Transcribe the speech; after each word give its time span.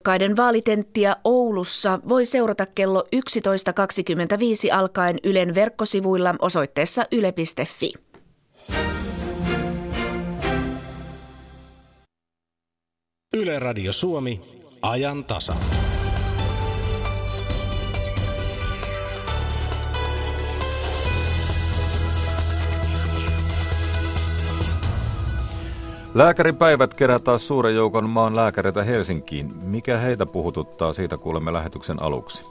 Ehdokkaiden 0.00 0.36
vaalitenttiä 0.36 1.16
Oulussa 1.24 2.00
voi 2.08 2.26
seurata 2.26 2.66
kello 2.66 3.04
11.25 4.66 4.74
alkaen 4.74 5.18
Ylen 5.24 5.54
verkkosivuilla 5.54 6.34
osoitteessa 6.38 7.06
yle.fi. 7.12 7.92
Yle 13.36 13.58
Radio 13.58 13.92
Suomi, 13.92 14.40
ajan 14.82 15.24
tasa. 15.24 15.56
Lääkäripäivät 26.14 26.94
kerää 26.94 27.18
taas 27.18 27.48
suuren 27.48 27.74
joukon 27.74 28.08
maan 28.08 28.36
lääkäreitä 28.36 28.82
Helsinkiin. 28.82 29.52
Mikä 29.62 29.98
heitä 29.98 30.26
puhututtaa, 30.26 30.92
siitä 30.92 31.16
kuulemme 31.16 31.52
lähetyksen 31.52 32.02
aluksi. 32.02 32.46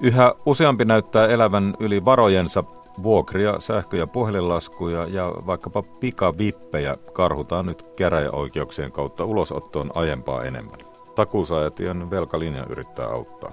Yhä 0.00 0.34
useampi 0.46 0.84
näyttää 0.84 1.26
elävän 1.26 1.74
yli 1.80 2.04
varojensa. 2.04 2.64
Vuokria, 3.02 3.60
sähkö- 3.60 3.96
ja 3.96 4.06
puhelinlaskuja 4.06 5.06
ja 5.06 5.32
vaikkapa 5.46 5.82
pikavippejä 5.82 6.96
karhutaan 7.12 7.66
nyt 7.66 7.82
käräjäoikeuksien 7.96 8.92
kautta 8.92 9.24
ulosottoon 9.24 9.90
aiempaa 9.94 10.44
enemmän. 10.44 10.78
Takuusaajatien 11.14 12.10
velkalinja 12.10 12.66
yrittää 12.70 13.06
auttaa. 13.06 13.52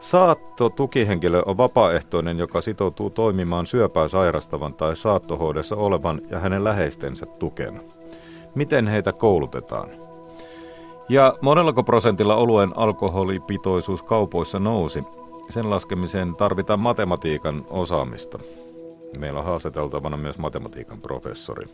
Saatto 0.00 0.68
tukihenkilö 0.68 1.42
on 1.46 1.56
vapaaehtoinen, 1.56 2.38
joka 2.38 2.60
sitoutuu 2.60 3.10
toimimaan 3.10 3.66
syöpää 3.66 4.08
sairastavan 4.08 4.74
tai 4.74 4.96
saattohoidossa 4.96 5.76
olevan 5.76 6.20
ja 6.30 6.38
hänen 6.38 6.64
läheistensä 6.64 7.26
tukena 7.26 7.80
miten 8.58 8.88
heitä 8.88 9.12
koulutetaan. 9.12 9.88
Ja 11.08 11.34
monellako 11.40 11.82
prosentilla 11.82 12.36
oluen 12.36 12.72
alkoholipitoisuus 12.76 14.02
kaupoissa 14.02 14.58
nousi. 14.58 15.02
Sen 15.48 15.70
laskemiseen 15.70 16.36
tarvitaan 16.36 16.80
matematiikan 16.80 17.64
osaamista. 17.70 18.38
Meillä 19.18 19.38
on 19.38 19.46
haastateltavana 19.46 20.16
myös 20.16 20.38
matematiikan 20.38 21.00
professori. 21.00 21.66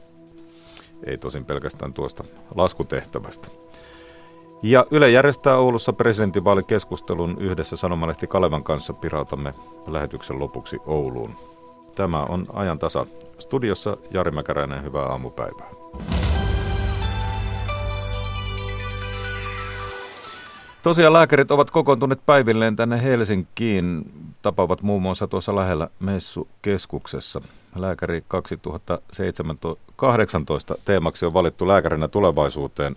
Ei 1.06 1.18
tosin 1.18 1.44
pelkästään 1.44 1.92
tuosta 1.92 2.24
laskutehtävästä. 2.54 3.48
Ja 4.62 4.84
Yle 4.90 5.10
järjestää 5.10 5.56
Oulussa 5.56 5.92
presidentinvaalikeskustelun 5.92 7.36
yhdessä 7.40 7.76
sanomalehti 7.76 8.26
Kalevan 8.26 8.64
kanssa 8.64 8.92
pirautamme 8.92 9.54
lähetyksen 9.86 10.38
lopuksi 10.38 10.78
Ouluun. 10.86 11.30
Tämä 11.96 12.24
on 12.28 12.46
ajan 12.52 12.78
tasa. 12.78 13.06
Studiossa 13.38 13.96
Jari 14.10 14.30
Mäkäräinen, 14.30 14.84
hyvää 14.84 15.06
aamupäivää. 15.06 15.70
Tosiaan 20.84 21.12
lääkärit 21.12 21.50
ovat 21.50 21.70
kokoontuneet 21.70 22.26
päivilleen 22.26 22.76
tänne 22.76 23.02
Helsinkiin. 23.02 24.12
Tapaavat 24.42 24.82
muun 24.82 25.02
muassa 25.02 25.26
tuossa 25.26 25.56
lähellä 25.56 25.88
Messukeskuksessa. 26.00 27.40
Lääkäri 27.76 28.24
2018 28.28 30.74
teemaksi 30.84 31.26
on 31.26 31.34
valittu 31.34 31.68
lääkärinä 31.68 32.08
tulevaisuuteen. 32.08 32.96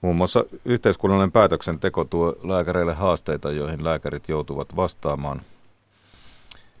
Muun 0.00 0.16
muassa 0.16 0.44
yhteiskunnallinen 0.64 1.32
päätöksenteko 1.32 2.04
tuo 2.04 2.36
lääkäreille 2.42 2.94
haasteita, 2.94 3.50
joihin 3.50 3.84
lääkärit 3.84 4.28
joutuvat 4.28 4.76
vastaamaan 4.76 5.42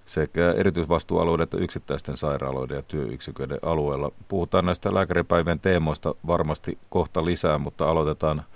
sekä 0.06 0.52
erityisvastuualueiden 0.52 1.44
että 1.44 1.56
yksittäisten 1.56 2.16
sairaaloiden 2.16 2.76
ja 2.76 2.82
työyksiköiden 2.82 3.58
alueella. 3.62 4.12
Puhutaan 4.28 4.66
näistä 4.66 4.94
lääkäripäivien 4.94 5.60
teemoista 5.60 6.14
varmasti 6.26 6.78
kohta 6.88 7.24
lisää, 7.24 7.58
mutta 7.58 7.90
aloitetaan– 7.90 8.42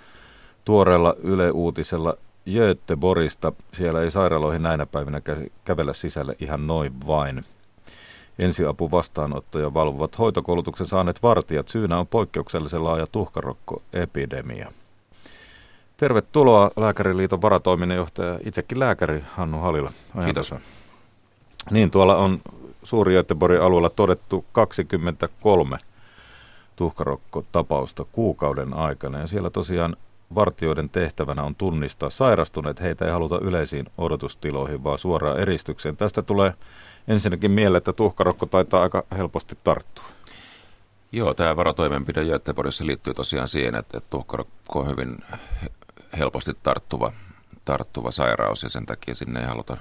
tuoreella 0.65 1.15
Yle 1.23 1.51
Uutisella 1.51 2.17
Göteborgista. 2.53 3.51
Siellä 3.73 4.01
ei 4.01 4.11
sairaaloihin 4.11 4.63
näinä 4.63 4.85
päivinä 4.85 5.21
kävellä 5.65 5.93
sisälle 5.93 6.35
ihan 6.39 6.67
noin 6.67 6.93
vain. 7.07 7.45
Ensiapu 8.39 8.91
vastaanottoja 8.91 9.73
valvovat 9.73 10.19
hoitokoulutuksen 10.19 10.87
saaneet 10.87 11.23
vartijat. 11.23 11.67
Syynä 11.67 11.99
on 11.99 12.07
poikkeuksellisen 12.07 12.83
laaja 12.83 13.07
tuhkarokkoepidemia. 13.07 14.71
Tervetuloa 15.97 16.71
Lääkäriliiton 16.77 17.41
varatoiminnanjohtaja, 17.41 18.39
itsekin 18.45 18.79
lääkäri 18.79 19.23
Hannu 19.35 19.59
Halila. 19.59 19.91
Kiitos. 20.25 20.55
Niin, 21.71 21.91
tuolla 21.91 22.15
on 22.15 22.39
suuri 22.83 23.13
Göteborgin 23.13 23.61
alueella 23.61 23.89
todettu 23.89 24.45
23 24.51 25.77
tuhkarokkotapausta 26.75 28.05
kuukauden 28.11 28.73
aikana. 28.73 29.19
Ja 29.19 29.27
siellä 29.27 29.49
tosiaan 29.49 29.95
Vartioiden 30.35 30.89
tehtävänä 30.89 31.43
on 31.43 31.55
tunnistaa 31.55 32.09
sairastuneet. 32.09 32.81
Heitä 32.81 33.05
ei 33.05 33.11
haluta 33.11 33.39
yleisiin 33.41 33.85
odotustiloihin, 33.97 34.83
vaan 34.83 34.97
suoraan 34.97 35.39
eristykseen. 35.39 35.97
Tästä 35.97 36.21
tulee 36.21 36.53
ensinnäkin 37.07 37.51
mieleen, 37.51 37.77
että 37.77 37.93
tuhkarokko 37.93 38.45
taitaa 38.45 38.81
aika 38.81 39.03
helposti 39.17 39.57
tarttua. 39.63 40.05
Joo, 41.11 41.33
tämä 41.33 41.55
varotoimenpide 41.55 42.25
Göteborgissa 42.25 42.85
liittyy 42.85 43.13
tosiaan 43.13 43.47
siihen, 43.47 43.75
että, 43.75 43.97
että 43.97 44.09
tuhkarokko 44.09 44.79
on 44.79 44.89
hyvin 44.89 45.17
helposti 46.17 46.51
tarttuva, 46.63 47.11
tarttuva 47.65 48.11
sairaus 48.11 48.63
ja 48.63 48.69
sen 48.69 48.85
takia 48.85 49.15
sinne 49.15 49.39
ei 49.39 49.45
haluta 49.45 49.77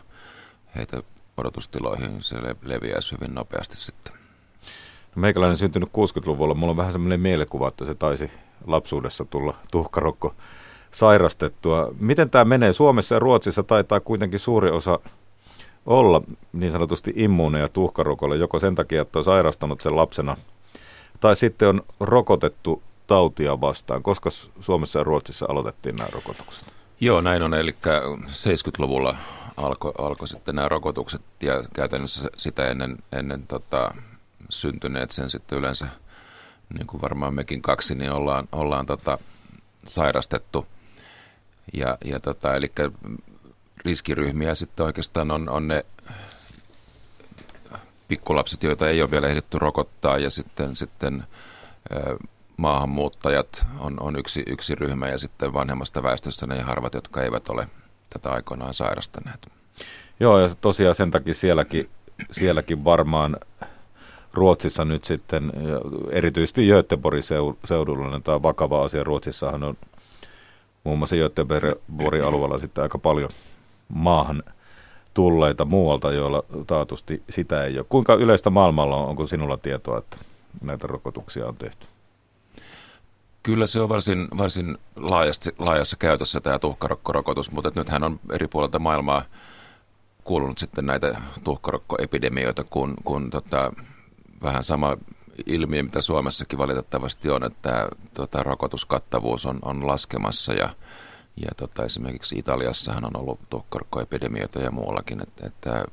heitä 0.77 1.03
odotustiloihin. 1.37 2.23
Se 2.23 2.37
leviäisi 2.63 3.15
hyvin 3.21 3.35
nopeasti 3.35 3.77
sitten. 3.77 4.15
Meikäläinen 5.15 5.57
syntynyt 5.57 5.89
60-luvulla. 5.89 6.55
Mulla 6.55 6.71
on 6.71 6.77
vähän 6.77 6.93
semmoinen 6.93 7.21
mielikuva, 7.21 7.69
että 7.69 7.85
se 7.85 7.95
taisi 7.95 8.31
lapsuudessa 8.67 9.25
tulla 9.25 9.55
tuhkarokko 9.71 10.35
sairastettua. 10.91 11.95
Miten 12.01 12.31
tämä 12.31 12.45
menee? 12.45 12.73
Suomessa 12.73 13.15
ja 13.15 13.19
Ruotsissa 13.19 13.63
taitaa 13.63 14.01
kuitenkin 14.01 14.39
suuri 14.39 14.71
osa 14.71 14.99
olla 15.87 16.23
niin 16.53 16.73
sanotusti 16.73 17.13
immuuneja 17.17 17.69
tuhkarokolle, 17.69 18.37
joko 18.37 18.59
sen 18.59 18.75
takia, 18.75 19.03
että 19.03 19.19
on 19.19 19.25
sairastanut 19.25 19.81
sen 19.81 19.97
lapsena, 19.97 20.37
tai 21.21 21.37
sitten 21.37 21.69
on 21.69 21.83
rokotettu 22.01 22.83
tautia 23.07 23.61
vastaan. 23.61 24.03
Koska 24.03 24.31
Suomessa 24.61 24.99
ja 24.99 25.05
Ruotsissa 25.05 25.47
aloitettiin 25.49 25.97
nämä 25.97 26.09
rokotukset? 26.13 26.65
Joo, 27.01 27.21
näin 27.21 27.43
on. 27.43 27.55
Eli 27.55 27.75
70-luvulla 28.27 29.17
alkoi 29.57 29.93
alko 29.99 30.27
sitten 30.27 30.55
nämä 30.55 30.69
rokotukset 30.69 31.23
ja 31.43 31.65
käytännössä 31.75 32.29
sitä 32.37 32.69
ennen, 32.69 32.99
ennen 33.13 33.47
tota, 33.47 33.95
syntyneet 34.51 35.11
sen 35.11 35.31
sitten 35.31 35.59
yleensä– 35.59 35.89
niin 36.75 36.87
kuin 36.87 37.01
varmaan 37.03 37.35
mekin 37.35 37.63
kaksi, 37.63 37.95
niin 37.95 38.13
ollaan, 38.13 38.49
ollaan 38.53 38.87
tota, 38.87 39.19
sairastettu. 39.85 40.67
Ja, 41.73 41.99
ja 42.05 42.21
tota, 42.21 42.55
eli 42.55 42.73
riskiryhmiä 43.85 44.55
sitten 44.55 44.87
oikeastaan 44.87 45.31
on, 45.31 45.49
on 45.49 45.69
ne 45.69 45.85
pikkulapset, 48.09 48.63
joita 48.63 48.89
ei 48.89 49.03
ole 49.03 49.11
vielä 49.11 49.29
ehditty 49.29 49.59
rokottaa, 49.59 50.19
ja 50.19 50.31
sitten, 50.31 50.77
sitten 50.77 51.25
maahanmuuttajat 52.57 53.67
on, 53.79 54.01
on 54.01 54.17
yksi, 54.17 54.43
yksi 54.47 54.75
ryhmä, 54.75 55.09
ja 55.09 55.19
sitten 55.19 55.53
vanhemmasta 55.53 56.03
väestöstä 56.03 56.47
ne 56.47 56.61
harvat, 56.61 56.95
jotka 56.95 57.23
eivät 57.23 57.49
ole 57.49 57.69
tätä 58.11 58.31
aikoinaan 58.31 58.75
sairastaneet. 58.75 59.53
Joo, 60.21 60.39
ja 60.39 60.49
tosiaan 60.61 60.95
sen 60.95 61.11
takia 61.11 61.35
sielläkin, 61.35 61.91
sielläkin 62.31 62.85
varmaan 62.85 63.37
Ruotsissa 64.35 64.85
nyt 64.85 65.05
sitten, 65.05 65.53
erityisesti 66.11 66.67
Göteborgin 66.67 67.23
seudulla, 67.65 68.11
niin 68.11 68.23
tämä 68.23 68.35
on 68.35 68.43
vakava 68.43 68.85
asia. 68.85 69.05
Ruotsissahan 69.05 69.63
on 69.63 69.77
muun 70.85 70.99
muassa 70.99 71.17
Göteborgin 71.17 72.25
alueella 72.25 72.59
sitten 72.59 72.83
aika 72.83 72.99
paljon 72.99 73.31
maahan 73.89 74.43
tulleita 75.15 75.65
muualta, 75.65 76.13
joilla 76.13 76.43
taatusti 76.67 77.23
sitä 77.31 77.65
ei 77.65 77.79
ole. 77.79 77.87
Kuinka 77.89 78.15
yleistä 78.15 78.51
maailmalla 78.51 78.97
on, 78.97 79.09
onko 79.09 79.27
sinulla 79.27 79.57
tietoa, 79.57 79.99
että 79.99 80.17
näitä 80.63 80.87
rokotuksia 80.87 81.47
on 81.47 81.55
tehty? 81.55 81.87
Kyllä 83.43 83.67
se 83.67 83.81
on 83.81 83.89
varsin, 83.89 84.29
varsin 84.39 84.79
laajasti, 84.97 85.51
laajassa 85.59 85.97
käytössä 85.97 86.41
tämä 86.41 86.59
tuhkarokkorokotus, 86.59 87.51
mutta 87.51 87.73
nythän 87.75 88.05
on 88.05 88.21
eri 88.33 88.49
puolilta 88.49 88.79
maailmaa 88.79 89.23
kuulunut 90.25 90.59
sitten 90.59 90.87
näitä 90.87 91.21
tuhkarokkoepidemioita, 91.45 92.65
kun, 92.65 92.95
kun 93.05 93.31
tota, 93.31 93.73
vähän 94.43 94.63
sama 94.63 94.97
ilmiö, 95.47 95.83
mitä 95.83 96.01
Suomessakin 96.01 96.59
valitettavasti 96.59 97.31
on, 97.31 97.45
että 97.45 97.89
tota, 98.15 98.43
rokotuskattavuus 98.43 99.47
on, 99.47 99.59
on 99.63 99.87
laskemassa 99.87 100.53
ja, 100.53 100.69
ja 101.37 101.49
tota, 101.57 101.85
esimerkiksi 101.85 102.39
Italiassahan 102.39 103.05
on 103.05 103.17
ollut 103.17 103.41
tuhkarkkoepidemioita 103.51 104.59
ja 104.59 104.71
muuallakin, 104.71 105.23
että, 105.23 105.47
että 105.47 105.85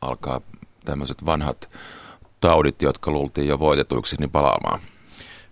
alkaa 0.00 0.40
tämmöiset 0.84 1.26
vanhat 1.26 1.70
taudit, 2.40 2.82
jotka 2.82 3.10
luultiin 3.10 3.48
jo 3.48 3.58
voitetuiksi, 3.58 4.16
niin 4.16 4.30
palaamaan. 4.30 4.80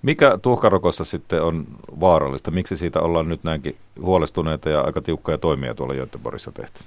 Mikä 0.03 0.39
tuhkarokossa 0.43 1.05
sitten 1.05 1.43
on 1.43 1.67
vaarallista? 2.00 2.50
Miksi 2.50 2.77
siitä 2.77 3.00
ollaan 3.00 3.29
nyt 3.29 3.45
näinkin 3.45 3.77
huolestuneita 4.00 4.71
ja 4.71 4.81
aika 4.81 5.00
tiukkoja 5.00 5.39
toimia 5.39 5.75
tuolla 5.75 5.95
Göteborgissa 5.95 6.53
tehty? 6.53 6.81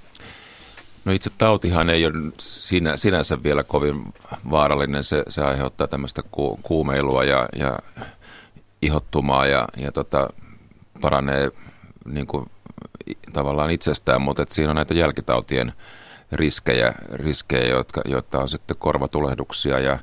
No 1.04 1.12
itse 1.12 1.30
tautihan 1.38 1.90
ei 1.90 2.06
ole 2.06 2.32
sinä, 2.38 2.96
sinänsä 2.96 3.42
vielä 3.42 3.62
kovin 3.62 4.14
vaarallinen. 4.50 5.04
Se, 5.04 5.22
se 5.28 5.44
aiheuttaa 5.44 5.86
tämmöistä 5.86 6.22
ku, 6.30 6.60
kuumeilua 6.62 7.24
ja, 7.24 7.48
ja 7.56 7.78
ihottumaa 8.82 9.46
ja, 9.46 9.68
ja 9.76 9.92
tota, 9.92 10.28
paranee 11.00 11.50
niin 12.04 12.26
kuin, 12.26 12.50
tavallaan 13.32 13.70
itsestään, 13.70 14.22
mutta 14.22 14.42
että 14.42 14.54
siinä 14.54 14.70
on 14.70 14.76
näitä 14.76 14.94
jälkitautien 14.94 15.72
riskejä, 16.32 16.94
riskejä 17.12 17.68
jotka, 17.68 18.02
joita 18.04 18.38
on 18.38 18.48
sitten 18.48 18.76
korvatulehduksia 18.76 19.78
ja 19.78 19.98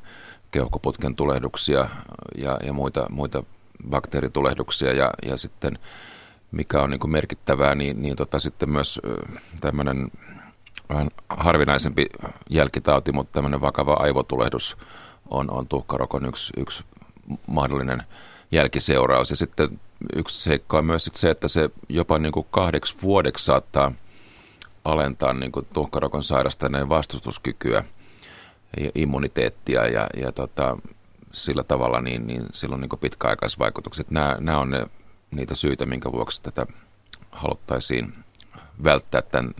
keuhkoputken 0.52 1.16
tulehduksia 1.16 1.90
ja, 2.38 2.58
ja 2.66 2.74
muita, 2.74 3.06
muita 3.10 3.44
bakteeritulehduksia 3.90 4.94
ja, 4.94 5.12
ja 5.26 5.38
sitten 5.38 5.80
mikä 6.52 6.82
on 6.82 6.90
niin 6.90 7.00
kuin 7.00 7.12
merkittävää, 7.12 7.76
niin, 7.76 8.02
niin 8.02 8.16
tota, 8.16 8.40
sitten 8.40 8.70
myös 8.70 9.02
tämmöinen 9.62 10.12
vähän 10.90 11.08
harvinaisempi 11.30 12.06
jälkitauti, 12.50 13.12
mutta 13.12 13.32
tämmöinen 13.34 13.62
vakava 13.62 13.94
aivotulehdus 13.94 14.78
on, 15.30 15.52
on 15.52 15.68
tuhkarokon 15.68 16.26
yksi, 16.26 16.54
yksi 16.58 16.84
mahdollinen 17.48 18.04
jälkiseuraus. 18.52 19.30
Ja 19.30 19.36
sitten 19.36 19.80
yksi 20.16 20.42
seikka 20.42 20.78
on 20.78 20.86
myös 20.86 21.10
se, 21.14 21.30
että 21.30 21.48
se 21.48 21.70
jopa 21.90 22.20
niin 22.20 22.32
kuin 22.32 22.48
kahdeksi 22.52 22.96
vuodeksi 23.02 23.46
saattaa 23.46 23.92
alentaa 24.86 25.34
niin 25.34 25.52
kuin 25.52 25.68
tuhkarokon 25.74 26.24
sairastaneen 26.24 26.90
vastustuskykyä 26.90 27.84
ja 28.80 28.92
immuniteettia 28.96 29.88
ja, 29.88 30.08
ja 30.18 30.32
tota, 30.32 30.78
sillä 31.32 31.64
tavalla 31.64 32.02
niin, 32.02 32.28
niin 32.28 32.46
silloin 32.54 32.82
niin 32.82 33.00
pitkäaikaisvaikutukset. 33.02 34.12
Nämä, 34.12 34.38
nämä 34.40 34.60
on 34.60 34.70
ne, 34.70 34.88
niitä 35.32 35.56
syitä, 35.56 35.86
minkä 35.86 36.12
vuoksi 36.12 36.42
tätä 36.44 36.66
haluttaisiin 37.32 38.14
välttää 38.84 39.22
tämän 39.22 39.54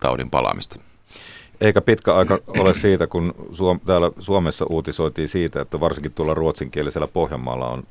taudin 0.00 0.30
palaamista. 0.30 0.80
Eikä 1.60 1.80
pitkä 1.80 2.14
aika 2.14 2.38
ole 2.48 2.74
siitä, 2.74 3.06
kun 3.06 3.34
Suom- 3.52 3.80
täällä 3.80 4.10
Suomessa 4.18 4.66
uutisoitiin 4.68 5.28
siitä, 5.28 5.60
että 5.60 5.80
varsinkin 5.80 6.12
tuolla 6.12 6.34
ruotsinkielisellä 6.34 7.06
Pohjanmaalla 7.06 7.68
on 7.68 7.82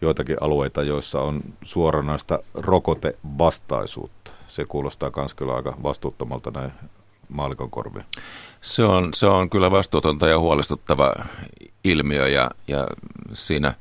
joitakin 0.00 0.36
alueita, 0.40 0.82
joissa 0.82 1.20
on 1.20 1.40
suoranaista 1.62 2.38
rokotevastaisuutta. 2.54 4.30
Se 4.48 4.64
kuulostaa 4.64 5.10
myös 5.16 5.34
kyllä 5.34 5.54
aika 5.54 5.76
vastuuttomalta 5.82 6.50
näin 6.50 6.72
maalikon 7.28 7.70
korviin. 7.70 8.04
Se 8.60 8.84
on, 8.84 9.14
se 9.14 9.26
on 9.26 9.50
kyllä 9.50 9.70
vastuutonta 9.70 10.28
ja 10.28 10.38
huolestuttava 10.38 11.14
ilmiö 11.84 12.28
ja, 12.28 12.50
ja 12.68 12.86
siinä, 13.34 13.74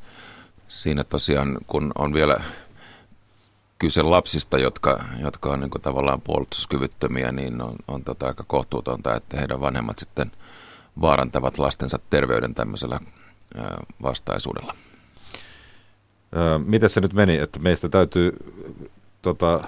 siinä 0.67 1.03
tosiaan, 1.03 1.57
kun 1.67 1.91
on 1.97 2.13
vielä 2.13 2.43
kyse 3.81 4.01
lapsista, 4.01 4.57
jotka, 4.57 5.03
jotka 5.19 5.49
on 5.49 5.59
niin 5.59 5.71
tavallaan 5.81 6.21
puolustuskyvyttömiä, 6.21 7.31
niin 7.31 7.61
on, 7.61 7.75
on 7.87 8.03
tota 8.03 8.27
aika 8.27 8.43
kohtuutonta, 8.47 9.15
että 9.15 9.37
heidän 9.37 9.61
vanhemmat 9.61 9.99
sitten 9.99 10.31
vaarantavat 11.01 11.57
lastensa 11.57 11.99
terveyden 12.09 12.53
tämmöisellä 12.53 12.99
vastaisuudella. 14.01 14.75
Miten 16.65 16.89
se 16.89 17.01
nyt 17.01 17.13
meni, 17.13 17.37
että 17.37 17.59
meistä 17.59 17.89
täytyy 17.89 18.31
tota, 19.21 19.63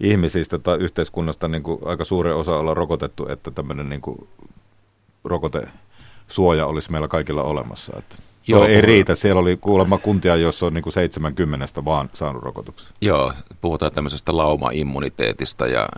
ihmisistä 0.00 0.58
tai 0.58 0.78
yhteiskunnasta 0.78 1.48
niin 1.48 1.62
kuin 1.62 1.80
aika 1.84 2.04
suuri 2.04 2.32
osa 2.32 2.56
olla 2.56 2.74
rokotettu, 2.74 3.28
että 3.28 3.50
tämmöinen 3.50 3.88
niin 3.88 4.00
kuin 4.00 4.28
rokotesuoja 5.24 6.66
olisi 6.66 6.92
meillä 6.92 7.08
kaikilla 7.08 7.42
olemassa. 7.42 7.92
Että 7.98 8.16
Joo, 8.48 8.64
ei 8.64 8.80
riitä. 8.80 9.14
Siellä 9.14 9.40
oli 9.40 9.56
kuulemma 9.56 9.98
kuntia, 9.98 10.36
joissa 10.36 10.66
on 10.66 10.74
niin 10.74 10.82
kuin 10.82 10.92
70 10.92 11.84
vaan 11.84 12.10
saanut 12.12 12.42
rokotuksia. 12.42 12.88
Joo, 13.00 13.32
puhutaan 13.60 13.92
tämmöisestä 13.92 14.36
lauma-immuniteetista 14.36 15.66
ja 15.66 15.88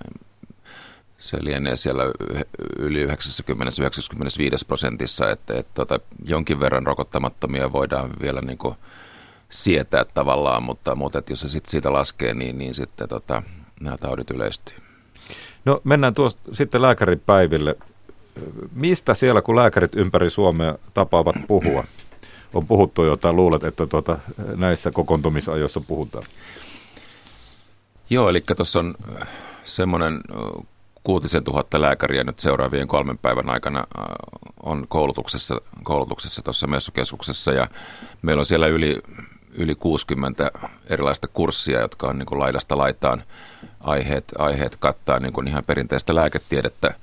se 1.19 1.37
lienee 1.41 1.77
siellä 1.77 2.03
yli 2.79 3.07
90-95 3.07 3.11
prosentissa, 4.67 5.31
että, 5.31 5.59
että 5.59 5.73
tota, 5.75 6.01
jonkin 6.25 6.61
verran 6.61 6.87
rokottamattomia 6.87 7.73
voidaan 7.73 8.11
vielä 8.23 8.41
niin 8.41 8.59
kuin 8.59 8.75
sietää 9.51 10.05
tavallaan, 10.05 10.63
mutta, 10.63 10.95
mutta 10.95 11.19
että 11.19 11.33
jos 11.33 11.41
se 11.41 11.49
sit 11.49 11.67
siitä 11.67 11.93
laskee, 11.93 12.35
niin, 12.35 12.59
niin 12.59 12.75
sitten 12.75 13.09
tota, 13.09 13.43
nämä 13.81 13.97
taudit 13.97 14.31
yleistyy. 14.31 14.77
No 15.65 15.81
mennään 15.85 16.15
tuosta 16.15 16.41
sitten 16.53 16.83
lääkäripäiville. 16.83 17.77
Mistä 18.73 19.15
siellä, 19.15 19.43
kun 19.43 19.57
lääkärit 19.57 19.95
ympäri 19.95 20.31
Suomea 20.31 20.79
tapaavat 20.95 21.37
puhua? 21.49 21.85
On 22.55 22.67
puhuttu 22.67 23.05
jotain, 23.05 23.37
luulet, 23.37 23.65
että 23.65 23.87
tuota, 23.87 24.19
näissä 24.57 24.91
kokoontumisajoissa 24.91 25.81
puhutaan? 25.81 26.25
Joo, 28.11 28.29
eli 28.29 28.45
tuossa 28.57 28.79
on 28.79 28.95
semmoinen 29.63 30.21
kuutisen 31.05 31.45
tuhatta 31.45 31.81
lääkäriä 31.81 32.25
nyt 32.25 32.39
seuraavien 32.39 32.89
kolmen 32.89 33.19
päivän 33.19 33.51
aikana 33.51 33.87
on 34.63 34.87
koulutuksessa, 34.89 35.61
koulutuksessa 35.83 36.67
messukeskuksessa 36.67 37.53
ja 37.53 37.69
meillä 38.23 38.41
on 38.41 38.47
siellä 38.47 38.67
yli 38.67 39.03
yli 39.55 39.75
60 39.75 40.51
erilaista 40.87 41.29
kurssia, 41.29 41.81
jotka 41.81 42.07
on 42.07 42.19
niin 42.19 42.27
kuin 42.27 42.39
laidasta 42.39 42.79
laitaan 42.79 43.23
aiheet, 43.81 44.33
aiheet 44.39 44.77
kattaa 44.77 45.19
niin 45.19 45.33
kuin 45.33 45.49
ihan 45.49 45.65
perinteistä 45.65 46.15
lääketiedettä, 46.15 46.95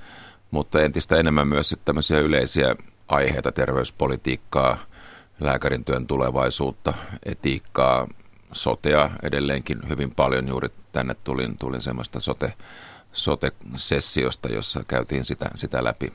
mutta 0.52 0.82
entistä 0.82 1.16
enemmän 1.16 1.48
myös 1.48 1.76
tämmöisiä 1.86 2.20
yleisiä 2.20 2.76
aiheita, 3.08 3.52
terveyspolitiikkaa, 3.52 4.78
lääkärin 5.40 5.86
työn 5.86 6.08
tulevaisuutta, 6.08 6.94
etiikkaa, 7.26 8.08
sotea 8.52 9.10
edelleenkin 9.24 9.90
hyvin 9.90 10.12
paljon. 10.12 10.48
Juuri 10.48 10.70
tänne 10.92 11.16
tulin, 11.24 11.58
tulin 11.60 11.82
semmoista 11.82 12.20
sote, 12.20 12.54
sote-sessiosta, 13.12 14.50
jossa 14.50 14.84
käytiin 14.88 15.26
sitä, 15.26 15.50
sitä 15.56 15.84
läpi. 15.84 16.14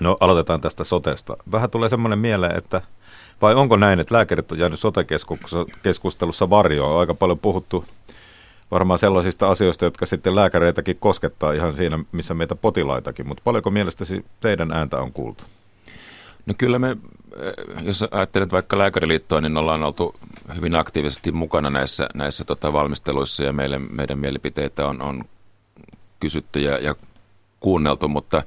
No 0.00 0.16
aloitetaan 0.20 0.60
tästä 0.60 0.84
sotesta. 0.84 1.36
Vähän 1.52 1.70
tulee 1.70 1.88
semmoinen 1.88 2.18
mieleen, 2.18 2.56
että 2.56 2.82
vai 3.42 3.54
onko 3.54 3.76
näin, 3.76 4.00
että 4.00 4.14
lääkärit 4.14 4.52
on 4.52 4.58
jäänyt 4.58 4.80
sote-keskustelussa 4.80 6.50
varjoon? 6.50 6.92
On 6.92 7.00
aika 7.00 7.14
paljon 7.14 7.38
puhuttu 7.38 7.84
varmaan 8.70 8.98
sellaisista 8.98 9.50
asioista, 9.50 9.84
jotka 9.84 10.06
sitten 10.06 10.34
lääkäreitäkin 10.34 10.96
koskettaa 10.96 11.52
ihan 11.52 11.72
siinä, 11.72 11.98
missä 12.12 12.34
meitä 12.34 12.54
potilaitakin. 12.54 13.28
Mutta 13.28 13.42
paljonko 13.44 13.70
mielestäsi 13.70 14.24
teidän 14.40 14.72
ääntä 14.72 15.00
on 15.00 15.12
kuultu? 15.12 15.44
No 16.46 16.54
kyllä 16.58 16.78
me, 16.78 16.90
eh, 16.90 17.84
jos 17.84 18.04
ajattelet 18.10 18.52
vaikka 18.52 18.78
lääkäriliittoa, 18.78 19.40
niin 19.40 19.56
ollaan 19.56 19.82
oltu 19.82 20.14
hyvin 20.56 20.74
aktiivisesti 20.74 21.32
mukana 21.32 21.70
näissä, 21.70 22.08
näissä 22.14 22.44
tota 22.44 22.72
valmisteluissa 22.72 23.42
ja 23.42 23.52
meille, 23.52 23.78
meidän 23.78 24.18
mielipiteitä 24.18 24.86
on, 24.86 25.02
on 25.02 25.24
kysytty 26.20 26.60
ja, 26.60 26.78
ja 26.78 26.94
kuunneltu, 27.60 28.08
mutta, 28.08 28.42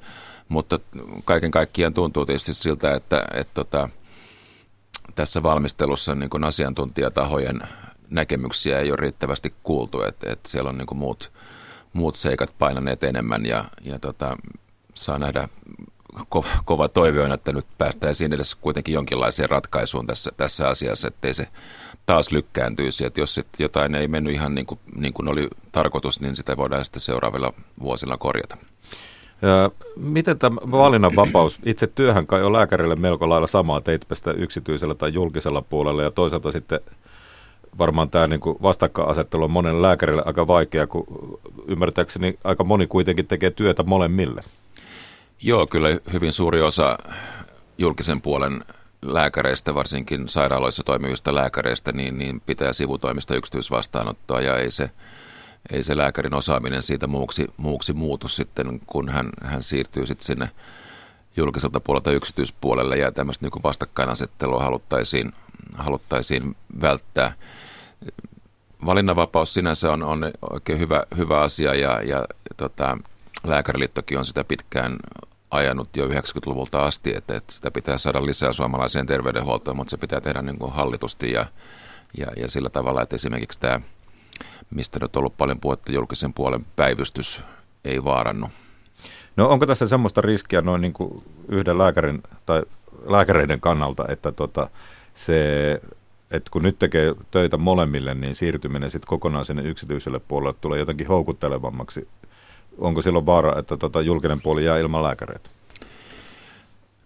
mutta 0.49 0.79
kaiken 1.25 1.51
kaikkiaan 1.51 1.93
tuntuu 1.93 2.25
tietysti 2.25 2.53
siltä, 2.53 2.95
että, 2.95 3.25
että 3.33 3.53
tota, 3.53 3.89
tässä 5.15 5.43
valmistelussa 5.43 6.15
niin 6.15 6.29
kuin 6.29 6.43
asiantuntijatahojen 6.43 7.61
näkemyksiä 8.09 8.79
ei 8.79 8.91
ole 8.91 8.97
riittävästi 8.97 9.53
kuultu, 9.63 10.01
että, 10.01 10.31
että 10.31 10.49
siellä 10.49 10.69
on 10.69 10.77
niin 10.77 10.87
kuin 10.87 10.97
muut, 10.97 11.31
muut 11.93 12.15
seikat 12.15 12.53
painaneet 12.59 13.03
enemmän 13.03 13.45
ja, 13.45 13.65
ja 13.81 13.99
tota, 13.99 14.37
saa 14.93 15.19
nähdä 15.19 15.49
ko, 16.29 16.45
kova 16.65 16.87
toive 16.87 17.21
on, 17.21 17.31
että 17.31 17.53
nyt 17.53 17.65
päästäisiin 17.77 18.33
edes 18.33 18.55
kuitenkin 18.55 18.93
jonkinlaiseen 18.93 19.49
ratkaisuun 19.49 20.07
tässä, 20.07 20.31
tässä 20.37 20.67
asiassa, 20.67 21.07
ettei 21.07 21.33
se 21.33 21.47
taas 22.05 22.31
lykkääntyisi. 22.31 23.05
Että 23.05 23.19
jos 23.19 23.33
sit 23.33 23.47
jotain 23.59 23.95
ei 23.95 24.07
mennyt 24.07 24.33
ihan 24.33 24.55
niin 24.55 24.65
kuin, 24.65 24.79
niin 24.95 25.13
kuin 25.13 25.27
oli 25.27 25.47
tarkoitus, 25.71 26.21
niin 26.21 26.35
sitä 26.35 26.57
voidaan 26.57 26.85
sitten 26.85 27.01
seuraavilla 27.01 27.53
vuosilla 27.79 28.17
korjata. 28.17 28.57
Ja 29.41 29.71
miten 29.95 30.39
tämä 30.39 30.55
valinnanvapaus, 30.71 31.59
itse 31.65 31.87
työhän 31.87 32.27
kai 32.27 32.43
on 32.43 32.53
lääkärille 32.53 32.95
melko 32.95 33.29
lailla 33.29 33.47
samaa, 33.47 33.81
teitpä 33.81 34.15
sitä 34.15 34.31
yksityisellä 34.31 34.95
tai 34.95 35.13
julkisella 35.13 35.61
puolella 35.61 36.03
ja 36.03 36.11
toisaalta 36.11 36.51
sitten 36.51 36.79
varmaan 37.77 38.09
tämä 38.09 38.27
niin 38.27 38.39
kuin 38.39 38.57
vastakkainasettelu 38.61 39.43
on 39.43 39.51
monen 39.51 39.81
lääkärille 39.81 40.23
aika 40.25 40.47
vaikea, 40.47 40.87
kun 40.87 41.05
ymmärtääkseni 41.67 42.39
aika 42.43 42.63
moni 42.63 42.87
kuitenkin 42.87 43.27
tekee 43.27 43.49
työtä 43.49 43.83
molemmille. 43.83 44.43
Joo, 45.43 45.67
kyllä 45.67 45.89
hyvin 46.13 46.33
suuri 46.33 46.61
osa 46.61 46.97
julkisen 47.77 48.21
puolen 48.21 48.65
lääkäreistä, 49.01 49.75
varsinkin 49.75 50.29
sairaaloissa 50.29 50.83
toimivista 50.83 51.35
lääkäreistä, 51.35 51.91
niin, 51.91 52.17
niin 52.17 52.41
pitää 52.41 52.73
sivutoimista 52.73 53.35
yksityisvastaanottoa 53.35 54.41
ja 54.41 54.57
ei 54.57 54.71
se– 54.71 54.89
ei 55.71 55.83
se 55.83 55.97
lääkärin 55.97 56.33
osaaminen 56.33 56.83
siitä 56.83 57.07
muuksi, 57.07 57.47
muuksi 57.57 57.93
muutu 57.93 58.27
sitten, 58.27 58.81
kun 58.87 59.09
hän, 59.09 59.29
hän 59.43 59.63
siirtyy 59.63 60.05
sitten 60.05 60.25
sinne 60.25 60.49
julkiselta 61.37 61.79
puolelta 61.79 62.11
yksityispuolelle 62.11 62.97
ja 62.97 63.11
tämmöistä 63.11 63.45
niin 63.45 63.63
vastakkainasettelua 63.63 64.63
haluttaisiin, 64.63 65.33
haluttaisiin 65.73 66.55
välttää. 66.81 67.33
Valinnanvapaus 68.85 69.53
sinänsä 69.53 69.91
on, 69.91 70.03
on 70.03 70.31
oikein 70.51 70.79
hyvä, 70.79 71.03
hyvä 71.17 71.41
asia 71.41 71.75
ja, 71.75 72.01
ja 72.01 72.25
tota, 72.57 72.97
lääkäriliittokin 73.43 74.17
on 74.17 74.25
sitä 74.25 74.43
pitkään 74.43 74.97
ajanut 75.53 75.97
jo 75.97 76.07
90-luvulta 76.07 76.79
asti, 76.79 77.15
että, 77.15 77.35
että 77.37 77.53
sitä 77.53 77.71
pitää 77.71 77.97
saada 77.97 78.25
lisää 78.25 78.53
suomalaiseen 78.53 79.05
terveydenhuoltoon, 79.05 79.77
mutta 79.77 79.91
se 79.91 79.97
pitää 79.97 80.21
tehdä 80.21 80.41
niin 80.41 80.59
kuin 80.59 80.73
hallitusti 80.73 81.31
ja, 81.31 81.45
ja, 82.17 82.27
ja 82.37 82.49
sillä 82.49 82.69
tavalla, 82.69 83.01
että 83.01 83.15
esimerkiksi 83.15 83.59
tämä 83.59 83.81
mistä 84.69 84.99
nyt 84.99 85.15
on 85.15 85.19
ollut 85.19 85.37
paljon 85.37 85.59
puhetta 85.59 85.91
julkisen 85.91 86.33
puolen 86.33 86.65
päivystys 86.75 87.41
ei 87.85 88.03
vaarannu. 88.03 88.49
No 89.35 89.49
onko 89.49 89.65
tässä 89.65 89.87
semmoista 89.87 90.21
riskiä 90.21 90.61
noin 90.61 90.81
niin 90.81 90.93
kuin 90.93 91.23
yhden 91.47 91.77
lääkärin 91.77 92.23
tai 92.45 92.63
lääkäreiden 93.05 93.61
kannalta, 93.61 94.05
että 94.07 94.31
tota, 94.31 94.69
se 95.13 95.81
että 96.31 96.51
kun 96.51 96.63
nyt 96.63 96.79
tekee 96.79 97.15
töitä 97.31 97.57
molemmille, 97.57 98.13
niin 98.13 98.35
siirtyminen 98.35 98.89
sitten 98.89 99.07
kokonaan 99.07 99.45
sinne 99.45 99.63
yksityiselle 99.63 100.19
puolelle 100.19 100.57
tulee 100.61 100.79
jotenkin 100.79 101.07
houkuttelevammaksi. 101.07 102.07
Onko 102.77 103.01
silloin 103.01 103.25
vaara, 103.25 103.59
että 103.59 103.77
tota 103.77 104.01
julkinen 104.01 104.41
puoli 104.41 104.65
jää 104.65 104.77
ilman 104.77 105.03
lääkäreitä? 105.03 105.49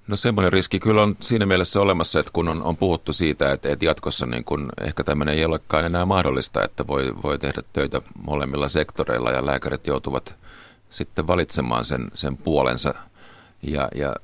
No 0.07 0.15
semmoinen 0.15 0.53
riski 0.53 0.79
kyllä 0.79 1.03
on 1.03 1.15
siinä 1.19 1.45
mielessä 1.45 1.81
olemassa, 1.81 2.19
että 2.19 2.31
kun 2.33 2.47
on, 2.47 2.63
on 2.63 2.77
puhuttu 2.77 3.13
siitä, 3.13 3.51
että, 3.51 3.69
että 3.69 3.85
jatkossa 3.85 4.25
niin 4.25 4.43
kun 4.43 4.69
ehkä 4.81 5.03
tämmöinen 5.03 5.35
ei 5.35 5.45
olekaan 5.45 5.85
enää 5.85 6.05
mahdollista, 6.05 6.63
että 6.63 6.87
voi, 6.87 7.13
voi 7.23 7.39
tehdä 7.39 7.61
töitä 7.73 8.01
molemmilla 8.27 8.67
sektoreilla 8.67 9.31
ja 9.31 9.45
lääkärit 9.45 9.87
joutuvat 9.87 10.35
sitten 10.89 11.27
valitsemaan 11.27 11.85
sen, 11.85 12.11
sen 12.13 12.37
puolensa 12.37 12.93
ja, 13.61 13.87
ja 13.95 14.15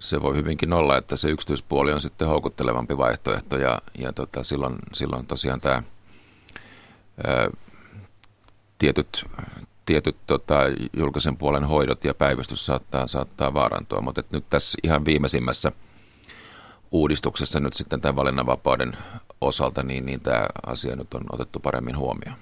se 0.00 0.22
voi 0.22 0.36
hyvinkin 0.36 0.72
olla, 0.72 0.96
että 0.96 1.16
se 1.16 1.28
yksityispuoli 1.28 1.92
on 1.92 2.00
sitten 2.00 2.28
houkuttelevampi 2.28 2.96
vaihtoehto 2.96 3.56
ja, 3.56 3.82
ja 3.98 4.12
tota, 4.12 4.44
silloin, 4.44 4.76
silloin 4.92 5.26
tosiaan 5.26 5.60
tämä 5.60 5.82
ää, 7.26 7.50
tietyt, 8.78 9.24
tietyt 9.88 10.16
tota, 10.26 10.54
julkisen 10.96 11.36
puolen 11.36 11.64
hoidot 11.64 12.04
ja 12.04 12.14
päivystys 12.14 12.66
saattaa, 12.66 13.06
saattaa 13.06 13.54
vaarantua, 13.54 14.00
mutta 14.00 14.22
nyt 14.32 14.44
tässä 14.50 14.78
ihan 14.82 15.04
viimeisimmässä 15.04 15.72
uudistuksessa 16.90 17.60
nyt 17.60 17.74
sitten 17.74 18.00
tämän 18.00 18.16
valinnanvapauden 18.16 18.92
osalta, 19.40 19.82
niin, 19.82 20.06
niin 20.06 20.20
tämä 20.20 20.46
asia 20.66 20.96
nyt 20.96 21.14
on 21.14 21.22
otettu 21.32 21.60
paremmin 21.60 21.96
huomioon. 21.96 22.38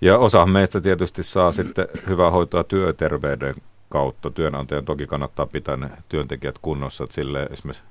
Ja 0.00 0.18
osa 0.18 0.46
meistä 0.46 0.80
tietysti 0.80 1.22
saa 1.22 1.52
sitten 1.52 1.88
hyvää 2.08 2.30
hoitoa 2.30 2.64
työterveyden 2.64 3.54
kautta. 3.88 4.30
Työnantajan 4.30 4.84
toki 4.84 5.06
kannattaa 5.06 5.46
pitää 5.46 5.76
ne 5.76 5.90
työntekijät 6.08 6.58
kunnossa, 6.58 7.04
että 7.04 7.14
sille 7.14 7.42
esimerkiksi 7.50 7.84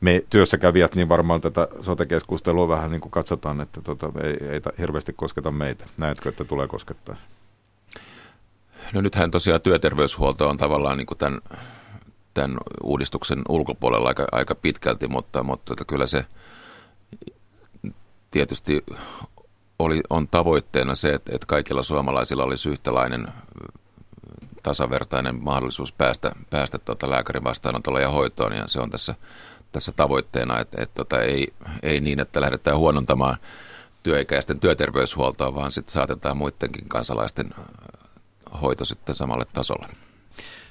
me 0.00 0.24
työssäkävijät, 0.30 0.94
niin 0.94 1.08
varmaan 1.08 1.40
tätä 1.40 1.68
sote-keskustelua 1.82 2.68
vähän 2.68 2.90
niin 2.90 3.00
kuin 3.00 3.12
katsotaan, 3.12 3.60
että 3.60 3.80
tota, 3.80 4.12
ei, 4.22 4.48
ei 4.48 4.60
hirveästi 4.78 5.12
kosketa 5.12 5.50
meitä. 5.50 5.84
Näetkö, 5.98 6.28
että 6.28 6.44
tulee 6.44 6.68
koskettaa? 6.68 7.16
No 8.92 9.00
nythän 9.00 9.30
tosiaan 9.30 9.60
työterveyshuolto 9.60 10.48
on 10.48 10.56
tavallaan 10.56 10.96
niin 10.96 11.06
kuin 11.06 11.18
tämän, 11.18 11.40
tämän 12.34 12.56
uudistuksen 12.82 13.42
ulkopuolella 13.48 14.08
aika, 14.08 14.26
aika 14.32 14.54
pitkälti, 14.54 15.08
mutta, 15.08 15.42
mutta 15.42 15.72
että 15.72 15.84
kyllä 15.84 16.06
se 16.06 16.26
tietysti 18.30 18.84
oli, 19.78 20.00
on 20.10 20.28
tavoitteena 20.28 20.94
se, 20.94 21.14
että, 21.14 21.32
että 21.34 21.46
kaikilla 21.46 21.82
suomalaisilla 21.82 22.44
olisi 22.44 22.68
yhtälainen 22.68 23.26
tasavertainen 24.62 25.42
mahdollisuus 25.42 25.92
päästä, 25.92 26.32
päästä 26.50 26.78
tuota 26.78 27.10
lääkärin 27.10 27.44
vastaanotolle 27.44 28.02
ja 28.02 28.10
hoitoon, 28.10 28.56
ja 28.56 28.68
se 28.68 28.80
on 28.80 28.90
tässä, 28.90 29.14
tässä 29.72 29.92
tavoitteena, 29.92 30.60
että, 30.60 30.82
että 30.82 30.94
tota, 30.94 31.22
ei, 31.22 31.52
ei 31.82 32.00
niin, 32.00 32.20
että 32.20 32.40
lähdetään 32.40 32.76
huonontamaan 32.76 33.36
työikäisten 34.02 34.60
työterveyshuoltoa, 34.60 35.54
vaan 35.54 35.72
sitten 35.72 35.92
saatetaan 35.92 36.36
muidenkin 36.36 36.88
kansalaisten 36.88 37.50
hoito 38.62 38.84
sitten 38.84 39.14
samalle 39.14 39.44
tasolle. 39.52 39.86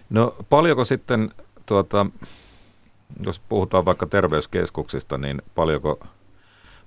No 0.10 0.36
paljonko 0.50 0.86
sitten, 0.86 1.32
tuota, 1.66 2.06
jos 3.26 3.40
puhutaan 3.40 3.86
vaikka 3.86 4.06
terveyskeskuksista, 4.06 5.18
niin 5.18 5.42
paljonko, 5.56 6.00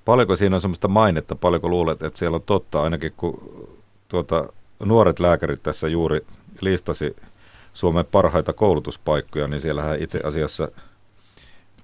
paljonko 0.04 0.36
siinä 0.36 0.56
on 0.56 0.60
sellaista 0.60 0.88
mainetta, 0.88 1.34
paljonko 1.34 1.68
luulet, 1.68 2.02
että 2.02 2.18
siellä 2.18 2.34
on 2.34 2.42
totta, 2.42 2.82
ainakin 2.82 3.12
kun 3.16 3.40
tuota, 4.08 4.48
nuoret 4.84 5.20
lääkärit 5.20 5.62
tässä 5.62 5.88
juuri 5.88 6.26
listasi 6.60 7.16
Suomen 7.72 8.06
parhaita 8.06 8.52
koulutuspaikkoja, 8.52 9.48
niin 9.48 9.60
siellähän 9.60 10.02
itse 10.02 10.20
asiassa 10.24 10.68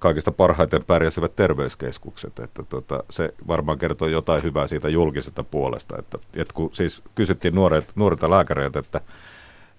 kaikista 0.03 0.33
parhaiten 0.33 0.85
pärjäsivät 0.85 1.37
terveyskeskukset. 1.37 2.39
Että 2.39 2.63
tota, 2.63 3.05
se 3.11 3.35
varmaan 3.47 3.79
kertoo 3.79 4.09
jotain 4.09 4.43
hyvää 4.43 4.67
siitä 4.67 4.89
julkisesta 4.89 5.45
puolesta. 5.45 5.99
Että, 5.99 6.19
että 6.37 6.55
kun 6.55 6.71
siis 6.73 7.03
kysyttiin 7.15 7.55
nuoret, 7.55 7.93
nuorilta 7.95 8.31
lääkäreiltä, 8.31 8.79
että, 8.79 9.01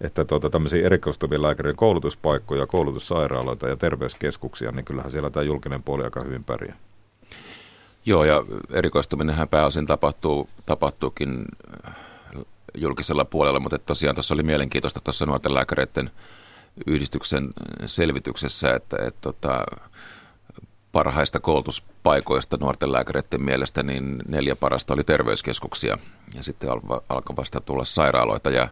että 0.01 0.25
tota, 0.25 0.49
tämmöisiä 0.49 0.85
erikoistuvia 0.85 1.41
lääkärien 1.41 1.75
koulutuspaikkoja, 1.75 2.67
koulutussairaaloita 2.67 3.67
ja 3.67 3.77
terveyskeskuksia, 3.77 4.71
niin 4.71 4.85
kyllähän 4.85 5.11
siellä 5.11 5.29
tämä 5.29 5.43
julkinen 5.43 5.83
puoli 5.83 6.03
aika 6.03 6.23
hyvin 6.23 6.43
pärjää. 6.43 6.77
Joo, 8.05 8.23
ja 8.23 8.43
erikoistuminenhän 8.71 9.49
pääosin 9.49 9.85
tapahtuu, 9.85 10.49
tapahtuukin 10.65 11.45
julkisella 12.77 13.25
puolella, 13.25 13.59
mutta 13.59 13.79
tosiaan 13.79 14.15
tuossa 14.15 14.33
oli 14.33 14.43
mielenkiintoista 14.43 14.99
tuossa 15.03 15.25
nuorten 15.25 15.53
lääkäreiden 15.53 16.11
yhdistyksen 16.87 17.49
selvityksessä, 17.85 18.75
että, 18.75 18.97
että 19.07 19.19
tota, 19.21 19.65
parhaista 20.93 21.39
koulutuspaikoista 21.39 22.57
nuorten 22.57 22.91
lääkäreiden 22.91 23.41
mielestä 23.41 23.83
niin 23.83 24.21
neljä 24.27 24.55
parasta 24.55 24.93
oli 24.93 25.03
terveyskeskuksia. 25.03 25.97
Ja 26.35 26.43
sitten 26.43 26.69
alkoi 27.09 27.35
vasta 27.35 27.61
tulla 27.61 27.85
sairaaloita. 27.85 28.49
Ja, 28.49 28.67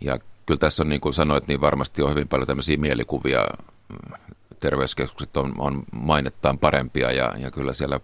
ja 0.00 0.18
kyllä 0.46 0.58
tässä 0.58 0.82
on 0.82 0.88
niin 0.88 1.00
kuin 1.00 1.14
sanoit, 1.14 1.48
niin 1.48 1.60
varmasti 1.60 2.02
on 2.02 2.10
hyvin 2.10 2.28
paljon 2.28 2.46
tämmöisiä 2.46 2.76
mielikuvia. 2.76 3.46
Terveyskeskukset 4.60 5.36
on, 5.36 5.54
on 5.58 5.82
mainettaan 5.92 6.58
parempia 6.58 7.12
ja, 7.12 7.34
ja 7.38 7.50
kyllä 7.50 7.72
siellä 7.72 8.00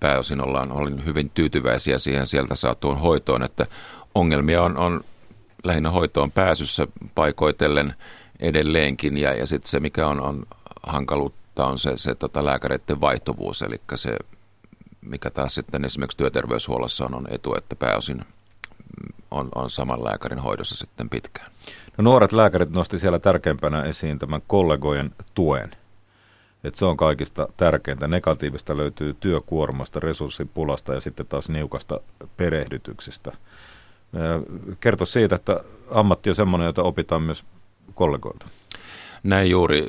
pääosin 0.00 0.40
ollaan 0.40 0.72
olin 0.72 1.04
hyvin 1.04 1.30
tyytyväisiä 1.30 1.98
siihen 1.98 2.26
sieltä 2.26 2.54
saatuun 2.54 2.98
hoitoon, 2.98 3.42
että 3.42 3.66
ongelmia 4.14 4.62
on, 4.62 4.76
on 4.76 5.04
lähinnä 5.64 5.90
hoitoon 5.90 6.32
pääsyssä 6.32 6.86
paikoitellen 7.14 7.94
edelleenkin. 8.40 9.16
Ja, 9.16 9.32
ja 9.32 9.46
sitten 9.46 9.70
se 9.70 9.80
mikä 9.80 10.06
on, 10.06 10.20
on 10.20 10.46
hankaluutta 10.82 11.45
on 11.64 11.78
se, 11.78 11.92
se 11.96 12.14
tota 12.14 12.44
lääkäreiden 12.44 13.00
vaihtuvuus, 13.00 13.62
eli 13.62 13.80
se 13.94 14.16
mikä 15.00 15.30
taas 15.30 15.54
sitten 15.54 15.84
esimerkiksi 15.84 16.18
työterveyshuollossa 16.18 17.04
on, 17.04 17.14
on 17.14 17.26
etu, 17.30 17.54
että 17.54 17.76
pääosin 17.76 18.20
on, 19.30 19.48
on 19.54 19.70
saman 19.70 20.04
lääkärin 20.04 20.38
hoidossa 20.38 20.74
sitten 20.74 21.08
pitkään. 21.08 21.50
No 21.98 22.02
nuoret 22.02 22.32
lääkärit 22.32 22.70
nosti 22.70 22.98
siellä 22.98 23.18
tärkeimpänä 23.18 23.82
esiin 23.82 24.18
tämän 24.18 24.42
kollegojen 24.46 25.14
tuen. 25.34 25.70
Että 26.64 26.78
se 26.78 26.84
on 26.84 26.96
kaikista 26.96 27.48
tärkeintä. 27.56 28.08
Negatiivista 28.08 28.76
löytyy 28.76 29.16
työkuormasta, 29.20 30.00
resurssipulasta 30.00 30.94
ja 30.94 31.00
sitten 31.00 31.26
taas 31.26 31.48
niukasta 31.48 32.00
perehdytyksestä. 32.36 33.32
Kerto 34.80 35.04
siitä, 35.04 35.34
että 35.34 35.60
ammatti 35.90 36.30
on 36.30 36.36
semmoinen, 36.36 36.66
jota 36.66 36.82
opitaan 36.82 37.22
myös 37.22 37.44
kollegoilta. 37.94 38.46
Näin 39.22 39.50
juuri, 39.50 39.86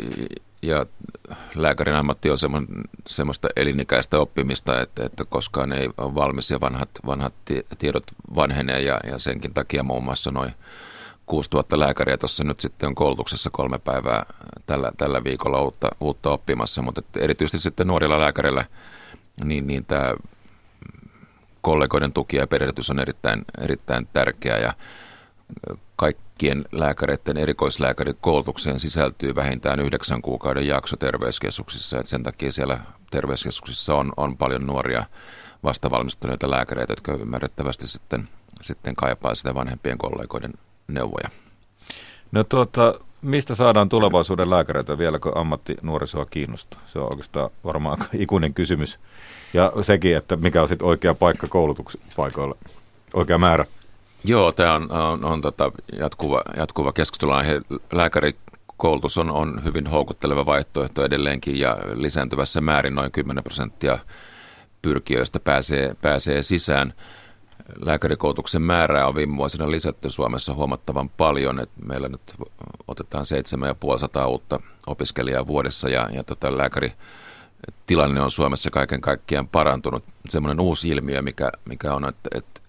ja 0.62 0.86
lääkärin 1.55 1.96
ammatti 1.96 2.29
on 2.29 2.38
semmoista 3.07 3.48
elinikäistä 3.55 4.19
oppimista, 4.19 4.81
että, 4.81 5.05
että 5.05 5.25
koskaan 5.25 5.74
ei 5.74 5.89
ole 5.98 6.15
valmis 6.15 6.51
ja 6.51 6.62
vanhat, 6.62 6.89
vanhat 7.05 7.34
tiedot 7.79 8.03
vanhenee, 8.36 8.81
ja, 8.81 9.00
ja 9.12 9.19
senkin 9.19 9.53
takia 9.53 9.84
muun 9.84 10.03
muassa 10.03 10.31
noin 10.31 10.53
6000 11.25 11.79
lääkäriä 11.79 12.17
tuossa 12.17 12.43
nyt 12.43 12.60
sitten 12.60 12.88
on 12.88 12.96
koulutuksessa 12.96 13.50
kolme 13.50 13.79
päivää 13.79 14.25
tällä, 14.65 14.91
tällä 14.98 15.24
viikolla 15.24 15.62
uutta, 15.62 15.89
uutta 16.00 16.29
oppimassa, 16.29 16.81
mutta 16.81 17.01
erityisesti 17.17 17.60
sitten 17.60 17.88
nuorilla 17.88 18.19
lääkäreillä 18.19 18.65
niin, 19.43 19.67
niin 19.67 19.86
tämä 19.86 20.13
kollegoiden 21.62 22.13
tuki 22.13 22.38
ja 22.38 22.48
perehdytys 22.48 22.89
on 22.89 23.00
erittäin, 23.00 23.46
erittäin 23.62 24.07
tärkeä 24.13 24.57
ja 24.57 24.74
kaikkien 26.38 26.65
lääkäreiden 26.72 27.38
erikoislääkärin 27.38 28.15
koulutukseen 28.22 28.79
sisältyy 28.79 29.36
vähintään 29.36 29.79
yhdeksän 29.79 30.22
kuukauden 30.22 30.67
jakso 30.67 30.98
terveyskeskuksissa. 30.98 32.00
Et 32.00 32.08
sen 32.08 32.24
takia 32.24 32.51
siellä 32.51 32.79
terveyskeskuksissa 33.12 33.96
on, 33.96 34.13
on 34.17 34.38
paljon 34.38 34.67
nuoria 34.67 35.06
vastavalmistuneita 35.63 36.50
lääkäreitä, 36.50 36.91
jotka 36.91 37.13
ymmärrettävästi 37.13 37.88
sitten, 37.88 38.29
sitten 38.62 38.96
kaipaa 38.96 39.36
sitä 39.36 39.56
vanhempien 39.56 39.98
kollegoiden 39.98 40.53
neuvoja. 40.88 41.29
No 42.32 42.44
tuota, 42.44 43.00
mistä 43.22 43.56
saadaan 43.56 43.89
tulevaisuuden 43.89 44.50
lääkäreitä 44.50 44.98
vieläkö 44.98 45.32
ammatti 45.36 45.75
nuorisoa 45.82 46.25
kiinnostaa? 46.25 46.82
Se 46.86 47.00
on 47.00 47.10
oikeastaan 47.10 47.50
varmaan 47.63 47.98
ikuinen 48.13 48.53
kysymys. 48.53 49.00
Ja 49.53 49.72
sekin, 49.82 50.17
että 50.17 50.36
mikä 50.36 50.62
on 50.62 50.67
sitten 50.67 50.88
oikea 50.88 51.13
paikka 51.13 51.48
koulutuspaikoille, 51.48 52.56
oikea 53.13 53.38
määrä. 53.38 53.65
Joo, 54.27 54.51
tämä 54.51 54.74
on, 54.74 54.91
on, 54.91 55.25
on 55.25 55.41
tota 55.41 55.72
jatkuva, 56.00 56.41
jatkuva 56.57 56.93
keskustelunaihe. 56.93 57.62
Lääkärikoulutus 57.91 59.17
on, 59.17 59.31
on 59.31 59.63
hyvin 59.63 59.88
houkutteleva 59.88 60.46
vaihtoehto 60.46 61.05
edelleenkin 61.05 61.60
ja 61.60 61.77
lisääntyvässä 61.93 62.62
määrin 62.62 62.96
noin 62.96 63.12
10 63.12 63.43
prosenttia 63.43 64.00
pyrkijöistä 64.81 65.39
pääsee, 65.39 65.96
pääsee 66.01 66.41
sisään. 66.41 66.93
Lääkärikoulutuksen 67.86 68.62
määrää 68.62 69.07
on 69.07 69.15
viime 69.15 69.38
vuosina 69.38 69.72
lisätty 69.72 70.10
Suomessa 70.10 70.53
huomattavan 70.53 71.10
paljon. 71.10 71.60
Et 71.60 71.69
meillä 71.86 72.07
nyt 72.07 72.36
otetaan 72.88 73.25
7500 73.25 74.27
uutta 74.27 74.60
opiskelijaa 74.88 75.48
vuodessa 75.48 75.89
ja, 75.89 76.10
ja 76.12 76.24
tota 76.24 76.57
lääkäri 76.57 76.93
tilanne 77.86 78.22
on 78.22 78.31
Suomessa 78.31 78.69
kaiken 78.69 79.01
kaikkiaan 79.01 79.48
parantunut. 79.48 80.03
Semmoinen 80.29 80.60
uusi 80.60 80.89
ilmiö, 80.89 81.22
mikä, 81.22 81.51
mikä 81.65 81.93
on, 81.93 82.05
että, 82.05 82.29
että 82.36 82.62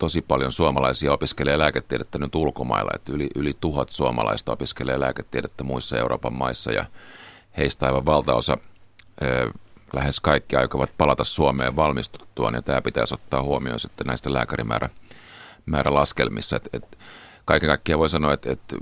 tosi 0.00 0.22
paljon 0.22 0.52
suomalaisia 0.52 1.12
opiskelee 1.12 1.58
lääketiedettä 1.58 2.18
nyt 2.18 2.34
ulkomailla, 2.34 2.90
että 2.94 3.12
yli, 3.12 3.28
yli 3.34 3.56
tuhat 3.60 3.88
suomalaista 3.88 4.52
opiskelee 4.52 5.00
lääketiedettä 5.00 5.64
muissa 5.64 5.98
Euroopan 5.98 6.32
maissa 6.32 6.72
ja 6.72 6.84
heistä 7.56 7.86
aivan 7.86 8.06
valtaosa 8.06 8.58
ö, 9.22 9.50
lähes 9.92 10.20
kaikki 10.20 10.56
aikovat 10.56 10.90
palata 10.98 11.24
Suomeen 11.24 11.76
valmistuttua, 11.76 12.50
niin 12.50 12.64
tämä 12.64 12.82
pitäisi 12.82 13.14
ottaa 13.14 13.42
huomioon 13.42 13.80
sitten 13.80 14.06
näistä 14.06 14.32
lääkärimäärä 14.32 14.90
määrä 15.66 15.94
laskelmissa. 15.94 16.56
Et, 16.56 16.68
et, 16.72 16.98
kaiken 17.44 17.68
kaikkiaan 17.68 17.98
voi 17.98 18.08
sanoa, 18.08 18.32
että, 18.32 18.52
että 18.52 18.76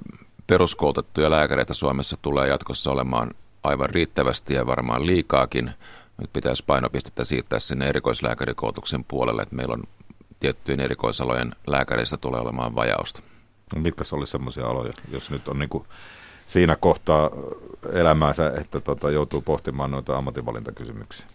peruskoulutettuja 0.46 1.30
lääkäreitä 1.30 1.75
Suomessa 1.75 2.16
tulee 2.22 2.48
jatkossa 2.48 2.90
olemaan 2.90 3.30
aivan 3.62 3.90
riittävästi 3.90 4.54
ja 4.54 4.66
varmaan 4.66 5.06
liikaakin. 5.06 5.70
Nyt 6.18 6.32
pitäisi 6.32 6.64
painopistettä 6.66 7.25
siirtää 7.25 7.58
sinne 7.58 7.88
erikoislääkärikoulutuksen 7.88 9.04
puolelle, 9.04 9.42
että 9.42 9.56
meillä 9.56 9.72
on 9.75 9.82
tiettyjen 10.40 10.80
erikoisalojen 10.80 11.52
lääkäreistä 11.66 12.16
tulee 12.16 12.40
olemaan 12.40 12.75
vajausta. 12.75 13.23
No, 13.75 13.83
mitkä 13.83 14.04
olisi 14.12 14.30
sellaisia 14.30 14.66
aloja, 14.66 14.92
jos 15.11 15.30
nyt 15.30 15.49
on 15.49 15.59
niin 15.59 15.68
kuin 15.68 15.85
siinä 16.47 16.76
kohtaa 16.76 17.30
elämäänsä, 17.92 18.52
että 18.61 18.80
tota, 18.80 19.11
joutuu 19.11 19.40
pohtimaan 19.40 19.90
noita 19.90 20.16
ammatinvalintakysymyksiä? 20.16 21.26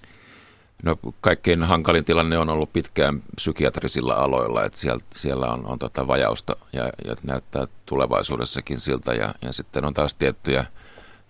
No 0.84 0.98
kaikkein 1.22 1.64
hankalin 1.64 2.06
tilanne 2.06 2.38
on 2.38 2.50
ollut 2.50 2.74
pitkään 2.74 3.24
psykiatrisilla 3.36 4.14
aloilla, 4.14 4.66
että 4.66 4.80
siellä, 4.80 5.04
siellä 5.14 5.48
on, 5.48 5.66
on 5.66 5.80
tota 5.80 6.08
vajausta 6.08 6.56
ja, 6.74 6.84
ja 6.84 7.16
näyttää 7.24 7.68
tulevaisuudessakin 7.86 8.80
siltä. 8.80 9.14
Ja, 9.14 9.36
ja 9.42 9.54
sitten 9.54 9.86
on 9.86 9.94
taas 9.94 10.14
tiettyjä 10.16 10.66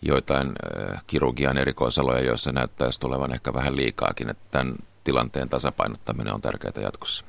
joitain 0.01 0.47
äh, 0.47 1.03
kirurgian 1.07 1.57
erikoisaloja, 1.57 2.25
joissa 2.25 2.51
näyttäisi 2.51 2.99
tulevan 2.99 3.33
ehkä 3.33 3.53
vähän 3.53 3.75
liikaakin, 3.75 4.29
että 4.29 4.43
tämän 4.51 4.75
tilanteen 5.03 5.49
tasapainottaminen 5.49 6.33
on 6.33 6.41
tärkeää 6.41 6.81
jatkossa. 6.81 7.25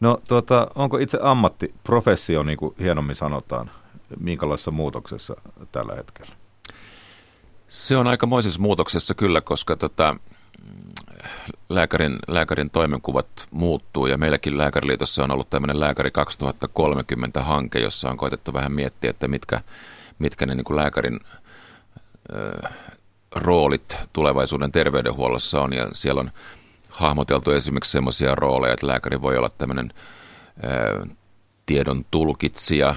No 0.00 0.20
tuota, 0.28 0.70
onko 0.74 0.98
itse 0.98 1.18
ammatti, 1.22 1.74
professio, 1.84 2.42
niin 2.42 2.58
kuin 2.58 2.74
hienommin 2.80 3.16
sanotaan, 3.16 3.70
minkälaisessa 4.20 4.70
muutoksessa 4.70 5.36
tällä 5.72 5.94
hetkellä? 5.94 6.32
Se 7.68 7.96
on 7.96 8.06
aikamoisessa 8.06 8.60
muutoksessa 8.60 9.14
kyllä, 9.14 9.40
koska 9.40 9.76
tota, 9.76 10.16
lääkärin, 11.68 12.18
lääkärin 12.28 12.70
toimenkuvat 12.70 13.48
muuttuu 13.50 14.06
ja 14.06 14.18
meilläkin 14.18 14.58
Lääkäriliitossa 14.58 15.24
on 15.24 15.30
ollut 15.30 15.50
tämmöinen 15.50 15.80
Lääkäri 15.80 16.10
2030-hanke, 16.10 17.78
jossa 17.78 18.10
on 18.10 18.16
koitettu 18.16 18.52
vähän 18.52 18.72
miettiä, 18.72 19.10
että 19.10 19.28
mitkä, 19.28 19.60
mitkä 20.18 20.46
ne 20.46 20.54
niin 20.54 20.64
kuin 20.64 20.76
lääkärin 20.76 21.20
ö, 22.32 22.68
roolit 23.36 23.96
tulevaisuuden 24.12 24.72
terveydenhuollossa 24.72 25.60
on 25.60 25.72
ja 25.72 25.88
siellä 25.92 26.20
on 26.20 26.30
hahmoteltu 27.00 27.50
esimerkiksi 27.50 27.92
semmoisia 27.92 28.34
rooleja, 28.34 28.74
että 28.74 28.86
lääkäri 28.86 29.22
voi 29.22 29.36
olla 29.36 29.50
tämmöinen 29.58 29.92
tiedon 31.66 32.04
tulkitsija, 32.10 32.94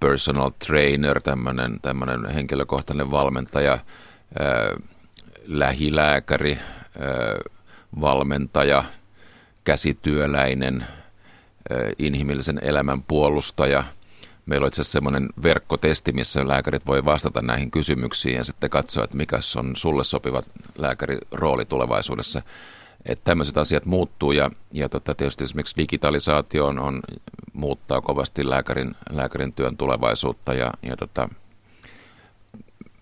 personal 0.00 0.50
trainer, 0.66 1.22
tämmöinen, 1.22 1.80
tämmöinen 1.82 2.26
henkilökohtainen 2.26 3.10
valmentaja, 3.10 3.78
lähilääkäri, 5.46 6.58
valmentaja, 8.00 8.84
käsityöläinen, 9.64 10.86
inhimillisen 11.98 12.58
elämän 12.62 13.02
puolustaja. 13.02 13.84
Meillä 14.46 14.64
on 14.64 14.68
itse 14.68 14.82
asiassa 14.82 14.92
semmoinen 14.92 15.28
verkkotesti, 15.42 16.12
missä 16.12 16.48
lääkärit 16.48 16.86
voi 16.86 17.04
vastata 17.04 17.42
näihin 17.42 17.70
kysymyksiin 17.70 18.36
ja 18.36 18.44
sitten 18.44 18.70
katsoa, 18.70 19.04
että 19.04 19.16
mikä 19.16 19.38
on 19.56 19.76
sulle 19.76 20.04
sopiva 20.04 20.42
lääkärirooli 20.78 21.64
tulevaisuudessa. 21.64 22.42
Että 23.06 23.24
tämmöiset 23.24 23.58
asiat 23.58 23.86
muuttuu 23.86 24.32
ja, 24.32 24.50
ja 24.72 24.88
tota, 24.88 25.14
tietysti 25.14 25.44
esimerkiksi 25.44 25.76
digitalisaatio 25.76 26.66
on, 26.66 26.78
on, 26.78 27.00
muuttaa 27.52 28.00
kovasti 28.00 28.50
lääkärin, 28.50 28.94
lääkärin 29.10 29.52
työn 29.52 29.76
tulevaisuutta 29.76 30.54
ja, 30.54 30.72
ja 30.82 30.96
tota, 30.96 31.28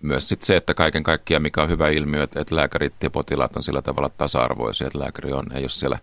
myös 0.03 0.29
sit 0.29 0.43
se, 0.43 0.57
että 0.57 0.75
kaiken 0.75 1.03
kaikkiaan 1.03 1.43
mikä 1.43 1.63
on 1.63 1.69
hyvä 1.69 1.89
ilmiö, 1.89 2.23
että, 2.23 2.41
että 2.41 2.57
lääkärit 2.57 2.95
ja 3.03 3.11
potilaat 3.11 3.57
on 3.57 3.63
sillä 3.63 3.83
tavalla 3.83 4.09
tasa-arvoisia, 4.09 4.87
että 4.87 4.99
lääkäri 4.99 5.33
on, 5.33 5.47
ei 5.53 5.63
ole 5.63 5.69
siellä, 5.69 5.99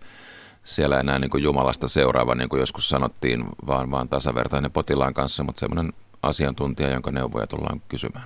siellä 0.64 1.00
enää 1.00 1.18
niin 1.18 1.42
Jumalasta 1.42 1.88
seuraava, 1.88 2.34
niin 2.34 2.48
kuin 2.48 2.60
joskus 2.60 2.88
sanottiin, 2.88 3.44
vaan, 3.66 3.90
vaan 3.90 4.08
tasavertainen 4.08 4.72
potilaan 4.72 5.14
kanssa, 5.14 5.44
mutta 5.44 5.60
semmoinen 5.60 5.92
asiantuntija, 6.22 6.90
jonka 6.90 7.10
neuvoja 7.10 7.46
tullaan 7.46 7.82
kysymään. 7.88 8.24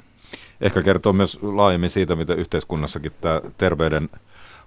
Ehkä 0.61 0.83
kertoo 0.83 1.13
myös 1.13 1.39
laajemmin 1.43 1.91
siitä, 1.91 2.17
miten 2.17 2.39
yhteiskunnassakin 2.39 3.13
tämä 3.21 3.41
terveyden 3.59 4.09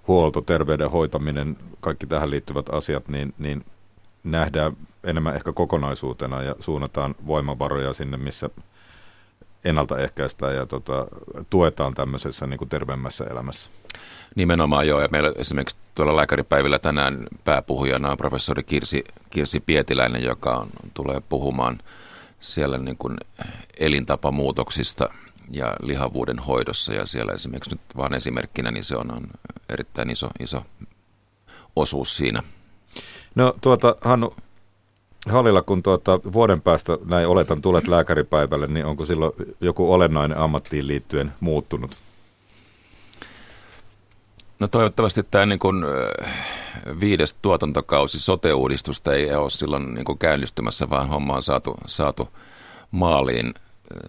huolto, 0.08 0.40
terveyden 0.40 0.90
hoitaminen, 0.90 1.56
kaikki 1.80 2.06
tähän 2.06 2.30
liittyvät 2.30 2.68
asiat, 2.68 3.08
niin, 3.08 3.34
niin 3.38 3.64
nähdään 4.24 4.76
enemmän 5.04 5.36
ehkä 5.36 5.52
kokonaisuutena 5.52 6.42
ja 6.42 6.54
suunnataan 6.60 7.14
voimavaroja 7.26 7.92
sinne, 7.92 8.16
missä 8.16 8.50
ennaltaehkäistään 9.64 10.54
ja 10.54 10.66
tota, 10.66 11.06
tuetaan 11.50 11.94
tämmöisessä 11.94 12.46
niin 12.46 12.58
kuin 12.58 12.68
terveemmässä 12.68 13.24
elämässä. 13.24 13.70
Nimenomaan 14.34 14.88
joo, 14.88 15.00
ja 15.00 15.08
meillä 15.10 15.32
esimerkiksi 15.36 15.76
tuolla 15.94 16.16
lääkäripäivillä 16.16 16.78
tänään 16.78 17.26
pääpuhujana 17.44 18.10
on 18.10 18.16
professori 18.16 18.62
Kirsi, 18.62 19.04
Kirsi 19.30 19.60
Pietiläinen, 19.60 20.22
joka 20.22 20.56
on, 20.56 20.68
tulee 20.94 21.22
puhumaan 21.28 21.78
siellä 22.40 22.78
niin 22.78 22.96
kuin 22.96 23.16
elintapamuutoksista 23.78 25.08
ja 25.50 25.76
lihavuuden 25.82 26.38
hoidossa, 26.38 26.92
ja 26.92 27.06
siellä 27.06 27.32
esimerkiksi 27.32 27.70
nyt 27.70 27.80
vain 27.96 28.14
esimerkkinä, 28.14 28.70
niin 28.70 28.84
se 28.84 28.96
on, 28.96 29.10
on 29.10 29.26
erittäin 29.68 30.10
iso, 30.10 30.30
iso 30.40 30.62
osuus 31.76 32.16
siinä. 32.16 32.42
No 33.34 33.54
tuota, 33.60 33.96
Hannu, 34.00 34.34
Halilla, 35.28 35.62
kun 35.62 35.82
tuota, 35.82 36.20
vuoden 36.32 36.60
päästä 36.62 36.98
näin 37.04 37.26
oletan 37.26 37.62
tulet 37.62 37.88
lääkäripäivälle, 37.88 38.66
niin 38.66 38.86
onko 38.86 39.04
silloin 39.04 39.32
joku 39.60 39.92
olennainen 39.92 40.38
ammattiin 40.38 40.86
liittyen 40.86 41.32
muuttunut? 41.40 41.98
No 44.58 44.68
toivottavasti 44.68 45.22
tämä 45.22 45.46
niin 45.46 45.58
kuin, 45.58 45.84
viides 47.00 47.34
tuotantokausi 47.42 48.20
sote-uudistusta 48.20 49.14
ei 49.14 49.34
ole 49.34 49.50
silloin 49.50 49.94
niin 49.94 50.04
kuin 50.04 50.18
käynnistymässä, 50.18 50.90
vaan 50.90 51.08
homma 51.08 51.34
on 51.34 51.42
saatu, 51.42 51.74
saatu 51.86 52.28
maaliin. 52.90 53.54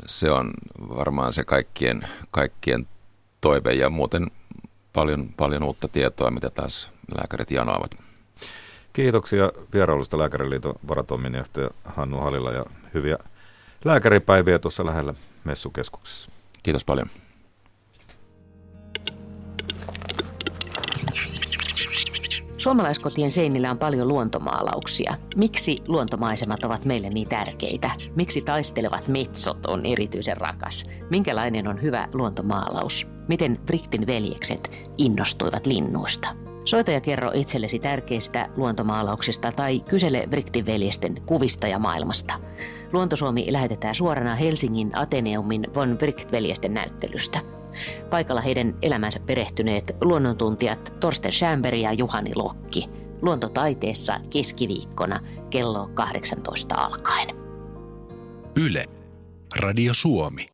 Se 0.06 0.32
on 0.32 0.54
varmaan 0.80 1.34
se 1.34 1.44
kaikkien, 1.44 2.08
kaikkien 2.32 2.88
toive 3.42 3.74
ja 3.74 3.90
muuten 3.90 4.32
paljon, 4.94 5.30
paljon 5.38 5.64
uutta 5.64 5.88
tietoa, 5.88 6.32
mitä 6.32 6.50
taas 6.50 6.92
lääkärit 7.18 7.52
janoavat. 7.52 7.92
Kiitoksia 8.94 9.52
vierailusta 9.74 10.18
Lääkäriliiton 10.18 10.76
varatoiminjohtaja 10.88 11.70
Hannu 11.86 12.18
Halila 12.18 12.52
ja 12.52 12.66
hyviä 12.94 13.18
lääkäripäiviä 13.86 14.60
tuossa 14.60 14.86
lähellä 14.86 15.14
messukeskuksessa. 15.44 16.32
Kiitos 16.64 16.86
paljon. 16.86 17.08
Suomalaiskotien 22.66 23.32
seinillä 23.32 23.72
on 23.72 23.78
paljon 23.78 24.08
luontomaalauksia. 24.08 25.18
Miksi 25.36 25.82
luontomaisemat 25.88 26.64
ovat 26.64 26.86
meille 26.86 27.10
niin 27.10 27.30
tärkeitä? 27.30 27.92
Miksi 28.16 28.42
taistelevat 28.42 29.08
metsot 29.08 29.66
on 29.66 29.86
erityisen 29.86 30.38
rakas? 30.38 30.86
Minkälainen 31.10 31.68
on 31.68 31.82
hyvä 31.82 32.08
luontomaalaus? 32.14 33.08
Miten 33.28 33.60
Briktin 33.66 34.08
veljekset 34.08 34.72
innostuivat 34.98 35.66
linnuista? 35.66 36.28
Soita 36.66 36.92
ja 36.92 37.02
kerro 37.02 37.32
itsellesi 37.34 37.80
tärkeistä 37.80 38.50
luontomaalauksista 38.56 39.52
tai 39.52 39.80
kysele 39.80 40.28
Briktin 40.30 40.66
veljesten 40.66 41.22
kuvista 41.26 41.68
ja 41.68 41.80
maailmasta. 41.80 42.34
Luontosuomi 42.94 43.54
lähetetään 43.54 43.96
suorana 43.96 44.36
Helsingin 44.36 44.98
Ateneumin 44.98 45.68
von 45.76 45.98
Bricht-veljesten 45.98 46.74
näyttelystä. 46.74 47.40
Paikalla 48.10 48.42
heidän 48.42 48.76
elämänsä 48.82 49.20
perehtyneet 49.20 49.96
luonnontuntijat 50.02 50.94
Torsten 51.00 51.32
Schämberg 51.32 51.78
ja 51.78 51.94
Juhani 51.94 52.32
Lokki. 52.36 52.90
Luontotaiteessa 53.22 54.20
keskiviikkona 54.30 55.20
kello 55.50 55.90
18 55.94 56.76
alkaen. 56.76 57.36
Yle. 58.60 58.86
Radio 59.60 59.94
Suomi. 59.94 60.48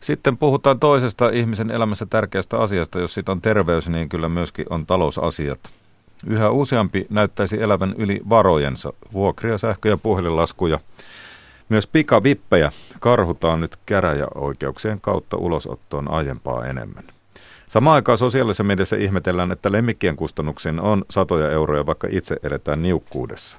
Sitten 0.00 0.38
puhutaan 0.38 0.80
toisesta 0.80 1.28
ihmisen 1.28 1.70
elämässä 1.70 2.06
tärkeästä 2.06 2.58
asiasta. 2.58 3.00
Jos 3.00 3.14
siitä 3.14 3.32
on 3.32 3.40
terveys, 3.40 3.88
niin 3.88 4.08
kyllä 4.08 4.28
myöskin 4.28 4.66
on 4.70 4.86
talousasiat. 4.86 5.58
Yhä 6.26 6.50
useampi 6.50 7.06
näyttäisi 7.10 7.62
elävän 7.62 7.94
yli 7.98 8.20
varojensa. 8.28 8.92
Vuokria, 9.12 9.58
sähkö- 9.58 9.88
ja 9.88 9.96
puhelinlaskuja. 9.96 10.80
Myös 11.68 11.86
pikavippejä 11.86 12.70
karhutaan 13.00 13.60
nyt 13.60 13.76
käräjäoikeuksien 13.86 15.00
kautta 15.00 15.36
ulosottoon 15.36 16.10
aiempaa 16.10 16.66
enemmän. 16.66 17.04
Samaan 17.68 17.94
aikaan 17.94 18.18
sosiaalisessa 18.18 18.64
mediassa 18.64 18.96
ihmetellään, 18.96 19.52
että 19.52 19.72
lemmikkien 19.72 20.16
kustannuksiin 20.16 20.80
on 20.80 21.04
satoja 21.10 21.50
euroja, 21.50 21.86
vaikka 21.86 22.08
itse 22.10 22.36
eletään 22.42 22.82
niukkuudessa. 22.82 23.58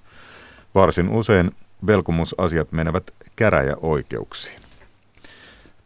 Varsin 0.75 1.09
usein 1.09 1.51
velkomusasiat 1.87 2.71
menevät 2.71 3.11
käräjäoikeuksiin. 3.35 4.61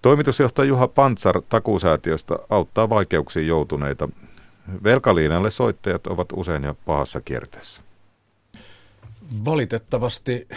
Toimitusjohtaja 0.01 0.67
Juha 0.67 0.87
Pantsar 0.87 1.41
takuusäätiöstä 1.49 2.35
auttaa 2.49 2.89
vaikeuksiin 2.89 3.47
joutuneita. 3.47 4.09
Velkaliinalle 4.83 5.51
soittajat 5.51 6.07
ovat 6.07 6.27
usein 6.33 6.63
jo 6.63 6.77
pahassa 6.85 7.21
kierteessä. 7.21 7.81
Valitettavasti 9.45 10.47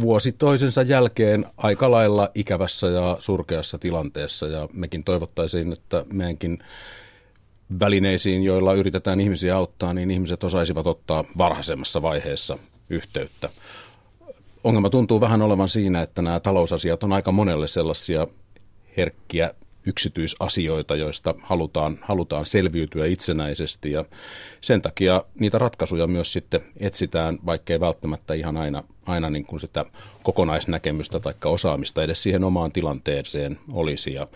vuosi 0.00 0.32
toisensa 0.32 0.82
jälkeen 0.82 1.46
aika 1.56 1.90
lailla 1.90 2.30
ikävässä 2.34 2.86
ja 2.86 3.16
surkeassa 3.20 3.78
tilanteessa 3.78 4.46
ja 4.46 4.68
mekin 4.72 5.04
toivottaisiin, 5.04 5.72
että 5.72 6.04
meidänkin 6.12 6.58
välineisiin, 7.80 8.42
joilla 8.42 8.74
yritetään 8.74 9.20
ihmisiä 9.20 9.56
auttaa, 9.56 9.94
niin 9.94 10.10
ihmiset 10.10 10.44
osaisivat 10.44 10.86
ottaa 10.86 11.24
varhaisemmassa 11.38 12.02
vaiheessa 12.02 12.58
yhteyttä. 12.90 13.48
Ongelma 14.64 14.90
tuntuu 14.90 15.20
vähän 15.20 15.42
olevan 15.42 15.68
siinä, 15.68 16.02
että 16.02 16.22
nämä 16.22 16.40
talousasiat 16.40 17.02
on 17.02 17.12
aika 17.12 17.32
monelle 17.32 17.68
sellaisia 17.68 18.26
herkkiä 18.96 19.54
yksityisasioita, 19.86 20.96
joista 20.96 21.34
halutaan, 21.42 21.98
halutaan 22.02 22.46
selviytyä 22.46 23.06
itsenäisesti 23.06 23.92
ja 23.92 24.04
sen 24.60 24.82
takia 24.82 25.24
niitä 25.40 25.58
ratkaisuja 25.58 26.06
myös 26.06 26.32
sitten 26.32 26.60
etsitään, 26.80 27.38
vaikkei 27.46 27.80
välttämättä 27.80 28.34
ihan 28.34 28.56
aina, 28.56 28.82
aina 29.06 29.30
niin 29.30 29.46
kuin 29.46 29.60
sitä 29.60 29.84
kokonaisnäkemystä 30.22 31.20
tai 31.20 31.34
osaamista 31.44 32.02
edes 32.02 32.22
siihen 32.22 32.44
omaan 32.44 32.72
tilanteeseen 32.72 33.58
olisi 33.72 34.14
ja 34.14 34.26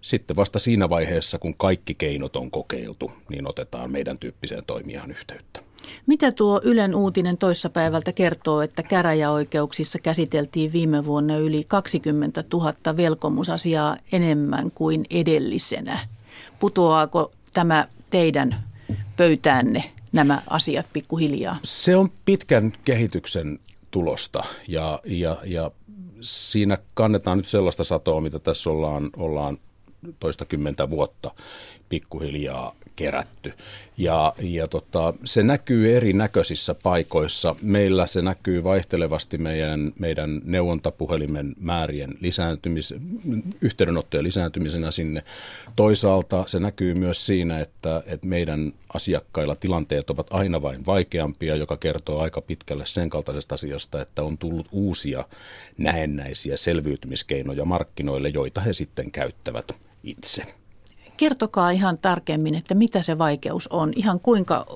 sitten 0.00 0.36
vasta 0.36 0.58
siinä 0.58 0.88
vaiheessa, 0.88 1.38
kun 1.38 1.54
kaikki 1.56 1.94
keinot 1.94 2.36
on 2.36 2.50
kokeiltu, 2.50 3.12
niin 3.28 3.48
otetaan 3.48 3.92
meidän 3.92 4.18
tyyppiseen 4.18 4.62
toimijaan 4.66 5.10
yhteyttä. 5.10 5.65
Mitä 6.06 6.32
tuo 6.32 6.60
Ylen 6.64 6.94
uutinen 6.94 7.38
toissapäivältä 7.38 8.12
kertoo, 8.12 8.62
että 8.62 8.82
käräjäoikeuksissa 8.82 9.98
käsiteltiin 9.98 10.72
viime 10.72 11.04
vuonna 11.04 11.36
yli 11.36 11.64
20 11.68 12.44
000 12.52 12.96
velkomusasiaa 12.96 13.96
enemmän 14.12 14.70
kuin 14.70 15.04
edellisenä? 15.10 15.98
Putoaako 16.58 17.32
tämä 17.52 17.88
teidän 18.10 18.64
pöytäänne 19.16 19.84
nämä 20.12 20.42
asiat 20.50 20.86
pikkuhiljaa? 20.92 21.58
Se 21.64 21.96
on 21.96 22.08
pitkän 22.24 22.72
kehityksen 22.84 23.58
tulosta 23.90 24.42
ja, 24.68 25.00
ja, 25.04 25.36
ja 25.44 25.70
siinä 26.20 26.78
kannetaan 26.94 27.36
nyt 27.38 27.46
sellaista 27.46 27.84
satoa, 27.84 28.20
mitä 28.20 28.38
tässä 28.38 28.70
ollaan, 28.70 29.10
ollaan 29.16 29.58
toistakymmentä 30.20 30.90
vuotta 30.90 31.30
pikkuhiljaa 31.88 32.74
kerätty. 32.96 33.52
Ja, 33.96 34.34
ja 34.40 34.68
tota, 34.68 35.14
se 35.24 35.42
näkyy 35.42 35.96
erinäköisissä 35.96 36.74
paikoissa. 36.74 37.56
Meillä 37.62 38.06
se 38.06 38.22
näkyy 38.22 38.64
vaihtelevasti 38.64 39.38
meidän, 39.38 39.92
meidän 39.98 40.40
neuvontapuhelimen 40.44 41.54
määrien 41.60 42.14
lisääntymis, 42.20 42.94
yhteydenottojen 43.60 44.24
lisääntymisenä 44.24 44.90
sinne. 44.90 45.24
Toisaalta 45.76 46.44
se 46.46 46.60
näkyy 46.60 46.94
myös 46.94 47.26
siinä, 47.26 47.60
että, 47.60 48.02
että 48.06 48.26
meidän 48.26 48.72
asiakkailla 48.94 49.54
tilanteet 49.54 50.10
ovat 50.10 50.26
aina 50.30 50.62
vain 50.62 50.86
vaikeampia, 50.86 51.56
joka 51.56 51.76
kertoo 51.76 52.20
aika 52.20 52.40
pitkälle 52.40 52.86
sen 52.86 53.10
kaltaisesta 53.10 53.54
asiasta, 53.54 54.02
että 54.02 54.22
on 54.22 54.38
tullut 54.38 54.68
uusia 54.72 55.24
näennäisiä 55.78 56.56
selviytymiskeinoja 56.56 57.64
markkinoille, 57.64 58.28
joita 58.28 58.60
he 58.60 58.72
sitten 58.72 59.10
käyttävät 59.10 59.72
itse. 60.02 60.42
Kertokaa 61.16 61.70
ihan 61.70 61.98
tarkemmin, 61.98 62.54
että 62.54 62.74
mitä 62.74 63.02
se 63.02 63.18
vaikeus 63.18 63.68
on, 63.68 63.92
ihan 63.96 64.20
kuinka 64.20 64.66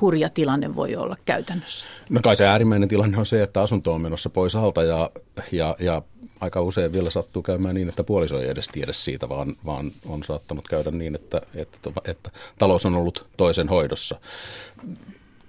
hurja 0.00 0.28
tilanne 0.28 0.76
voi 0.76 0.96
olla 0.96 1.16
käytännössä? 1.24 1.86
No 2.10 2.20
kai 2.22 2.36
se 2.36 2.46
äärimmäinen 2.46 2.88
tilanne 2.88 3.18
on 3.18 3.26
se, 3.26 3.42
että 3.42 3.62
asunto 3.62 3.92
on 3.92 4.02
menossa 4.02 4.30
pois 4.30 4.56
alta 4.56 4.82
ja, 4.82 5.10
ja, 5.52 5.76
ja 5.78 6.02
aika 6.40 6.60
usein 6.60 6.92
vielä 6.92 7.10
sattuu 7.10 7.42
käymään 7.42 7.74
niin, 7.74 7.88
että 7.88 8.04
puoliso 8.04 8.40
ei 8.40 8.48
edes 8.48 8.68
tiedä 8.68 8.92
siitä, 8.92 9.28
vaan, 9.28 9.56
vaan 9.66 9.92
on 10.08 10.24
saattanut 10.24 10.68
käydä 10.68 10.90
niin, 10.90 11.14
että, 11.14 11.40
että, 11.54 11.90
että 12.04 12.30
talous 12.58 12.86
on 12.86 12.94
ollut 12.94 13.26
toisen 13.36 13.68
hoidossa 13.68 14.20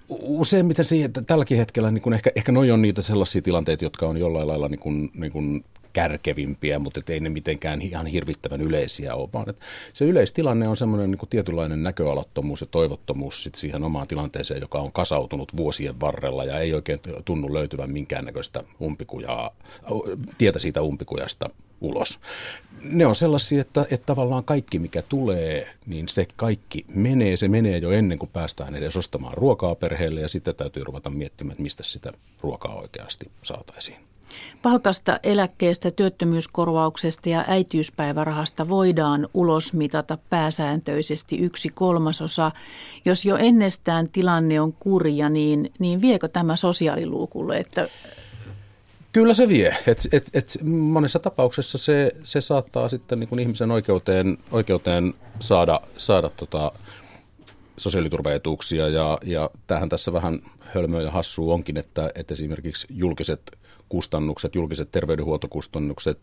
useimmiten 0.09 0.85
siihen, 0.85 1.05
että 1.05 1.21
tälläkin 1.21 1.57
hetkellä 1.57 1.91
niin 1.91 2.01
kun 2.01 2.13
ehkä, 2.13 2.31
ehkä 2.35 2.51
noi 2.51 2.71
on 2.71 2.81
niitä 2.81 3.01
sellaisia 3.01 3.41
tilanteita, 3.41 3.85
jotka 3.85 4.07
on 4.07 4.17
jollain 4.17 4.47
lailla 4.47 4.67
niin 4.67 4.79
kun, 4.79 5.09
niin 5.13 5.31
kun 5.31 5.63
kärkevimpiä, 5.93 6.79
mutta 6.79 7.01
ei 7.09 7.19
ne 7.19 7.29
mitenkään 7.29 7.81
ihan 7.81 8.05
hirvittävän 8.05 8.61
yleisiä 8.61 9.15
ole, 9.15 9.29
vaan 9.33 9.49
että 9.49 9.65
se 9.93 10.05
yleistilanne 10.05 10.67
on 10.67 10.77
semmoinen 10.77 11.11
niin 11.11 11.29
tietynlainen 11.29 11.83
näköalattomuus 11.83 12.61
ja 12.61 12.67
toivottomuus 12.67 13.43
sit 13.43 13.55
siihen 13.55 13.83
omaan 13.83 14.07
tilanteeseen, 14.07 14.61
joka 14.61 14.79
on 14.79 14.91
kasautunut 14.91 15.57
vuosien 15.57 15.99
varrella 15.99 16.43
ja 16.43 16.59
ei 16.59 16.73
oikein 16.73 16.99
tunnu 17.25 17.53
löytyvän 17.53 17.91
minkäännäköistä 17.91 18.63
umpikujaa, 18.81 19.51
tietä 20.37 20.59
siitä 20.59 20.81
umpikujasta 20.81 21.49
ulos. 21.81 22.19
Ne 22.83 23.05
on 23.05 23.15
sellaisia, 23.15 23.61
että, 23.61 23.85
että 23.91 24.05
tavallaan 24.05 24.43
kaikki 24.43 24.79
mikä 24.79 25.01
tulee, 25.01 25.75
niin 25.85 26.07
se 26.07 26.27
kaikki 26.35 26.85
menee. 26.95 27.37
Se 27.37 27.47
menee 27.47 27.77
jo 27.77 27.91
ennen 27.91 28.19
kuin 28.19 28.29
päästään 28.33 28.75
edes 28.75 28.97
ostamaan 28.97 29.33
ruokaa 29.33 29.75
perheelle 29.75 30.21
ja 30.21 30.27
sitten 30.27 30.55
täytyy 30.55 30.83
ruveta 30.83 31.09
miettimään, 31.09 31.51
että 31.51 31.63
mistä 31.63 31.83
sitä 31.83 32.11
ruokaa 32.41 32.75
oikeasti 32.75 33.31
saataisiin. 33.41 34.08
Palkasta, 34.61 35.19
eläkkeestä, 35.23 35.91
työttömyyskorvauksesta 35.91 37.29
ja 37.29 37.45
äitiyspäivärahasta 37.47 38.69
voidaan 38.69 39.27
ulosmitata 39.33 40.17
pääsääntöisesti 40.29 41.37
yksi 41.37 41.69
kolmasosa. 41.69 42.51
Jos 43.05 43.25
jo 43.25 43.35
ennestään 43.35 44.09
tilanne 44.09 44.61
on 44.61 44.73
kurja, 44.73 45.29
niin, 45.29 45.71
niin 45.79 46.01
viekö 46.01 46.27
tämä 46.27 46.55
sosiaaliluukulle, 46.55 47.57
että 47.57 47.87
Kyllä 49.11 49.33
se 49.33 49.49
vie. 49.49 49.77
Et, 49.87 50.07
et, 50.11 50.29
et 50.33 50.57
monessa 50.63 51.19
tapauksessa 51.19 51.77
se, 51.77 52.11
se 52.23 52.41
saattaa 52.41 52.89
sitten 52.89 53.19
niin 53.19 53.27
kuin 53.27 53.39
ihmisen 53.39 53.71
oikeuteen, 53.71 54.37
oikeuteen 54.51 55.13
saada, 55.39 55.81
saada 55.97 56.29
tota 56.29 56.71
sosiaaliturvaetuuksia 57.77 58.87
ja, 58.87 59.17
ja 59.23 59.49
tähän 59.67 59.89
tässä 59.89 60.13
vähän 60.13 60.39
hölmöä 60.59 61.01
ja 61.01 61.11
hassua 61.11 61.53
onkin, 61.53 61.77
että, 61.77 62.11
että 62.15 62.33
esimerkiksi 62.33 62.87
julkiset 62.89 63.41
kustannukset, 63.89 64.55
julkiset 64.55 64.91
terveydenhuoltokustannukset, 64.91 66.17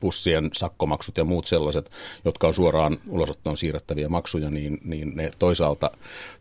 bussien 0.00 0.50
sakkomaksut 0.52 1.16
ja 1.16 1.24
muut 1.24 1.46
sellaiset, 1.46 1.90
jotka 2.24 2.46
on 2.46 2.54
suoraan 2.54 2.98
ulosottoon 3.08 3.56
siirrettäviä 3.56 4.08
maksuja, 4.08 4.50
niin, 4.50 4.78
niin 4.84 5.12
ne 5.16 5.30
toisaalta, 5.38 5.90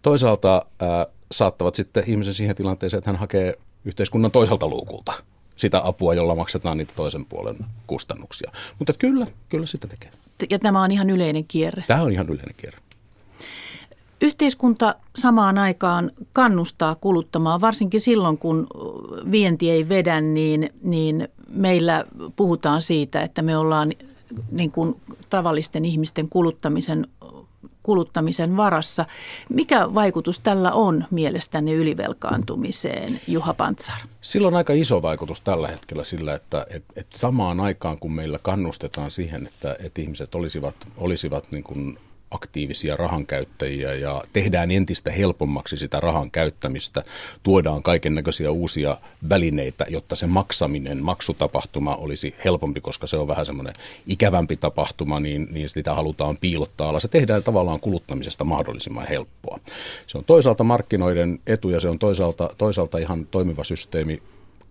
toisaalta 0.02 0.66
ää, 0.80 1.08
saattavat 1.32 1.76
sitten 1.76 2.04
ihmisen 2.08 2.34
siihen 2.34 2.56
tilanteeseen, 2.56 2.98
että 2.98 3.10
hän 3.10 3.20
hakee 3.20 3.54
yhteiskunnan 3.86 4.32
toiselta 4.32 4.68
luukulta 4.68 5.14
sitä 5.56 5.82
apua, 5.84 6.14
jolla 6.14 6.36
maksetaan 6.36 6.78
niitä 6.78 6.94
toisen 6.96 7.26
puolen 7.26 7.58
kustannuksia. 7.88 8.52
Mutta 8.80 8.94
kyllä, 8.94 9.28
kyllä 9.50 9.66
sitä 9.66 9.88
tekee. 9.88 10.12
Ja 10.50 10.60
tämä 10.60 10.84
on 10.84 10.92
ihan 10.92 11.10
yleinen 11.10 11.46
kierre. 11.48 11.84
Tämä 11.88 12.02
on 12.02 12.12
ihan 12.12 12.30
yleinen 12.30 12.56
kierre. 12.58 12.80
Yhteiskunta 14.22 14.96
samaan 15.16 15.58
aikaan 15.58 16.12
kannustaa 16.34 16.96
kuluttamaan, 16.96 17.62
varsinkin 17.62 18.02
silloin 18.02 18.38
kun 18.38 18.68
vienti 19.32 19.72
ei 19.72 19.90
vedä, 19.90 20.22
niin, 20.22 20.70
niin 20.84 21.28
meillä 21.50 22.06
puhutaan 22.36 22.82
siitä, 22.82 23.22
että 23.22 23.42
me 23.42 23.58
ollaan 23.58 23.92
niin 24.52 24.72
kuin 24.72 25.02
tavallisten 25.30 25.86
ihmisten 25.86 26.30
kuluttamisen, 26.30 27.08
kuluttamisen 27.84 28.58
varassa. 28.58 29.06
Mikä 29.50 29.94
vaikutus 29.94 30.40
tällä 30.40 30.72
on 30.72 31.06
mielestäni 31.12 31.74
ylivelkaantumiseen, 31.74 33.22
Juha 33.28 33.54
Pantsar? 33.54 33.98
Sillä 34.22 34.48
on 34.48 34.56
aika 34.56 34.74
iso 34.74 35.02
vaikutus 35.02 35.42
tällä 35.42 35.68
hetkellä 35.68 36.04
sillä, 36.04 36.34
että 36.34 36.66
et, 36.70 36.84
et 36.96 37.08
samaan 37.14 37.60
aikaan 37.60 38.00
kun 38.00 38.12
meillä 38.12 38.40
kannustetaan 38.42 39.12
siihen, 39.12 39.48
että, 39.48 39.76
että 39.84 40.02
ihmiset 40.02 40.36
olisivat, 40.36 40.76
olisivat 40.98 41.48
niin 41.52 41.64
kuin 41.64 41.98
aktiivisia 42.36 42.98
rahankäyttäjiä 42.98 43.94
ja 43.94 44.24
tehdään 44.34 44.72
entistä 44.72 45.12
helpommaksi 45.12 45.78
sitä 45.78 46.00
rahan 46.00 46.32
käyttämistä, 46.32 47.04
tuodaan 47.44 47.84
kaiken 47.84 48.16
näköisiä 48.16 48.52
uusia 48.52 48.98
välineitä, 49.30 49.86
jotta 49.90 50.16
se 50.16 50.28
maksaminen, 50.28 51.04
maksutapahtuma 51.04 51.96
olisi 51.96 52.36
helpompi, 52.46 52.82
koska 52.82 53.08
se 53.08 53.18
on 53.18 53.28
vähän 53.28 53.46
semmoinen 53.46 53.74
ikävämpi 54.08 54.56
tapahtuma, 54.56 55.20
niin, 55.20 55.48
niin 55.52 55.70
sitä 55.70 55.94
halutaan 55.94 56.38
piilottaa 56.42 56.90
alas. 56.90 57.02
Se 57.02 57.08
tehdään 57.08 57.44
tavallaan 57.44 57.80
kuluttamisesta 57.80 58.44
mahdollisimman 58.44 59.08
helppoa. 59.08 59.60
Se 60.08 60.18
on 60.18 60.26
toisaalta 60.26 60.64
markkinoiden 60.64 61.40
etu 61.48 61.70
ja 61.70 61.80
se 61.80 61.90
on 61.90 62.00
toisaalta, 62.00 62.50
toisaalta 62.58 62.98
ihan 62.98 63.28
toimiva 63.32 63.64
systeemi 63.64 64.22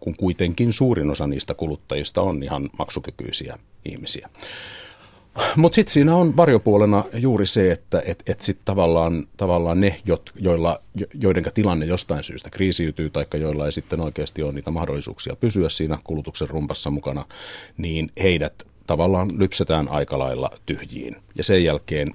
kun 0.05 0.16
kuitenkin 0.16 0.72
suurin 0.72 1.11
osa 1.11 1.27
niistä 1.27 1.55
kuluttajista 1.55 2.22
on 2.22 2.42
ihan 2.42 2.68
maksukykyisiä 2.79 3.59
ihmisiä. 3.85 4.29
Mutta 5.57 5.75
sitten 5.75 5.92
siinä 5.92 6.16
on 6.16 6.37
varjopuolena 6.37 7.05
juuri 7.14 7.47
se, 7.47 7.73
että 7.73 8.03
et, 8.07 8.23
et 8.27 8.40
sit 8.40 8.59
tavallaan, 8.64 9.25
tavallaan 9.37 9.81
ne, 9.81 10.01
joilla, 10.35 10.81
joiden 11.14 11.44
tilanne 11.55 11.87
jostain 11.87 12.25
syystä 12.25 12.51
kriisiytyy, 12.51 13.11
tai 13.11 13.27
joilla 13.35 13.66
ei 13.66 13.73
sitten 13.73 14.01
oikeasti 14.01 14.42
ole 14.42 14.53
niitä 14.53 14.70
mahdollisuuksia 14.70 15.37
pysyä 15.37 15.68
siinä 15.68 15.99
kulutuksen 16.05 16.51
rumpassa 16.51 16.90
mukana, 16.90 17.25
niin 17.79 18.11
heidät 18.23 18.62
tavallaan 18.87 19.31
lypsetään 19.38 19.88
aika 19.88 20.18
lailla 20.18 20.51
tyhjiin. 20.66 21.16
Ja 21.37 21.44
sen 21.44 21.64
jälkeen 21.64 22.12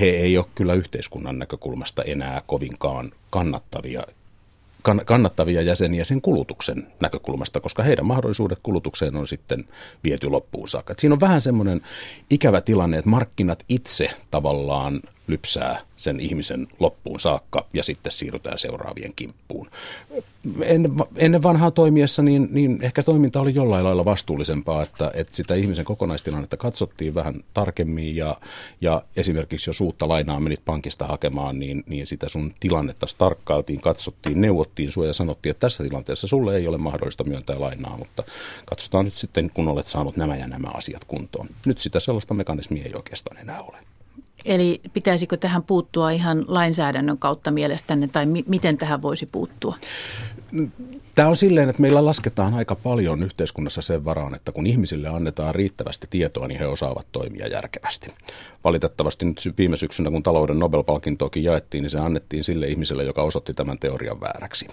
he 0.00 0.06
ei 0.06 0.38
ole 0.38 0.46
kyllä 0.54 0.74
yhteiskunnan 0.74 1.38
näkökulmasta 1.38 2.02
enää 2.02 2.42
kovinkaan 2.46 3.10
kannattavia 3.30 4.02
kannattavia 5.04 5.62
jäseniä 5.62 6.04
sen 6.04 6.20
kulutuksen 6.20 6.86
näkökulmasta, 7.00 7.60
koska 7.60 7.82
heidän 7.82 8.06
mahdollisuudet 8.06 8.58
kulutukseen 8.62 9.16
on 9.16 9.28
sitten 9.28 9.64
viety 10.04 10.28
loppuun 10.28 10.68
saakka. 10.68 10.92
Et 10.92 10.98
siinä 10.98 11.12
on 11.12 11.20
vähän 11.20 11.40
semmoinen 11.40 11.80
ikävä 12.30 12.60
tilanne, 12.60 12.98
että 12.98 13.10
markkinat 13.10 13.64
itse 13.68 14.10
tavallaan 14.30 15.00
lypsää 15.26 15.80
sen 15.96 16.20
ihmisen 16.20 16.66
loppuun 16.80 17.20
saakka 17.20 17.66
ja 17.72 17.82
sitten 17.82 18.12
siirrytään 18.12 18.58
seuraavien 18.58 19.12
kimppuun. 19.16 19.70
ennen, 20.62 20.92
ennen 21.16 21.42
vanhaa 21.42 21.70
toimiessa 21.70 22.22
niin, 22.22 22.48
niin 22.50 22.78
ehkä 22.82 23.02
toiminta 23.02 23.40
oli 23.40 23.54
jollain 23.54 23.84
lailla 23.84 24.04
vastuullisempaa, 24.04 24.82
että, 24.82 25.10
että 25.14 25.36
sitä 25.36 25.54
ihmisen 25.54 25.84
kokonaistilannetta 25.84 26.56
katsottiin 26.56 27.14
vähän 27.14 27.34
tarkemmin 27.54 28.16
ja, 28.16 28.36
ja 28.80 29.02
esimerkiksi 29.16 29.70
jos 29.70 29.80
uutta 29.80 30.08
lainaa 30.08 30.40
menit 30.40 30.64
pankista 30.64 31.06
hakemaan, 31.06 31.58
niin, 31.58 31.82
niin 31.86 32.06
sitä 32.06 32.28
sun 32.28 32.52
tilannetta 32.60 33.06
tarkkailtiin, 33.18 33.80
katsottiin, 33.80 34.40
neuvottiin 34.40 34.92
sua 34.92 35.06
ja 35.06 35.12
sanottiin, 35.12 35.50
että 35.50 35.60
tässä 35.60 35.84
tilanteessa 35.84 36.26
sulle 36.26 36.56
ei 36.56 36.68
ole 36.68 36.78
mahdollista 36.78 37.24
myöntää 37.24 37.60
lainaa, 37.60 37.96
mutta 37.96 38.22
katsotaan 38.64 39.04
nyt 39.04 39.14
sitten, 39.14 39.50
kun 39.54 39.68
olet 39.68 39.86
saanut 39.86 40.16
nämä 40.16 40.36
ja 40.36 40.48
nämä 40.48 40.68
asiat 40.74 41.04
kuntoon. 41.04 41.48
Nyt 41.66 41.78
sitä 41.78 42.00
sellaista 42.00 42.34
mekanismia 42.34 42.84
ei 42.84 42.94
oikeastaan 42.94 43.38
enää 43.38 43.62
ole. 43.62 43.91
Eli 44.44 44.80
pitäisikö 44.92 45.36
tähän 45.36 45.62
puuttua 45.62 46.10
ihan 46.10 46.44
lainsäädännön 46.48 47.18
kautta 47.18 47.50
mielestänne 47.50 48.08
tai 48.08 48.26
mi- 48.26 48.44
miten 48.48 48.78
tähän 48.78 49.02
voisi 49.02 49.26
puuttua? 49.26 49.76
Tämä 51.14 51.28
on 51.28 51.36
silleen, 51.36 51.68
että 51.68 51.82
meillä 51.82 52.04
lasketaan 52.04 52.54
aika 52.54 52.74
paljon 52.74 53.22
yhteiskunnassa 53.22 53.82
sen 53.82 54.04
varaan, 54.04 54.34
että 54.34 54.52
kun 54.52 54.66
ihmisille 54.66 55.08
annetaan 55.08 55.54
riittävästi 55.54 56.06
tietoa, 56.10 56.48
niin 56.48 56.58
he 56.58 56.66
osaavat 56.66 57.06
toimia 57.12 57.48
järkevästi. 57.48 58.08
Valitettavasti 58.64 59.24
nyt 59.24 59.54
viime 59.58 59.76
syksynä, 59.76 60.10
kun 60.10 60.22
talouden 60.22 60.58
Nobel-palkintoakin 60.58 61.44
jaettiin, 61.44 61.82
niin 61.82 61.90
se 61.90 61.98
annettiin 61.98 62.44
sille 62.44 62.66
ihmiselle, 62.66 63.04
joka 63.04 63.22
osoitti 63.22 63.54
tämän 63.54 63.78
teorian 63.78 64.20
vääräksi. 64.20 64.66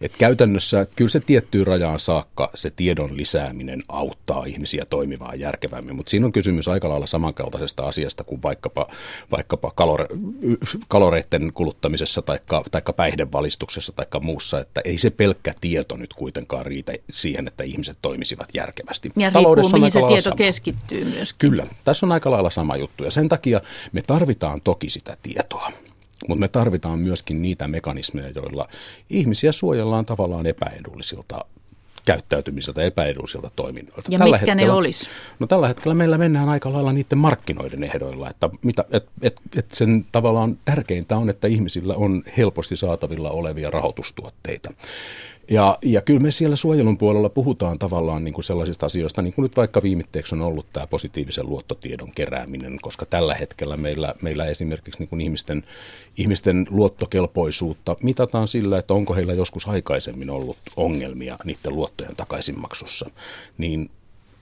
Et 0.00 0.12
käytännössä 0.18 0.86
kyllä 0.96 1.10
se 1.10 1.20
tiettyyn 1.20 1.66
rajaan 1.66 2.00
saakka 2.00 2.50
se 2.54 2.70
tiedon 2.70 3.16
lisääminen 3.16 3.82
auttaa 3.88 4.44
ihmisiä 4.44 4.84
toimimaan 4.84 5.40
järkevämmin, 5.40 5.96
mutta 5.96 6.10
siinä 6.10 6.26
on 6.26 6.32
kysymys 6.32 6.68
aika 6.68 6.88
lailla 6.88 7.06
samankaltaisesta 7.06 7.82
asiasta 7.82 8.24
kuin 8.24 8.42
vaikkapa, 8.42 8.86
vaikkapa 9.30 9.72
kalore, 9.74 10.06
kaloreiden 10.88 11.52
kuluttamisessa 11.54 12.22
tai 12.22 12.38
päihdevalistuksessa 12.96 13.92
tai 13.92 14.06
muussa, 14.20 14.60
että 14.60 14.80
ei 14.84 14.98
se 14.98 15.10
pelkkä 15.10 15.54
tieto 15.60 15.71
nyt 15.96 16.14
kuitenkaan 16.14 16.66
riitä 16.66 16.92
siihen, 17.10 17.48
että 17.48 17.64
ihmiset 17.64 17.98
toimisivat 18.02 18.48
järkevästi. 18.54 19.10
Ja 19.16 19.30
riippuu, 19.30 19.68
mihin 19.72 19.90
se 19.90 20.00
tieto 20.08 20.22
sama. 20.22 20.36
keskittyy 20.36 21.04
myös. 21.04 21.32
Kyllä, 21.32 21.66
tässä 21.84 22.06
on 22.06 22.12
aika 22.12 22.30
lailla 22.30 22.50
sama 22.50 22.76
juttu 22.76 23.04
ja 23.04 23.10
sen 23.10 23.28
takia 23.28 23.60
me 23.92 24.02
tarvitaan 24.02 24.60
toki 24.60 24.90
sitä 24.90 25.16
tietoa. 25.22 25.72
Mutta 26.28 26.40
me 26.40 26.48
tarvitaan 26.48 26.98
myöskin 26.98 27.42
niitä 27.42 27.68
mekanismeja, 27.68 28.30
joilla 28.30 28.68
ihmisiä 29.10 29.52
suojellaan 29.52 30.06
tavallaan 30.06 30.46
epäedullisilta 30.46 31.44
käyttäytymiseltä 32.04 32.82
epäedullisilta 32.82 33.50
toiminnoilta. 33.56 34.12
Ja 34.12 34.18
tällä 34.18 34.36
mitkä 34.36 34.52
hetkellä, 34.52 34.72
ne 34.72 34.78
olisi? 34.78 35.06
No 35.38 35.46
tällä 35.46 35.68
hetkellä 35.68 35.94
meillä 35.94 36.18
mennään 36.18 36.48
aika 36.48 36.72
lailla 36.72 36.92
niiden 36.92 37.18
markkinoiden 37.18 37.84
ehdoilla, 37.84 38.30
että 38.30 38.50
mitä, 38.64 38.84
et, 38.90 39.06
et, 39.22 39.40
et 39.56 39.66
sen 39.72 40.06
tavallaan 40.12 40.58
tärkeintä 40.64 41.16
on, 41.16 41.30
että 41.30 41.48
ihmisillä 41.48 41.94
on 41.94 42.22
helposti 42.36 42.76
saatavilla 42.76 43.30
olevia 43.30 43.70
rahoitustuotteita. 43.70 44.70
Ja, 45.50 45.78
ja 45.82 46.00
kyllä 46.00 46.20
me 46.20 46.30
siellä 46.30 46.56
suojelun 46.56 46.98
puolella 46.98 47.28
puhutaan 47.28 47.78
tavallaan 47.78 48.24
niin 48.24 48.34
kuin 48.34 48.44
sellaisista 48.44 48.86
asioista, 48.86 49.22
niin 49.22 49.34
kuin 49.34 49.42
nyt 49.42 49.56
vaikka 49.56 49.82
viimitteeksi 49.82 50.34
on 50.34 50.42
ollut 50.42 50.66
tämä 50.72 50.86
positiivisen 50.86 51.48
luottotiedon 51.48 52.12
kerääminen, 52.14 52.78
koska 52.82 53.06
tällä 53.06 53.34
hetkellä 53.34 53.76
meillä, 53.76 54.14
meillä 54.22 54.46
esimerkiksi 54.46 54.98
niin 54.98 55.08
kuin 55.08 55.20
ihmisten, 55.20 55.64
ihmisten 56.16 56.66
luottokelpoisuutta 56.70 57.96
mitataan 58.02 58.48
sillä, 58.48 58.78
että 58.78 58.94
onko 58.94 59.14
heillä 59.14 59.32
joskus 59.32 59.68
aikaisemmin 59.68 60.30
ollut 60.30 60.56
ongelmia 60.76 61.36
niiden 61.44 61.76
luottojen 61.76 62.16
takaisinmaksussa. 62.16 63.10
Niin 63.58 63.90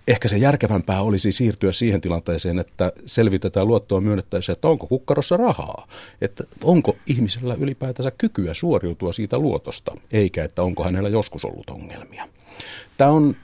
ehkä 0.08 0.28
se 0.28 0.38
järkevämpää 0.38 1.02
olisi 1.02 1.32
siirtyä 1.32 1.72
siihen 1.72 2.00
tilanteeseen, 2.00 2.58
että 2.58 2.92
selvitetään 3.06 3.66
luottoa 3.66 4.00
myönnettäessä, 4.00 4.52
että 4.52 4.68
onko 4.68 4.86
kukkarossa 4.86 5.36
rahaa, 5.36 5.88
että 6.20 6.44
onko 6.64 6.96
ihmisellä 7.06 7.54
ylipäätänsä 7.54 8.10
kykyä 8.18 8.54
suoriutua 8.54 9.12
siitä 9.12 9.38
luotosta, 9.38 9.96
eikä 10.12 10.44
että 10.44 10.62
onko 10.62 10.84
hänellä 10.84 11.08
joskus 11.08 11.44
ollut 11.44 11.70
ongelmia. 11.70 12.28
Tämä 12.96 13.10
on 13.10 13.36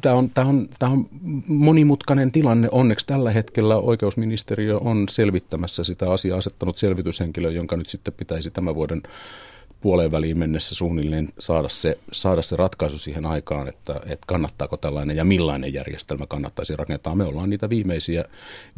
Tämä 0.00 0.14
on, 0.14 0.30
tämä, 0.30 0.46
on, 0.46 0.68
tämä 0.78 0.92
on 0.92 1.08
monimutkainen 1.48 2.32
tilanne. 2.32 2.68
Onneksi 2.72 3.06
tällä 3.06 3.30
hetkellä 3.32 3.76
oikeusministeriö 3.76 4.78
on 4.78 5.08
selvittämässä 5.10 5.84
sitä 5.84 6.12
asiaa, 6.12 6.38
asettanut 6.38 6.76
selvityshenkilön, 6.76 7.54
jonka 7.54 7.76
nyt 7.76 7.86
sitten 7.86 8.14
pitäisi 8.14 8.50
tämän 8.50 8.74
vuoden 8.74 9.02
puoleen 9.80 10.12
väliin 10.12 10.38
mennessä 10.38 10.74
suunnilleen 10.74 11.28
saada 11.38 11.68
se, 11.68 11.98
saada 12.12 12.42
se 12.42 12.56
ratkaisu 12.56 12.98
siihen 12.98 13.26
aikaan, 13.26 13.68
että, 13.68 13.92
että 13.92 14.26
kannattaako 14.26 14.76
tällainen 14.76 15.16
ja 15.16 15.24
millainen 15.24 15.72
järjestelmä 15.72 16.26
kannattaisi 16.26 16.76
rakentaa. 16.76 17.14
Me 17.14 17.24
ollaan 17.24 17.50
niitä 17.50 17.70
viimeisiä, 17.70 18.24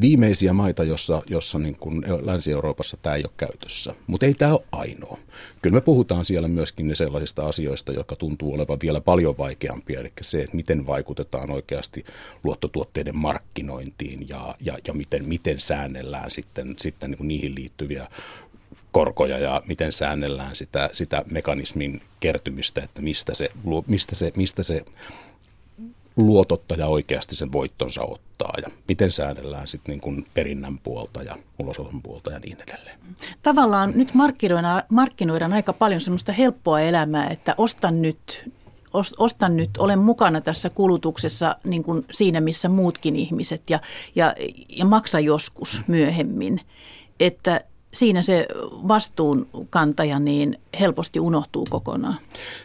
viimeisiä 0.01 0.53
maita, 0.53 0.85
jossa, 0.85 1.23
jossa 1.31 1.59
niin 1.59 1.77
kuin 1.79 2.05
Länsi-Euroopassa 2.23 2.97
tämä 3.03 3.17
ei 3.17 3.23
ole 3.25 3.33
käytössä. 3.37 3.95
Mutta 4.07 4.27
ei 4.27 4.35
tämä 4.35 4.53
ole 4.53 4.63
ainoa. 4.73 5.19
Kyllä 5.63 5.75
me 5.75 5.81
puhutaan 5.81 6.25
siellä 6.25 6.49
myöskin 6.49 6.97
sellaisista 6.97 7.47
asioista, 7.47 7.93
jotka 7.93 8.17
tuntuu 8.17 8.55
olevan 8.55 8.79
vielä 8.83 9.01
paljon 9.01 9.39
vaikeampia, 9.39 10.01
eli 10.01 10.13
se, 10.21 10.43
että 10.43 10.57
miten 10.57 10.87
vaikutetaan 10.87 11.51
oikeasti 11.51 12.05
luottotuotteiden 12.45 13.17
markkinointiin 13.17 14.29
ja, 14.29 14.55
ja, 14.61 14.79
ja 14.87 14.93
miten, 14.93 15.29
miten 15.29 15.61
säännellään 15.61 16.31
sitten, 16.31 16.75
sitten 16.79 17.11
niin 17.11 17.19
kuin 17.19 17.29
niihin 17.29 17.55
liittyviä 17.55 18.09
korkoja 18.93 19.39
ja 19.39 19.63
miten 19.67 19.93
säännellään 19.93 20.57
sitä, 20.57 20.91
sitä 20.93 21.25
mekanismin 21.31 22.03
kertymistä, 22.21 22.83
että 22.83 23.03
mistä 23.03 23.35
se, 23.35 23.51
mistä 23.87 24.15
se, 24.15 24.33
mistä 24.37 24.63
se 24.63 24.85
luotottaja 26.17 26.87
oikeasti 26.87 27.37
sen 27.37 27.53
voittonsa 27.53 28.03
ottaa 28.03 28.55
ja 28.63 28.69
miten 28.89 29.13
säännellään 29.13 29.69
sitten 29.69 29.93
niin 29.93 30.01
kuin 30.01 30.27
perinnän 30.35 30.79
puolta 30.79 31.23
ja 31.23 31.37
ulosoton 31.59 32.03
puolta 32.03 32.33
ja 32.33 32.39
niin 32.39 32.57
edelleen. 32.61 32.99
Tavallaan 33.43 33.93
nyt 33.95 34.15
markkinoidaan, 34.15 34.83
markkinoidaan 34.89 35.53
aika 35.53 35.73
paljon 35.73 36.01
semmoista 36.01 36.33
helppoa 36.33 36.81
elämää, 36.81 37.29
että 37.29 37.55
ostan 37.59 38.03
nyt, 38.03 38.51
ostan 39.19 39.57
nyt, 39.57 39.71
olen 39.79 39.99
mukana 39.99 40.41
tässä 40.41 40.71
kulutuksessa 40.71 41.57
niin 41.65 41.83
kuin 41.83 42.05
siinä, 42.11 42.41
missä 42.41 42.69
muutkin 42.69 43.17
ihmiset 43.17 43.71
ja, 43.71 43.81
ja, 44.15 44.35
ja 44.69 44.85
maksa 44.85 45.21
joskus 45.21 45.83
myöhemmin. 45.87 46.61
Että 47.21 47.61
siinä 47.95 48.23
se 48.23 48.47
vastuunkantaja 48.89 50.19
niin 50.19 50.61
helposti 50.81 51.21
unohtuu 51.21 51.67
kokonaan. 51.71 52.19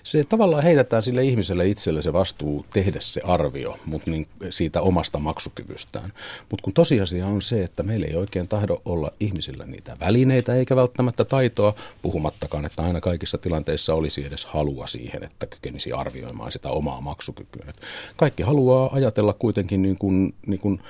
Se 0.04 0.24
tavallaan 0.24 0.64
heitetään 0.64 1.04
sille 1.04 1.24
ihmiselle 1.24 1.68
itselle 1.68 2.02
se 2.02 2.14
vastuu 2.14 2.66
tehdä 2.74 3.00
se 3.00 3.22
arvio 3.24 3.78
mutta 3.86 4.12
niin 4.12 4.28
siitä 4.50 4.82
omasta 4.82 5.20
maksukyvystään. 5.20 6.10
Mutta 6.50 6.64
kun 6.64 6.74
tosiasia 6.74 7.28
on 7.28 7.42
se, 7.42 7.64
että 7.64 7.84
meillä 7.84 8.08
ei 8.08 8.16
oikein 8.16 8.48
tahdo 8.48 8.82
olla 8.86 9.12
ihmisillä 9.20 9.66
niitä 9.66 9.98
välineitä 10.00 10.56
eikä 10.56 10.76
välttämättä 10.76 11.26
taitoa, 11.26 11.74
puhumattakaan, 12.02 12.66
että 12.66 12.84
aina 12.84 13.02
kaikissa 13.02 13.38
tilanteissa 13.38 13.94
olisi 13.94 14.26
edes 14.26 14.46
halua 14.46 14.88
siihen, 14.88 15.24
että 15.24 15.46
kykenisi 15.46 15.92
arvioimaan 15.92 16.52
sitä 16.52 16.70
omaa 16.70 17.02
maksukykyä. 17.02 17.74
Kaikki 18.16 18.44
haluaa 18.44 18.90
ajatella 18.94 19.34
kuitenkin 19.34 19.82
niin 19.82 19.98
kuin, 19.98 20.34
niin 20.48 20.60
kuin 20.60 20.82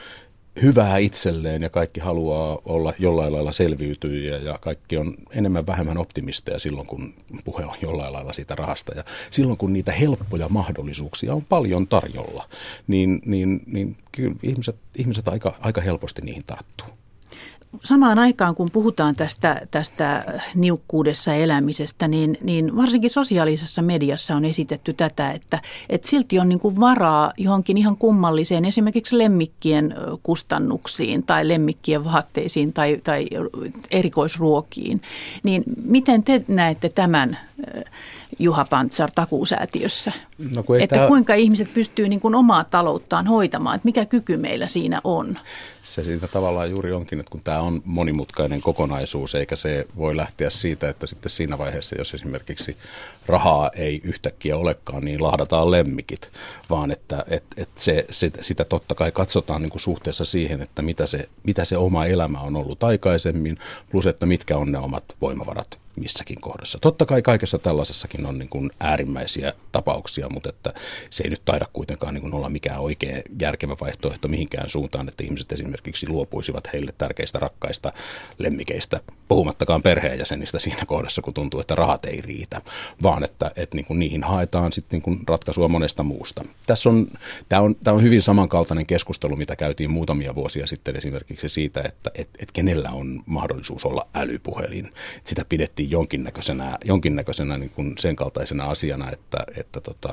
hyvää 0.61 0.97
itselleen 0.97 1.61
ja 1.61 1.69
kaikki 1.69 1.99
haluaa 1.99 2.57
olla 2.65 2.93
jollain 2.99 3.33
lailla 3.33 3.51
selviytyjiä 3.51 4.37
ja 4.37 4.57
kaikki 4.61 4.97
on 4.97 5.15
enemmän 5.31 5.67
vähemmän 5.67 5.97
optimisteja 5.97 6.59
silloin, 6.59 6.87
kun 6.87 7.13
puhe 7.45 7.65
on 7.65 7.75
jollain 7.81 8.13
lailla 8.13 8.33
siitä 8.33 8.55
rahasta. 8.55 8.93
Ja 8.95 9.03
silloin, 9.31 9.57
kun 9.57 9.73
niitä 9.73 9.91
helppoja 9.91 10.49
mahdollisuuksia 10.49 11.33
on 11.33 11.45
paljon 11.49 11.87
tarjolla, 11.87 12.49
niin, 12.87 13.21
niin, 13.25 13.61
niin 13.67 13.97
kyllä 14.11 14.35
ihmiset, 14.43 14.75
ihmiset 14.97 15.27
aika, 15.27 15.55
aika 15.59 15.81
helposti 15.81 16.21
niihin 16.21 16.43
tarttuu 16.47 16.87
samaan 17.83 18.19
aikaan, 18.19 18.55
kun 18.55 18.71
puhutaan 18.71 19.15
tästä, 19.15 19.61
tästä 19.71 20.23
niukkuudessa 20.55 21.33
elämisestä, 21.33 22.07
niin, 22.07 22.37
niin 22.41 22.75
varsinkin 22.75 23.09
sosiaalisessa 23.09 23.81
mediassa 23.81 24.35
on 24.35 24.45
esitetty 24.45 24.93
tätä, 24.93 25.31
että, 25.31 25.59
että 25.89 26.09
silti 26.09 26.39
on 26.39 26.49
niin 26.49 26.59
kuin 26.59 26.79
varaa 26.79 27.33
johonkin 27.37 27.77
ihan 27.77 27.97
kummalliseen, 27.97 28.65
esimerkiksi 28.65 29.17
lemmikkien 29.17 29.95
kustannuksiin 30.23 31.23
tai 31.23 31.47
lemmikkien 31.47 32.03
vaatteisiin 32.03 32.73
tai, 32.73 33.01
tai 33.03 33.27
erikoisruokiin. 33.91 35.01
Niin 35.43 35.63
miten 35.83 36.23
te 36.23 36.43
näette 36.47 36.89
tämän 36.89 37.37
Juha 38.39 38.65
Pantsar 38.69 39.11
takuusäätiössä. 39.15 40.11
No, 40.55 40.63
että 40.79 40.95
tämä... 40.95 41.07
kuinka 41.07 41.33
ihmiset 41.33 41.73
pystyy 41.73 42.09
niin 42.09 42.19
kuin 42.19 42.35
omaa 42.35 42.63
talouttaan 42.63 43.27
hoitamaan, 43.27 43.75
että 43.75 43.85
mikä 43.85 44.05
kyky 44.05 44.37
meillä 44.37 44.67
siinä 44.67 45.01
on. 45.03 45.35
Se 45.83 46.03
siitä 46.03 46.27
tavallaan 46.27 46.69
juuri 46.69 46.91
onkin, 46.91 47.19
että 47.19 47.31
kun 47.31 47.41
tämä 47.43 47.59
on 47.59 47.81
monimutkainen 47.85 48.61
kokonaisuus, 48.61 49.35
eikä 49.35 49.55
se 49.55 49.87
voi 49.97 50.17
lähteä 50.17 50.49
siitä, 50.49 50.89
että 50.89 51.07
sitten 51.07 51.29
siinä 51.29 51.57
vaiheessa, 51.57 51.95
jos 51.97 52.13
esimerkiksi 52.13 52.77
rahaa 53.25 53.71
ei 53.75 54.01
yhtäkkiä 54.03 54.57
olekaan, 54.57 55.05
niin 55.05 55.23
lahdataan 55.23 55.71
lemmikit, 55.71 56.31
vaan 56.69 56.91
että 56.91 57.25
et, 57.27 57.43
et 57.57 57.69
se, 57.75 58.05
se, 58.09 58.31
sitä 58.41 58.65
totta 58.65 58.95
kai 58.95 59.11
katsotaan 59.11 59.61
niin 59.61 59.69
kuin 59.71 59.81
suhteessa 59.81 60.25
siihen, 60.25 60.61
että 60.61 60.81
mitä 60.81 61.07
se, 61.07 61.29
mitä 61.43 61.65
se 61.65 61.77
oma 61.77 62.05
elämä 62.05 62.39
on 62.39 62.55
ollut 62.55 62.83
aikaisemmin, 62.83 63.57
plus 63.91 64.07
että 64.07 64.25
mitkä 64.25 64.57
on 64.57 64.71
ne 64.71 64.77
omat 64.77 65.03
voimavarat 65.21 65.84
missäkin 65.95 66.41
kohdassa. 66.41 66.79
Totta 66.81 67.05
kai 67.05 67.21
kaikessa 67.21 67.59
tällaisessakin 67.59 68.25
on 68.25 68.37
niin 68.37 68.49
kuin 68.49 68.71
äärimmäisiä 68.79 69.53
tapauksia, 69.71 70.29
mutta 70.29 70.49
että 70.49 70.73
se 71.09 71.23
ei 71.23 71.29
nyt 71.29 71.41
taida 71.45 71.65
kuitenkaan 71.73 72.13
niin 72.13 72.21
kuin 72.21 72.33
olla 72.33 72.49
mikään 72.49 72.79
oikein 72.79 73.23
järkevä 73.39 73.75
vaihtoehto 73.81 74.27
mihinkään 74.27 74.69
suuntaan, 74.69 75.07
että 75.07 75.23
ihmiset 75.23 75.51
esimerkiksi 75.51 76.09
luopuisivat 76.09 76.73
heille 76.73 76.93
tärkeistä 76.97 77.39
rakkaista 77.39 77.93
lemmikeistä, 78.37 79.01
puhumattakaan 79.27 79.81
perheenjäsenistä 79.81 80.59
siinä 80.59 80.85
kohdassa, 80.87 81.21
kun 81.21 81.33
tuntuu, 81.33 81.59
että 81.59 81.75
rahat 81.75 82.05
ei 82.05 82.21
riitä, 82.21 82.61
vaan 83.03 83.23
että, 83.23 83.51
että 83.55 83.75
niin 83.75 83.85
kuin 83.85 83.99
niihin 83.99 84.23
haetaan 84.23 84.71
sitten 84.71 84.97
niin 84.97 85.03
kuin 85.03 85.19
ratkaisua 85.27 85.67
monesta 85.67 86.03
muusta. 86.03 86.43
Tässä 86.67 86.89
on, 86.89 87.07
tämä, 87.49 87.61
on, 87.61 87.75
tämä 87.75 87.95
on 87.95 88.03
hyvin 88.03 88.21
samankaltainen 88.21 88.85
keskustelu, 88.85 89.35
mitä 89.35 89.55
käytiin 89.55 89.91
muutamia 89.91 90.35
vuosia 90.35 90.67
sitten 90.67 90.95
esimerkiksi 90.95 91.49
siitä, 91.49 91.81
että 91.81 92.11
et, 92.15 92.29
et 92.39 92.51
kenellä 92.51 92.89
on 92.89 93.21
mahdollisuus 93.25 93.85
olla 93.85 94.07
älypuhelin. 94.13 94.93
Sitä 95.23 95.45
pidettiin 95.49 95.84
jonkinnäköisenä, 95.91 96.77
jonkinnäköisenä 96.85 97.57
niin 97.57 97.69
kuin 97.69 97.97
sen 97.97 98.15
kaltaisena 98.15 98.63
asiana, 98.63 99.11
että, 99.11 99.37
että, 99.57 99.81
tota, 99.81 100.09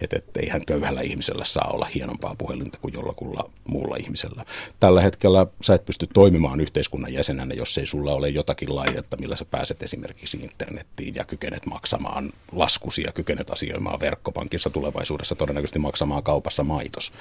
että, 0.00 0.16
että 0.16 0.40
eihän 0.40 0.64
köyhällä 0.66 1.00
ihmisellä 1.00 1.44
saa 1.44 1.70
olla 1.72 1.88
hienompaa 1.94 2.34
puhelinta 2.38 2.78
kuin 2.82 2.94
jollakulla 2.94 3.50
muulla 3.68 3.96
ihmisellä. 3.96 4.44
Tällä 4.80 5.02
hetkellä 5.02 5.46
sä 5.62 5.74
et 5.74 5.84
pysty 5.84 6.06
toimimaan 6.14 6.60
yhteiskunnan 6.60 7.12
jäsenenä, 7.12 7.54
jos 7.54 7.78
ei 7.78 7.86
sulla 7.86 8.14
ole 8.14 8.28
jotakin 8.28 8.76
laitetta, 8.76 9.16
millä 9.16 9.36
sä 9.36 9.44
pääset 9.44 9.82
esimerkiksi 9.82 10.38
internettiin 10.42 11.14
ja 11.14 11.24
kykenet 11.24 11.66
maksamaan 11.66 12.32
laskusi 12.52 13.02
ja 13.02 13.12
kykenet 13.12 13.50
asioimaan 13.50 14.00
verkkopankissa 14.00 14.70
tulevaisuudessa 14.70 15.34
todennäköisesti 15.34 15.78
maksamaan 15.78 16.22
kaupassa 16.22 16.64
maitos. 16.64 17.12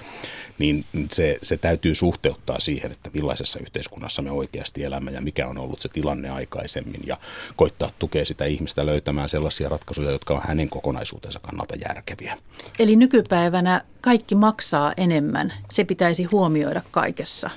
Niin 0.60 0.86
se, 1.12 1.38
se 1.42 1.58
täytyy 1.58 1.96
suhteuttaa 1.96 2.60
siihen, 2.60 2.92
että 2.92 3.10
millaisessa 3.14 3.60
yhteiskunnassa 3.60 4.22
me 4.22 4.32
oikeasti 4.32 4.84
elämme 4.84 5.12
ja 5.12 5.22
mikä 5.22 5.48
on 5.48 5.58
ollut 5.58 5.82
se 5.82 5.90
tilanne 5.90 6.30
aikaisemmin 6.30 7.02
ja 7.06 7.18
koittaa 7.56 7.87
tukea 8.00 8.26
sitä 8.26 8.46
ihmistä 8.46 8.86
löytämään 8.86 9.30
sellaisia 9.30 9.70
ratkaisuja, 9.70 10.12
jotka 10.12 10.34
on 10.34 10.42
hänen 10.44 10.70
kokonaisuutensa 10.70 11.40
kannalta 11.40 11.76
järkeviä. 11.88 12.38
Eli 12.80 12.96
nykypäivänä 12.96 13.82
kaikki 14.02 14.36
maksaa 14.36 14.94
enemmän. 14.98 15.54
Se 15.72 15.84
pitäisi 15.84 16.24
huomioida 16.24 16.82
kaikessa. 16.92 17.50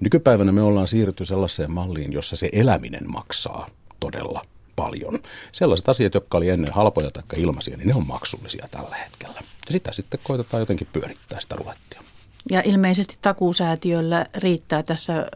Nykypäivänä 0.00 0.52
me 0.52 0.62
ollaan 0.62 0.88
siirrytty 0.88 1.24
sellaiseen 1.24 1.70
malliin, 1.70 2.12
jossa 2.12 2.36
se 2.36 2.48
eläminen 2.52 3.12
maksaa 3.12 3.66
todella 4.00 4.44
paljon. 4.76 5.18
Sellaiset 5.52 5.88
asiat, 5.88 6.14
jotka 6.14 6.38
oli 6.38 6.48
ennen 6.48 6.74
halpoja 6.74 7.10
tai 7.10 7.22
ilmaisia, 7.36 7.76
niin 7.76 7.88
ne 7.88 7.94
on 7.94 8.06
maksullisia 8.06 8.68
tällä 8.70 8.96
hetkellä. 8.96 9.38
Ja 9.38 9.72
sitä 9.72 9.92
sitten 9.92 10.20
koitetaan 10.22 10.60
jotenkin 10.60 10.88
pyörittää 10.92 11.40
sitä 11.40 11.56
rulettia. 11.56 12.02
Ja 12.50 12.62
ilmeisesti 12.64 13.18
takuusäätiöllä 13.22 14.26
riittää 14.36 14.82
tässä 14.82 15.26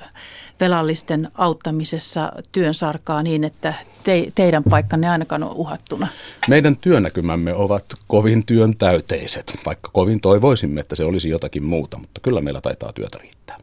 velallisten 0.61 1.29
auttamisessa 1.35 2.33
työn 2.53 2.75
sarkaa 2.75 3.23
niin, 3.23 3.45
että 3.45 3.75
te, 4.05 4.33
teidän 4.35 4.65
paikkanne 4.65 5.09
ainakaan 5.09 5.43
on 5.43 5.57
uhattuna. 5.57 6.09
Meidän 6.49 6.77
työnäkymämme 6.77 7.55
ovat 7.55 7.85
kovin 8.07 8.47
työn 8.47 8.77
täyteiset, 8.77 9.59
vaikka 9.67 9.91
kovin 9.93 10.21
toivoisimme, 10.21 10.81
että 10.81 10.97
se 10.97 11.05
olisi 11.05 11.29
jotakin 11.29 11.65
muuta, 11.65 11.99
mutta 11.99 12.21
kyllä 12.21 12.41
meillä 12.41 12.61
taitaa 12.61 12.93
työtä 12.93 13.19
riittää. 13.19 13.59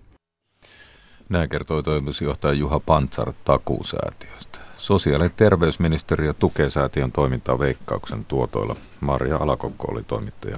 Näin 1.30 1.50
kertoi 1.50 1.84
toimitusjohtaja 1.84 2.54
Juha 2.54 2.80
Pantsar 2.80 3.34
takuusäätiöstä. 3.46 4.60
Sosiaali- 4.78 5.26
ja 5.26 5.30
terveysministeriö 5.30 6.34
tukee 6.34 6.70
säätiön 6.70 7.12
toimintaa 7.12 7.60
veikkauksen 7.60 8.26
tuotoilla. 8.26 8.76
Maria 9.02 9.36
Alakokko 9.36 9.92
oli 9.92 10.04
toimittaja 10.04 10.58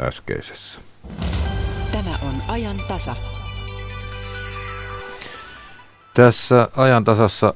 äskeisessä. 0.00 0.80
Tämä 2.06 2.18
on 2.22 2.34
ajan 2.48 2.76
tasa. 2.88 3.16
Tässä 6.14 6.68
ajan 6.76 7.04
tasassa 7.04 7.54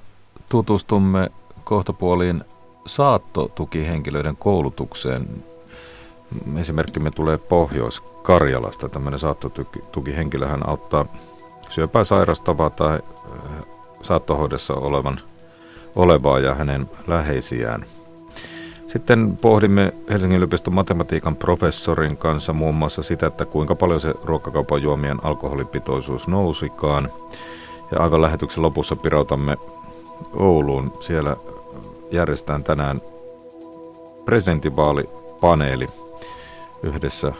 tutustumme 0.48 1.30
kohtapuoliin 1.64 2.44
saattotukihenkilöiden 2.86 4.36
koulutukseen. 4.36 5.44
Esimerkkimme 6.56 7.10
tulee 7.10 7.38
Pohjois-Karjalasta. 7.38 8.88
Tämmöinen 8.88 9.18
saattotukihenkilöhän 9.18 10.68
auttaa 10.68 11.06
syöpää 11.68 12.04
sairastavaa 12.04 12.70
tai 12.70 13.00
saattohoidossa 14.02 14.74
olevan, 14.74 15.20
olevaa 15.96 16.38
ja 16.38 16.54
hänen 16.54 16.90
läheisiään. 17.06 17.86
Sitten 18.90 19.36
pohdimme 19.42 19.92
Helsingin 20.10 20.36
yliopiston 20.36 20.74
matematiikan 20.74 21.36
professorin 21.36 22.16
kanssa 22.16 22.52
muun 22.52 22.74
muassa 22.74 23.02
sitä, 23.02 23.26
että 23.26 23.44
kuinka 23.44 23.74
paljon 23.74 24.00
se 24.00 24.14
ruokakaupan 24.24 24.82
juomien 24.82 25.18
alkoholipitoisuus 25.22 26.28
nousikaan. 26.28 27.10
Ja 27.92 28.02
aivan 28.02 28.22
lähetyksen 28.22 28.62
lopussa 28.62 28.96
pirautamme 28.96 29.56
Ouluun. 30.36 30.92
Siellä 31.00 31.36
järjestetään 32.10 32.64
tänään 32.64 33.00
presidentinvaalipaneeli 34.24 35.88
yhdessä 36.82 37.32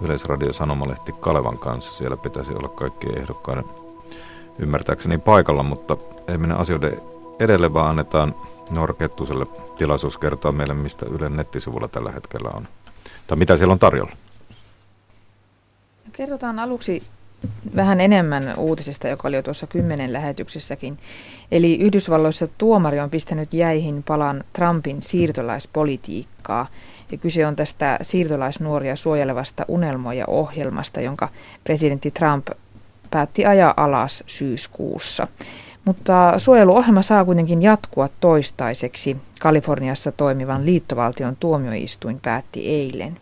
Yleisradio 0.00 0.52
Sanomalehti 0.52 1.12
Kalevan 1.20 1.58
kanssa. 1.58 1.92
Siellä 1.92 2.16
pitäisi 2.16 2.54
olla 2.54 2.68
kaikkien 2.68 3.18
ehdokkaiden 3.18 3.64
ymmärtääkseni 4.58 5.18
paikalla, 5.18 5.62
mutta 5.62 5.96
ei 6.28 6.38
mennä 6.38 6.56
asioiden 6.56 7.00
edelle, 7.38 7.74
vaan 7.74 7.90
annetaan 7.90 8.34
Noora 8.72 8.94
Kettuselle 8.94 9.46
tilaisuus 9.78 10.18
kertoa 10.18 10.52
meille, 10.52 10.74
mistä 10.74 11.06
Ylen 11.06 11.36
nettisivulla 11.36 11.88
tällä 11.88 12.12
hetkellä 12.12 12.50
on. 12.54 12.68
Tai 13.26 13.38
mitä 13.38 13.56
siellä 13.56 13.72
on 13.72 13.78
tarjolla. 13.78 14.12
Kerrotaan 16.12 16.58
aluksi 16.58 17.02
vähän 17.76 18.00
enemmän 18.00 18.54
uutisesta, 18.58 19.08
joka 19.08 19.28
oli 19.28 19.36
jo 19.36 19.42
tuossa 19.42 19.66
kymmenen 19.66 20.12
lähetyksessäkin. 20.12 20.98
Eli 21.52 21.78
Yhdysvalloissa 21.78 22.46
tuomari 22.58 23.00
on 23.00 23.10
pistänyt 23.10 23.54
jäihin 23.54 24.02
palan 24.02 24.44
Trumpin 24.52 25.02
siirtolaispolitiikkaa. 25.02 26.66
Ja 27.12 27.18
kyse 27.18 27.46
on 27.46 27.56
tästä 27.56 27.98
siirtolaisnuoria 28.02 28.96
suojelevasta 28.96 29.64
unelmoja-ohjelmasta, 29.68 31.00
jonka 31.00 31.28
presidentti 31.64 32.10
Trump 32.10 32.46
päätti 33.10 33.46
ajaa 33.46 33.74
alas 33.76 34.24
syyskuussa. 34.26 35.28
Mutta 35.84 36.38
suojeluohjelma 36.38 37.02
saa 37.02 37.24
kuitenkin 37.24 37.62
jatkua 37.62 38.08
toistaiseksi. 38.20 39.16
Kaliforniassa 39.40 40.12
toimivan 40.12 40.66
liittovaltion 40.66 41.36
tuomioistuin 41.36 42.20
päätti 42.20 42.68
eilen. 42.68 43.16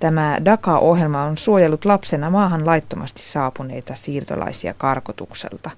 Tämä 0.00 0.38
DACA-ohjelma 0.44 1.22
on 1.22 1.36
suojellut 1.36 1.84
lapsena 1.84 2.30
maahan 2.30 2.66
laittomasti 2.66 3.22
saapuneita 3.22 3.94
siirtolaisia 3.94 4.74
karkotukselta. 4.74 5.70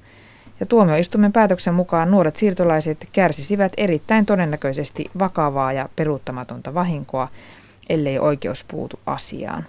Ja 0.61 0.67
tuomioistuimen 0.67 1.33
päätöksen 1.33 1.75
mukaan 1.75 2.11
nuoret 2.11 2.37
siirtolaiset 2.37 3.09
kärsisivät 3.13 3.73
erittäin 3.77 4.27
todennäköisesti 4.27 5.11
vakavaa 5.19 5.73
ja 5.73 5.89
peruuttamatonta 5.97 6.75
vahinkoa, 6.75 7.29
ellei 7.89 8.19
oikeus 8.19 8.65
puutu 8.69 9.01
asiaan. 9.07 9.65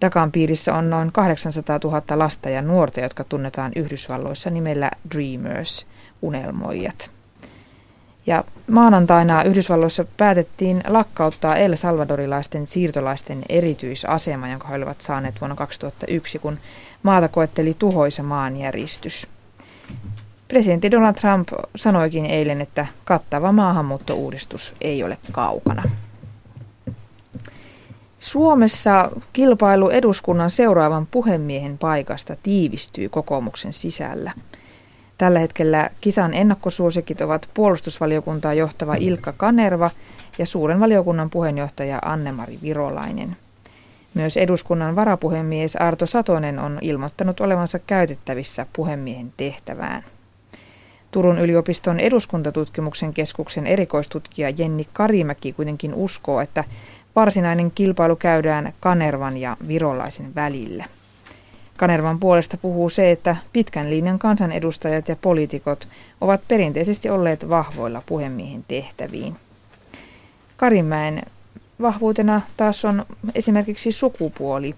Dakan 0.00 0.32
piirissä 0.32 0.74
on 0.74 0.90
noin 0.90 1.12
800 1.12 1.80
000 1.84 2.02
lasta 2.14 2.48
ja 2.50 2.62
nuorta, 2.62 3.00
jotka 3.00 3.24
tunnetaan 3.24 3.72
Yhdysvalloissa 3.76 4.50
nimellä 4.50 4.90
Dreamers, 5.14 5.86
unelmoijat. 6.22 7.10
Ja 8.26 8.44
maanantaina 8.66 9.42
Yhdysvalloissa 9.42 10.04
päätettiin 10.16 10.82
lakkauttaa 10.88 11.56
El 11.56 11.76
Salvadorilaisten 11.76 12.66
siirtolaisten 12.66 13.42
erityisasema, 13.48 14.48
jonka 14.48 14.68
he 14.68 14.74
olivat 14.74 15.00
saaneet 15.00 15.40
vuonna 15.40 15.56
2001, 15.56 16.38
kun 16.38 16.58
maata 17.02 17.28
koetteli 17.28 17.76
tuhoisa 17.78 18.22
maanjäristys. 18.22 19.26
Presidentti 20.48 20.90
Donald 20.90 21.14
Trump 21.14 21.48
sanoikin 21.76 22.26
eilen, 22.26 22.60
että 22.60 22.86
kattava 23.04 23.52
maahanmuuttouudistus 23.52 24.74
ei 24.80 25.04
ole 25.04 25.18
kaukana. 25.32 25.82
Suomessa 28.20 29.10
kilpailu 29.32 29.88
eduskunnan 29.88 30.50
seuraavan 30.50 31.06
puhemiehen 31.06 31.78
paikasta 31.78 32.36
tiivistyy 32.42 33.08
kokoomuksen 33.08 33.72
sisällä. 33.72 34.32
Tällä 35.18 35.38
hetkellä 35.38 35.90
kisan 36.00 36.34
ennakkosuosikit 36.34 37.20
ovat 37.20 37.48
puolustusvaliokuntaa 37.54 38.54
johtava 38.54 38.94
Ilkka 38.94 39.32
Kanerva 39.36 39.90
ja 40.38 40.46
suuren 40.46 40.80
valiokunnan 40.80 41.30
puheenjohtaja 41.30 41.98
Annemari 42.04 42.58
Virolainen. 42.62 43.36
Myös 44.14 44.36
eduskunnan 44.36 44.96
varapuhemies 44.96 45.76
Arto 45.76 46.06
Satonen 46.06 46.58
on 46.58 46.78
ilmoittanut 46.80 47.40
olevansa 47.40 47.78
käytettävissä 47.78 48.66
puhemiehen 48.72 49.32
tehtävään. 49.36 50.04
Turun 51.10 51.38
yliopiston 51.38 52.00
eduskuntatutkimuksen 52.00 53.14
keskuksen 53.14 53.66
erikoistutkija 53.66 54.50
Jenni 54.50 54.88
Karimäki 54.92 55.52
kuitenkin 55.52 55.94
uskoo, 55.94 56.40
että 56.40 56.64
varsinainen 57.16 57.70
kilpailu 57.70 58.16
käydään 58.16 58.72
Kanervan 58.80 59.36
ja 59.36 59.56
Virolaisen 59.68 60.34
välillä. 60.34 60.84
Kanervan 61.76 62.20
puolesta 62.20 62.56
puhuu 62.56 62.90
se, 62.90 63.10
että 63.10 63.36
pitkän 63.52 63.90
linjan 63.90 64.18
kansanedustajat 64.18 65.08
ja 65.08 65.16
poliitikot 65.16 65.88
ovat 66.20 66.40
perinteisesti 66.48 67.10
olleet 67.10 67.48
vahvoilla 67.48 68.02
puhemiehen 68.06 68.64
tehtäviin. 68.68 69.36
Karimäen 70.56 71.22
vahvuutena 71.82 72.40
taas 72.56 72.84
on 72.84 73.06
esimerkiksi 73.34 73.92
sukupuoli. 73.92 74.74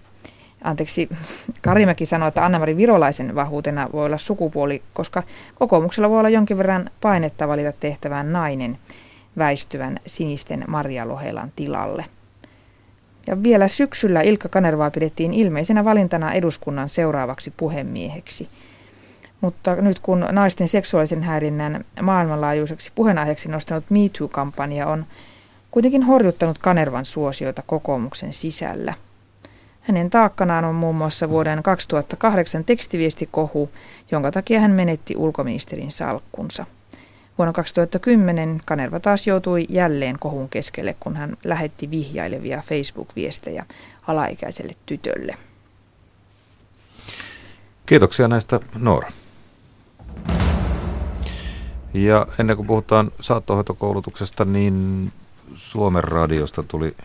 anteeksi, 0.63 1.09
Karimäki 1.61 2.05
sanoi, 2.05 2.27
että 2.27 2.45
Anna-Mari 2.45 2.77
Virolaisen 2.77 3.35
vahvuutena 3.35 3.89
voi 3.93 4.05
olla 4.05 4.17
sukupuoli, 4.17 4.81
koska 4.93 5.23
kokoomuksella 5.55 6.09
voi 6.09 6.19
olla 6.19 6.29
jonkin 6.29 6.57
verran 6.57 6.89
painetta 7.01 7.47
valita 7.47 7.71
tehtävään 7.79 8.33
nainen 8.33 8.77
väistyvän 9.37 9.99
sinisten 10.05 10.63
Maria 10.67 11.07
Lohelan 11.07 11.51
tilalle. 11.55 12.05
Ja 13.27 13.43
vielä 13.43 13.67
syksyllä 13.67 14.21
Ilkka 14.21 14.49
Kanervaa 14.49 14.91
pidettiin 14.91 15.33
ilmeisenä 15.33 15.85
valintana 15.85 16.31
eduskunnan 16.33 16.89
seuraavaksi 16.89 17.53
puhemieheksi. 17.57 18.49
Mutta 19.41 19.75
nyt 19.75 19.99
kun 19.99 20.25
naisten 20.31 20.67
seksuaalisen 20.67 21.23
häirinnän 21.23 21.85
maailmanlaajuiseksi 22.01 22.91
puheenaiheeksi 22.95 23.49
nostanut 23.49 23.83
MeToo-kampanja 23.89 24.87
on 24.87 25.05
kuitenkin 25.71 26.03
horjuttanut 26.03 26.57
Kanervan 26.57 27.05
suosioita 27.05 27.63
kokoomuksen 27.65 28.33
sisällä. 28.33 28.93
Hänen 29.81 30.09
taakkanaan 30.09 30.65
on 30.65 30.75
muun 30.75 30.95
muassa 30.95 31.29
vuoden 31.29 31.63
2008 31.63 32.63
tekstiviestikohu, 32.63 33.69
jonka 34.11 34.31
takia 34.31 34.59
hän 34.59 34.71
menetti 34.71 35.15
ulkoministerin 35.17 35.91
salkkunsa. 35.91 36.65
Vuonna 37.37 37.53
2010 37.53 38.61
Kanerva 38.65 38.99
taas 38.99 39.27
joutui 39.27 39.65
jälleen 39.69 40.19
kohun 40.19 40.49
keskelle, 40.49 40.95
kun 40.99 41.15
hän 41.15 41.37
lähetti 41.43 41.89
vihjailevia 41.89 42.63
Facebook-viestejä 42.65 43.65
alaikäiselle 44.07 44.73
tytölle. 44.85 45.37
Kiitoksia 47.85 48.27
näistä 48.27 48.59
Noora. 48.75 49.11
Ja 51.93 52.27
ennen 52.39 52.55
kuin 52.55 52.67
puhutaan 52.67 53.11
saattohoitokoulutuksesta, 53.19 54.45
niin 54.45 55.11
Suomen 55.55 56.03
radiosta 56.03 56.63
tuli 56.63 56.95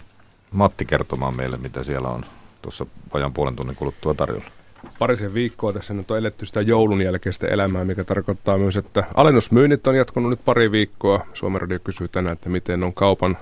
Matti 0.50 0.84
kertomaan 0.84 1.36
meille, 1.36 1.56
mitä 1.56 1.82
siellä 1.82 2.08
on 2.08 2.24
tuossa 2.62 2.86
vajan 3.14 3.32
puolen 3.32 3.56
tunnin 3.56 3.76
kuluttua 3.76 4.14
tarjolla. 4.14 4.57
Parisen 4.98 5.34
viikkoa 5.34 5.72
tässä 5.72 5.94
nyt 5.94 6.10
on 6.10 6.18
eletty 6.18 6.46
sitä 6.46 6.60
joulun 6.60 7.02
jälkeistä 7.02 7.46
elämää, 7.46 7.84
mikä 7.84 8.04
tarkoittaa 8.04 8.58
myös, 8.58 8.76
että 8.76 9.04
alennusmyynnit 9.14 9.86
on 9.86 9.96
jatkunut 9.96 10.30
nyt 10.30 10.44
pari 10.44 10.72
viikkoa. 10.72 11.26
Suomen 11.32 11.60
radio 11.60 11.78
kysyy 11.78 12.08
tänään, 12.08 12.32
että 12.32 12.48
miten 12.48 12.82
on 12.82 12.94
kaupan, 12.94 13.36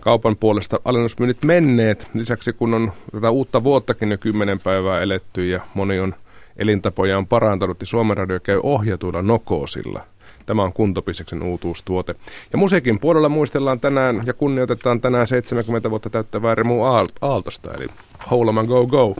kaupan 0.00 0.36
puolesta 0.36 0.80
alennusmyynnit 0.84 1.44
menneet. 1.44 2.06
Lisäksi 2.14 2.52
kun 2.52 2.74
on 2.74 2.92
tätä 3.12 3.30
uutta 3.30 3.64
vuottakin 3.64 4.10
jo 4.10 4.18
kymmenen 4.18 4.60
päivää 4.60 5.00
eletty 5.00 5.48
ja 5.48 5.60
moni 5.74 6.00
on 6.00 6.14
elintapojaan 6.56 7.26
parantanut, 7.26 7.80
niin 7.80 7.88
Suomen 7.88 8.16
radio 8.16 8.40
käy 8.40 8.60
ohjatuilla 8.62 9.22
nokoosilla– 9.22 10.06
Tämä 10.48 10.62
on 10.62 10.72
Kuntopiseksen 10.72 11.42
uutuustuote. 11.42 12.14
Ja 12.52 12.58
musiikin 12.58 13.00
puolella 13.00 13.28
muistellaan 13.28 13.80
tänään 13.80 14.22
ja 14.26 14.34
kunnioitetaan 14.34 15.00
tänään 15.00 15.26
70 15.26 15.90
vuotta 15.90 16.10
täyttävää 16.10 16.54
Remu 16.54 16.82
Aaltosta, 17.20 17.74
eli 17.74 17.86
Houlama 18.30 18.64
Go 18.64 18.86
Go. 18.86 19.16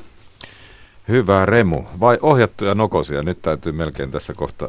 Hyvä 1.09 1.47
Remu. 1.47 1.85
Vai 2.01 2.19
ohjattuja 2.23 2.75
nokosia? 2.75 3.23
Nyt 3.23 3.43
täytyy 3.43 3.73
melkein 3.73 4.11
tässä 4.11 4.35
kohta 4.35 4.69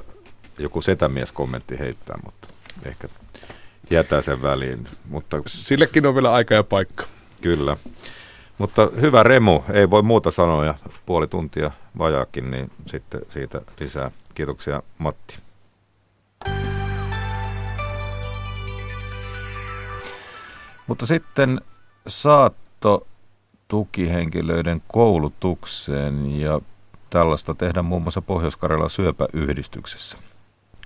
joku 0.58 0.82
setämies 0.82 1.32
kommentti 1.32 1.80
heittää, 1.80 2.20
mutta 2.26 2.48
ehkä 2.86 3.08
jätää 3.90 4.22
sen 4.22 4.42
väliin. 4.42 4.88
Mutta... 5.10 5.42
Sillekin 5.46 6.06
on 6.06 6.16
vielä 6.16 6.32
aika 6.32 6.54
ja 6.54 6.64
paikka. 6.64 7.06
Kyllä. 7.42 7.78
Mutta 8.58 8.90
hyvä 9.02 9.24
Remu, 9.24 9.64
ei 9.74 9.90
voi 9.90 10.02
muuta 10.02 10.32
sanoa 10.32 10.66
ja 10.66 10.76
puoli 11.06 11.28
tuntia 11.28 11.72
vajaakin, 11.98 12.52
niin 12.52 12.72
sitten 12.86 13.22
siitä 13.30 13.62
lisää. 13.80 14.12
Kiitoksia 14.36 14.84
Matti. 14.98 15.40
Mutta 20.88 21.06
sitten 21.06 21.62
saatto 22.08 23.08
tukihenkilöiden 23.70 24.82
koulutukseen 24.88 26.40
ja 26.42 26.62
tällaista 27.10 27.56
tehdään 27.56 27.86
muun 27.86 28.02
muassa 28.02 28.22
Pohjois-Karjalan 28.22 28.90
syöpäyhdistyksessä. 28.90 30.18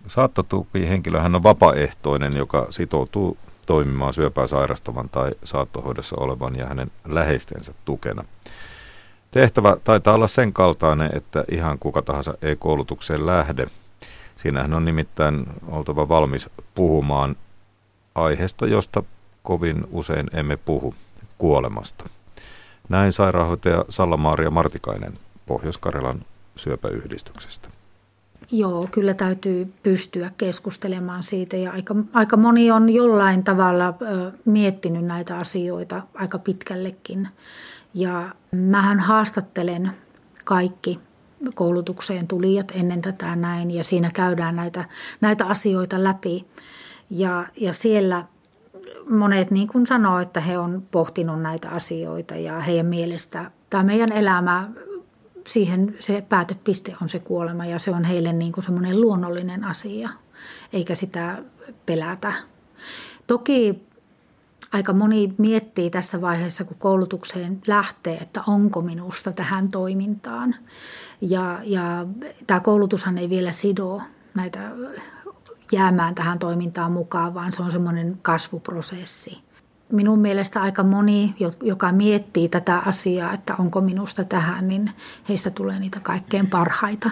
Saattotukihenkilöhän 0.08 1.36
on 1.36 1.44
vapaaehtoinen, 1.44 2.32
joka 2.36 2.68
sitoutuu 2.70 3.38
toimimaan 3.68 4.14
syöpää 4.14 4.48
sairastavan 4.48 5.10
tai 5.10 5.32
saattohoidossa 5.44 6.16
olevan 6.20 6.56
ja 6.56 6.68
hänen 6.68 6.92
läheistensä 7.08 7.74
tukena. 7.86 8.24
Tehtävä 9.32 9.78
taitaa 9.84 10.14
olla 10.14 10.28
sen 10.28 10.54
kaltainen, 10.54 11.10
että 11.14 11.44
ihan 11.52 11.80
kuka 11.80 12.02
tahansa 12.02 12.34
ei 12.42 12.56
koulutukseen 12.56 13.26
lähde. 13.26 13.68
Siinähän 14.36 14.74
on 14.74 14.86
nimittäin 14.86 15.46
oltava 15.68 16.10
valmis 16.10 16.50
puhumaan 16.76 17.36
aiheesta, 18.16 18.68
josta 18.68 19.04
kovin 19.44 19.88
usein 19.92 20.28
emme 20.34 20.58
puhu 20.58 20.96
kuolemasta. 21.38 22.10
Näin 22.90 23.14
sairaanhoitaja 23.14 23.86
Salla-Maaria 23.90 24.50
Martikainen 24.50 25.14
Pohjois-Karjalan 25.46 26.26
syöpäyhdistyksestä. 26.56 27.70
Joo, 28.52 28.88
kyllä 28.92 29.14
täytyy 29.14 29.74
pystyä 29.84 30.32
keskustelemaan 30.38 31.24
siitä 31.24 31.58
ja 31.58 31.72
aika, 31.72 31.96
aika 32.14 32.38
moni 32.38 32.72
on 32.72 32.90
jollain 32.90 33.44
tavalla 33.44 33.88
ö, 34.02 34.32
miettinyt 34.46 35.06
näitä 35.06 35.38
asioita 35.38 36.02
aika 36.14 36.40
pitkällekin. 36.40 37.28
Ja 37.94 38.30
mähän 38.52 39.00
haastattelen 39.00 39.92
kaikki 40.46 41.00
koulutukseen 41.56 42.28
tulijat 42.28 42.72
ennen 42.76 43.02
tätä 43.02 43.36
näin 43.36 43.72
ja 43.72 43.84
siinä 43.84 44.12
käydään 44.12 44.56
näitä, 44.56 44.86
näitä 45.22 45.46
asioita 45.46 46.04
läpi. 46.04 46.46
Ja, 47.10 47.46
ja 47.58 47.74
siellä 47.74 48.26
monet 49.10 49.52
niin 49.52 49.68
kuin 49.68 49.88
sanoo, 49.88 50.20
että 50.20 50.40
he 50.40 50.58
on 50.58 50.84
pohtinut 50.92 51.42
näitä 51.42 51.70
asioita 51.70 52.36
ja 52.36 52.60
heidän 52.60 52.86
mielestä 52.86 53.52
tämä 53.70 53.84
meidän 53.84 54.12
elämä, 54.12 54.70
siihen 55.48 55.96
se 56.00 56.26
päätepiste 56.30 56.96
on 57.02 57.10
se 57.10 57.20
kuolema 57.20 57.66
ja 57.66 57.80
se 57.80 57.92
on 57.92 58.04
heille 58.04 58.34
niin 58.34 58.52
kuin 58.52 58.64
semmoinen 58.64 59.02
luonnollinen 59.02 59.64
asia, 59.64 60.10
eikä 60.74 60.96
sitä 60.96 61.44
pelätä. 61.86 62.34
Toki 63.28 63.84
aika 64.74 64.94
moni 64.94 65.34
miettii 65.38 65.90
tässä 65.90 66.22
vaiheessa, 66.22 66.64
kun 66.64 66.78
koulutukseen 66.80 67.62
lähtee, 67.68 68.18
että 68.18 68.44
onko 68.48 68.82
minusta 68.82 69.32
tähän 69.32 69.70
toimintaan. 69.70 70.56
Ja, 71.22 71.60
ja 71.64 72.06
tämä 72.48 72.60
koulutushan 72.60 73.18
ei 73.18 73.30
vielä 73.30 73.52
sido 73.52 74.02
näitä 74.36 74.72
jäämään 75.72 76.16
tähän 76.16 76.39
toimintaan 76.39 76.91
mukaan, 76.91 77.34
vaan 77.34 77.51
se 77.51 77.64
on 77.64 77.72
semmoinen 77.72 78.20
kasvuprosessi. 78.22 79.38
Minun 79.91 80.20
mielestä 80.20 80.61
aika 80.61 80.84
moni, 80.84 81.36
joka 81.64 81.91
miettii 81.91 82.49
tätä 82.49 82.78
asiaa, 82.78 83.34
että 83.34 83.55
onko 83.59 83.82
minusta 83.82 84.24
tähän, 84.24 84.68
niin 84.68 84.91
heistä 85.30 85.49
tulee 85.49 85.80
niitä 85.80 85.99
kaikkein 85.99 86.49
parhaita 86.49 87.09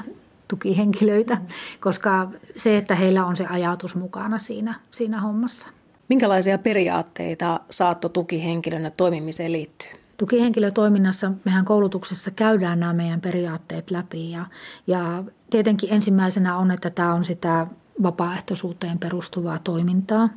tukihenkilöitä, 0.47 1.37
koska 1.79 2.29
se, 2.55 2.77
että 2.77 2.95
heillä 2.95 3.25
on 3.25 3.35
se 3.35 3.45
ajatus 3.45 3.95
mukana 3.95 4.39
siinä, 4.39 4.75
siinä 4.91 5.21
hommassa. 5.21 5.67
Minkälaisia 6.09 6.57
periaatteita 6.57 7.59
saatto 7.69 8.09
tukihenkilönä 8.09 8.89
toimimiseen 8.89 9.51
liittyy? 9.51 9.89
Tukihenkilötoiminnassa 10.17 11.31
mehän 11.45 11.65
koulutuksessa 11.65 12.31
käydään 12.31 12.79
nämä 12.79 12.93
meidän 12.93 13.21
periaatteet 13.21 13.91
läpi 13.91 14.31
ja, 14.31 14.45
ja 14.87 15.23
tietenkin 15.49 15.93
ensimmäisenä 15.93 16.57
on, 16.57 16.71
että 16.71 16.89
tämä 16.89 17.13
on 17.13 17.25
sitä 17.25 17.67
vapaaehtoisuuteen 18.03 18.99
perustuvaa 18.99 19.59
toimintaa 19.59 20.29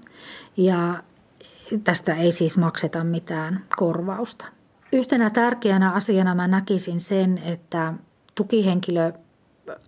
ja 0.56 1.02
tästä 1.84 2.14
ei 2.14 2.32
siis 2.32 2.56
makseta 2.56 3.04
mitään 3.04 3.64
korvausta. 3.76 4.44
Yhtenä 4.92 5.30
tärkeänä 5.30 5.90
asiana 5.90 6.34
mä 6.34 6.48
näkisin 6.48 7.00
sen, 7.00 7.38
että 7.38 7.94
tukihenkilö 8.34 9.12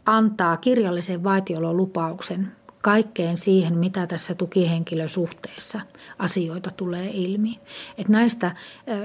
antaa 0.06 0.56
kirjallisen 0.56 1.24
vaitiololupauksen 1.24 2.52
kaikkeen 2.82 3.36
siihen, 3.36 3.78
mitä 3.78 4.06
tässä 4.06 4.34
tukihenkilösuhteessa 4.34 5.80
asioita 6.18 6.70
tulee 6.70 7.10
ilmi. 7.12 7.60
Et 7.98 8.08
näistä 8.08 8.50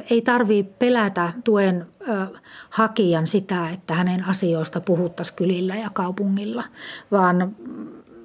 ei 0.09 0.21
tarvitse 0.21 0.73
pelätä 0.79 1.33
tuen 1.43 1.85
hakijan 2.69 3.27
sitä, 3.27 3.69
että 3.69 3.93
hänen 3.93 4.25
asioista 4.25 4.81
puhuttaisiin 4.81 5.35
kylillä 5.35 5.75
ja 5.75 5.89
kaupungilla, 5.93 6.63
vaan 7.11 7.55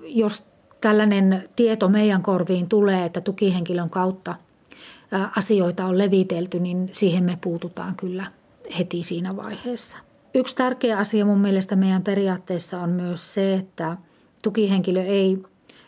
jos 0.07 0.47
tällainen 0.81 1.49
tieto 1.57 1.89
meidän 1.89 2.23
korviin 2.23 2.69
tulee, 2.69 3.05
että 3.05 3.21
tukihenkilön 3.21 3.91
kautta 3.91 4.35
asioita 5.37 5.85
on 5.85 5.99
levitelty, 5.99 6.61
niin 6.61 6.91
siihen 6.93 7.25
me 7.25 7.39
puututaan 7.41 7.97
kyllä 7.97 8.27
heti 8.79 9.03
siinä 9.03 9.37
vaiheessa. 9.37 9.99
Yksi 10.35 10.57
tärkeä 10.57 10.99
asia 10.99 11.25
mun 11.25 11.39
mielestä 11.39 11.77
meidän 11.77 12.03
periaatteessa 12.03 12.81
on 12.81 12.91
myös 12.91 13.35
se, 13.35 13.55
että 13.55 13.97
tukihenkilö 14.43 15.03
ei, 15.03 15.39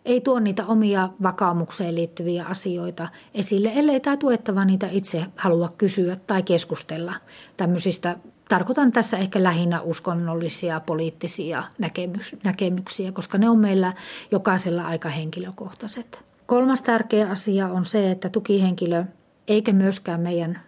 ei 0.04 0.20
tuo 0.20 0.38
niitä 0.38 0.66
omia 0.66 1.08
vakaumukseen 1.22 1.94
liittyviä 1.94 2.44
asioita 2.44 3.08
esille, 3.34 3.72
ellei 3.74 4.00
tämä 4.00 4.16
tuettava 4.16 4.64
niitä 4.64 4.88
itse 4.90 5.24
halua 5.36 5.72
kysyä 5.78 6.16
tai 6.26 6.42
keskustella 6.42 7.14
tämmöisistä 7.56 8.16
tarkoitan 8.48 8.92
tässä 8.92 9.16
ehkä 9.16 9.42
lähinnä 9.42 9.80
uskonnollisia, 9.80 10.80
poliittisia 10.80 11.62
näkemyksiä, 12.44 13.12
koska 13.12 13.38
ne 13.38 13.50
on 13.50 13.58
meillä 13.58 13.92
jokaisella 14.30 14.86
aika 14.86 15.08
henkilökohtaiset. 15.08 16.18
Kolmas 16.46 16.82
tärkeä 16.82 17.30
asia 17.30 17.66
on 17.66 17.84
se, 17.84 18.10
että 18.10 18.28
tukihenkilö 18.28 19.04
eikä 19.48 19.72
myöskään 19.72 20.20
meidän 20.20 20.60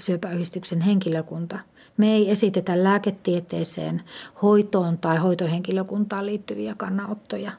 syöpäyhdistyksen 0.00 0.80
henkilökunta. 0.80 1.58
Me 1.96 2.14
ei 2.14 2.30
esitetä 2.30 2.84
lääketieteeseen, 2.84 4.02
hoitoon 4.42 4.98
tai 4.98 5.16
hoitohenkilökuntaan 5.16 6.26
liittyviä 6.26 6.74
kannanottoja, 6.74 7.52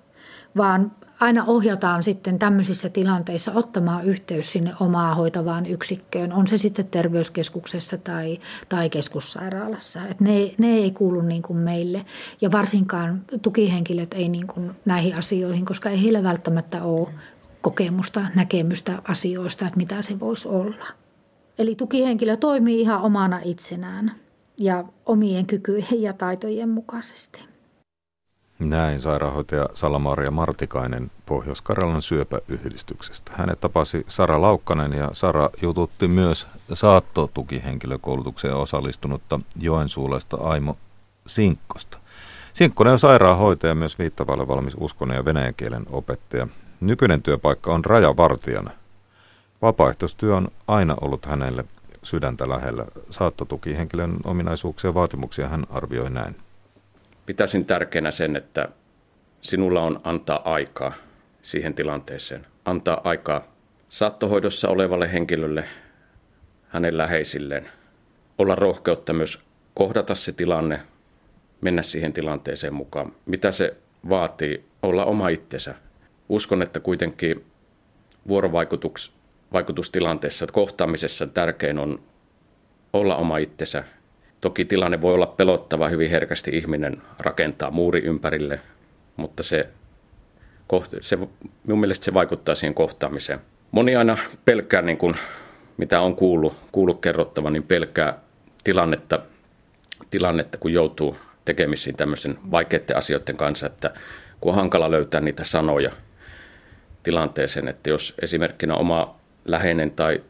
vaan 0.57 0.91
aina 1.19 1.43
ohjataan 1.47 2.03
sitten 2.03 2.39
tämmöisissä 2.39 2.89
tilanteissa 2.89 3.51
ottamaan 3.51 4.05
yhteys 4.05 4.51
sinne 4.51 4.73
omaa 4.79 5.15
hoitavaan 5.15 5.65
yksikköön, 5.65 6.33
on 6.33 6.47
se 6.47 6.57
sitten 6.57 6.87
terveyskeskuksessa 6.87 7.97
tai, 7.97 8.39
tai 8.69 8.89
keskussairaalassa. 8.89 10.07
Et 10.07 10.19
ne, 10.19 10.53
ne 10.57 10.73
ei 10.73 10.91
kuulu 10.91 11.21
niin 11.21 11.41
kuin 11.41 11.59
meille 11.59 12.05
ja 12.41 12.51
varsinkaan 12.51 13.21
tukihenkilöt 13.41 14.13
ei 14.13 14.29
niin 14.29 14.47
kuin 14.47 14.71
näihin 14.85 15.15
asioihin, 15.15 15.65
koska 15.65 15.89
ei 15.89 16.03
heillä 16.03 16.23
välttämättä 16.23 16.83
ole 16.83 17.09
kokemusta, 17.61 18.21
näkemystä 18.35 19.01
asioista, 19.03 19.65
että 19.65 19.77
mitä 19.77 20.01
se 20.01 20.19
voisi 20.19 20.47
olla. 20.47 20.87
Eli 21.59 21.75
tukihenkilö 21.75 22.37
toimii 22.37 22.81
ihan 22.81 23.01
omana 23.01 23.39
itsenään 23.43 24.11
ja 24.57 24.83
omien 25.05 25.45
kykyjen 25.45 26.01
ja 26.01 26.13
taitojen 26.13 26.69
mukaisesti. 26.69 27.56
Näin 28.59 29.01
sairaanhoitaja 29.01 29.69
Salamaria 29.73 30.31
Martikainen 30.31 31.11
Pohjois-Karjalan 31.25 32.01
syöpäyhdistyksestä. 32.01 33.31
Hänet 33.35 33.59
tapasi 33.59 34.05
Sara 34.07 34.41
Laukkanen 34.41 34.93
ja 34.93 35.09
Sara 35.11 35.49
jututti 35.61 36.07
myös 36.07 36.47
saattotukihenkilökoulutukseen 36.73 38.55
osallistunutta 38.55 39.39
Joensuulaista 39.59 40.37
Aimo 40.37 40.77
Sinkkosta. 41.27 41.97
Sinkkonen 42.53 42.93
on 42.93 42.99
sairaanhoitaja 42.99 43.75
myös 43.75 43.99
viittavalle 43.99 44.47
valmis 44.47 44.77
uskon 44.79 45.09
ja 45.09 45.25
venäjän 45.25 45.55
kielen 45.55 45.85
opettaja. 45.89 46.47
Nykyinen 46.79 47.21
työpaikka 47.21 47.73
on 47.73 47.85
rajavartijana. 47.85 48.71
Vapaaehtoistyö 49.61 50.35
on 50.35 50.47
aina 50.67 50.95
ollut 51.01 51.25
hänelle 51.25 51.65
sydäntä 52.03 52.49
lähellä. 52.49 52.85
Saattotukihenkilön 53.09 54.17
ominaisuuksia 54.23 54.89
ja 54.89 54.93
vaatimuksia 54.93 55.47
hän 55.47 55.65
arvioi 55.69 56.09
näin 56.09 56.35
pitäisin 57.27 57.65
tärkeänä 57.65 58.11
sen, 58.11 58.35
että 58.35 58.69
sinulla 59.41 59.81
on 59.81 60.01
antaa 60.03 60.53
aikaa 60.53 60.93
siihen 61.41 61.73
tilanteeseen. 61.73 62.45
Antaa 62.65 63.01
aikaa 63.03 63.55
saattohoidossa 63.89 64.69
olevalle 64.69 65.13
henkilölle, 65.13 65.63
hänen 66.67 66.97
läheisilleen. 66.97 67.69
Olla 68.37 68.55
rohkeutta 68.55 69.13
myös 69.13 69.43
kohdata 69.73 70.15
se 70.15 70.31
tilanne, 70.31 70.79
mennä 71.61 71.81
siihen 71.81 72.13
tilanteeseen 72.13 72.73
mukaan. 72.73 73.11
Mitä 73.25 73.51
se 73.51 73.73
vaatii, 74.09 74.65
olla 74.83 75.05
oma 75.05 75.29
itsensä. 75.29 75.75
Uskon, 76.29 76.61
että 76.61 76.79
kuitenkin 76.79 77.45
vuorovaikutustilanteessa, 78.27 80.47
kohtaamisessa 80.51 81.27
tärkein 81.27 81.79
on 81.79 81.99
olla 82.93 83.15
oma 83.15 83.37
itsensä 83.37 83.83
Toki 84.41 84.65
tilanne 84.65 85.01
voi 85.01 85.13
olla 85.13 85.25
pelottava, 85.25 85.87
hyvin 85.87 86.11
herkästi 86.11 86.51
ihminen 86.57 87.01
rakentaa 87.19 87.71
muuri 87.71 87.99
ympärille, 87.99 88.59
mutta 89.15 89.43
se, 89.43 89.69
se, 91.01 91.17
minun 91.63 91.79
mielestä 91.79 92.05
se 92.05 92.13
vaikuttaa 92.13 92.55
siihen 92.55 92.73
kohtaamiseen. 92.73 93.39
Moni 93.71 93.95
aina 93.95 94.17
pelkää, 94.45 94.81
niin 94.81 94.97
kuin, 94.97 95.15
mitä 95.77 96.01
on 96.01 96.15
kuullut, 96.15 96.55
kuullut 96.71 97.01
kerrottava, 97.01 97.49
niin 97.49 97.63
pelkää 97.63 98.19
tilannetta, 98.63 99.19
tilannetta, 100.09 100.57
kun 100.57 100.73
joutuu 100.73 101.17
tekemisiin 101.45 101.95
tämmöisen 101.95 102.37
vaikeiden 102.51 102.97
asioiden 102.97 103.37
kanssa, 103.37 103.65
että 103.65 103.93
kun 104.41 104.49
on 104.49 104.55
hankala 104.55 104.91
löytää 104.91 105.21
niitä 105.21 105.43
sanoja 105.43 105.91
tilanteeseen, 107.03 107.67
että 107.67 107.89
jos 107.89 108.13
esimerkkinä 108.21 108.75
oma 108.75 109.15
läheinen 109.45 109.91
tai 109.91 110.23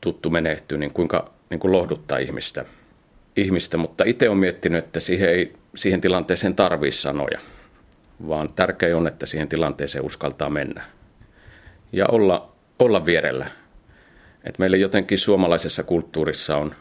tuttu 0.00 0.30
menehtyy, 0.30 0.78
niin 0.78 0.92
kuinka 0.92 1.30
niin 1.50 1.60
kuin 1.60 1.72
lohduttaa 1.72 2.18
ihmistä– 2.18 2.64
ihmistä, 3.36 3.76
mutta 3.76 4.04
itse 4.04 4.28
olen 4.28 4.38
miettinyt, 4.38 4.84
että 4.84 5.00
siihen, 5.00 5.28
ei, 5.28 5.52
siihen 5.74 6.00
tilanteeseen 6.00 6.54
tarvii 6.54 6.92
sanoja, 6.92 7.40
vaan 8.28 8.52
tärkeää 8.52 8.96
on, 8.96 9.06
että 9.06 9.26
siihen 9.26 9.48
tilanteeseen 9.48 10.04
uskaltaa 10.04 10.50
mennä 10.50 10.84
ja 11.92 12.06
olla, 12.06 12.52
olla 12.78 13.06
vierellä. 13.06 13.50
Et 14.44 14.58
meillä 14.58 14.76
jotenkin 14.76 15.18
suomalaisessa 15.18 15.82
kulttuurissa 15.82 16.56
on 16.56 16.74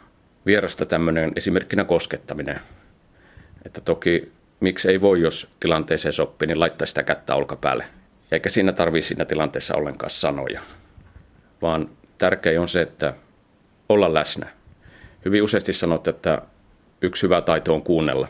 vierasta 0.45 0.85
tämmöinen 0.85 1.31
esimerkkinä 1.35 1.83
koskettaminen. 1.83 2.59
Että 3.65 3.81
toki 3.81 4.31
miksi 4.59 4.89
ei 4.89 5.01
voi, 5.01 5.21
jos 5.21 5.49
tilanteeseen 5.59 6.13
sopii, 6.13 6.47
niin 6.47 6.59
laittaa 6.59 6.85
sitä 6.85 7.03
kättä 7.03 7.35
olkapäälle. 7.35 7.85
Eikä 8.31 8.49
siinä 8.49 8.71
tarvitse 8.71 9.07
siinä 9.07 9.25
tilanteessa 9.25 9.75
ollenkaan 9.75 10.09
sanoja, 10.09 10.61
vaan 11.61 11.89
tärkeää 12.17 12.61
on 12.61 12.69
se, 12.69 12.81
että 12.81 13.13
olla 13.89 14.13
läsnä– 14.13 14.47
hyvin 15.25 15.43
useasti 15.43 15.73
sanot, 15.73 16.07
että 16.07 16.41
yksi 17.01 17.23
hyvä 17.23 17.41
taito 17.41 17.73
on 17.73 17.83
kuunnella. 17.83 18.27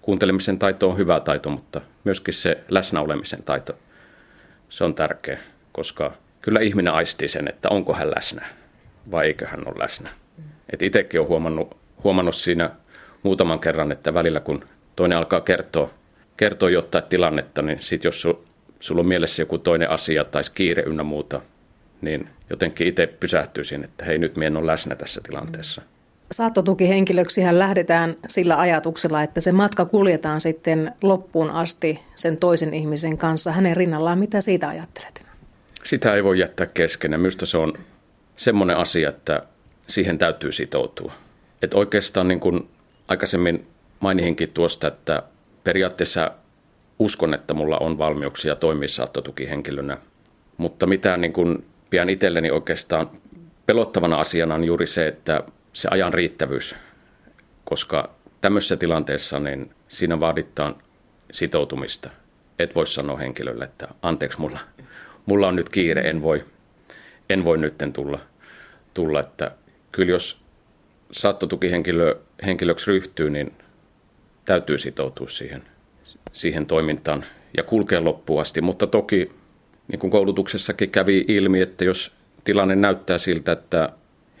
Kuuntelemisen 0.00 0.58
taito 0.58 0.90
on 0.90 0.96
hyvä 0.96 1.20
taito, 1.20 1.50
mutta 1.50 1.80
myöskin 2.04 2.34
se 2.34 2.64
läsnäolemisen 2.68 3.42
taito, 3.42 3.72
se 4.68 4.84
on 4.84 4.94
tärkeä, 4.94 5.38
koska 5.72 6.12
kyllä 6.40 6.60
ihminen 6.60 6.92
aistii 6.92 7.28
sen, 7.28 7.48
että 7.48 7.68
onko 7.68 7.94
hän 7.94 8.10
läsnä 8.10 8.46
vai 9.10 9.26
eikö 9.26 9.46
hän 9.46 9.68
ole 9.68 9.74
läsnä. 9.78 10.08
Et 10.72 10.82
itsekin 10.82 11.20
olen 11.20 11.28
huomannut, 11.28 11.76
huomannut 12.04 12.34
siinä 12.34 12.70
muutaman 13.22 13.60
kerran, 13.60 13.92
että 13.92 14.14
välillä 14.14 14.40
kun 14.40 14.64
toinen 14.96 15.18
alkaa 15.18 15.40
kertoa, 15.40 15.90
kertoa 16.36 16.70
jotain 16.70 17.04
tilannetta, 17.04 17.62
niin 17.62 17.82
sitten 17.82 18.08
jos 18.08 18.20
su, 18.20 18.44
sulla 18.80 19.00
on 19.00 19.06
mielessä 19.06 19.42
joku 19.42 19.58
toinen 19.58 19.90
asia 19.90 20.24
tai 20.24 20.42
kiire 20.54 20.82
ynnä 20.86 21.02
muuta, 21.02 21.40
niin 22.00 22.28
jotenkin 22.50 22.86
itse 22.86 23.06
pysähtyy 23.06 23.64
siihen, 23.64 23.84
että 23.84 24.04
hei 24.04 24.18
nyt 24.18 24.36
minä 24.36 24.46
en 24.46 24.56
ole 24.56 24.66
läsnä 24.66 24.96
tässä 24.96 25.20
tilanteessa. 25.20 25.80
Mm. 25.80 25.93
Saattotukihenkilöksihän 26.32 27.58
lähdetään 27.58 28.16
sillä 28.28 28.58
ajatuksella, 28.58 29.22
että 29.22 29.40
se 29.40 29.52
matka 29.52 29.84
kuljetaan 29.84 30.40
sitten 30.40 30.92
loppuun 31.02 31.50
asti 31.50 32.00
sen 32.16 32.36
toisen 32.36 32.74
ihmisen 32.74 33.18
kanssa 33.18 33.52
hänen 33.52 33.76
rinnallaan. 33.76 34.18
Mitä 34.18 34.40
siitä 34.40 34.68
ajattelet? 34.68 35.24
Sitä 35.84 36.14
ei 36.14 36.24
voi 36.24 36.38
jättää 36.38 36.66
kesken. 36.66 37.20
Minusta 37.20 37.46
se 37.46 37.58
on 37.58 37.72
semmoinen 38.36 38.76
asia, 38.76 39.08
että 39.08 39.42
siihen 39.86 40.18
täytyy 40.18 40.52
sitoutua. 40.52 41.12
Et 41.62 41.74
oikeastaan 41.74 42.28
niin 42.28 42.40
kuin 42.40 42.68
aikaisemmin 43.08 43.66
mainihinkin 44.00 44.48
tuosta, 44.48 44.88
että 44.88 45.22
periaatteessa 45.64 46.30
uskon, 46.98 47.34
että 47.34 47.54
mulla 47.54 47.78
on 47.78 47.98
valmiuksia 47.98 48.56
toimia 48.56 48.88
saattotukihenkilönä. 48.88 49.98
Mutta 50.56 50.86
mitä 50.86 51.16
niin 51.16 51.32
kuin 51.32 51.64
pian 51.90 52.10
itselleni 52.10 52.50
oikeastaan 52.50 53.10
pelottavana 53.66 54.16
asiana 54.16 54.54
on 54.54 54.64
juuri 54.64 54.86
se, 54.86 55.08
että 55.08 55.42
se 55.74 55.88
ajan 55.90 56.14
riittävyys, 56.14 56.76
koska 57.64 58.14
tämmöisessä 58.40 58.76
tilanteessa 58.76 59.40
niin 59.40 59.70
siinä 59.88 60.20
vaaditaan 60.20 60.76
sitoutumista. 61.32 62.10
Et 62.58 62.74
voi 62.74 62.86
sanoa 62.86 63.16
henkilölle, 63.16 63.64
että 63.64 63.88
anteeksi, 64.02 64.40
mulla, 64.40 64.60
mulla 65.26 65.48
on 65.48 65.56
nyt 65.56 65.68
kiire, 65.68 66.10
en 66.10 66.22
voi, 66.22 66.44
en 67.30 67.44
voi 67.44 67.58
nytten 67.58 67.92
tulla, 67.92 68.20
tulla. 68.94 69.20
Että 69.20 69.50
kyllä 69.92 70.12
jos 70.12 70.42
saattotukihenkilö 71.12 72.16
henkilöksi 72.46 72.90
ryhtyy, 72.90 73.30
niin 73.30 73.52
täytyy 74.44 74.78
sitoutua 74.78 75.28
siihen, 75.28 75.62
siihen 76.32 76.66
toimintaan 76.66 77.24
ja 77.56 77.62
kulkea 77.62 78.04
loppuun 78.04 78.40
asti. 78.40 78.60
Mutta 78.60 78.86
toki, 78.86 79.30
niin 79.88 79.98
kuin 79.98 80.10
koulutuksessakin 80.10 80.90
kävi 80.90 81.24
ilmi, 81.28 81.60
että 81.60 81.84
jos 81.84 82.12
tilanne 82.44 82.76
näyttää 82.76 83.18
siltä, 83.18 83.52
että 83.52 83.88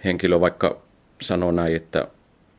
henkilö 0.04 0.40
vaikka 0.40 0.83
sanoo 1.20 1.52
näin, 1.52 1.76
että 1.76 2.08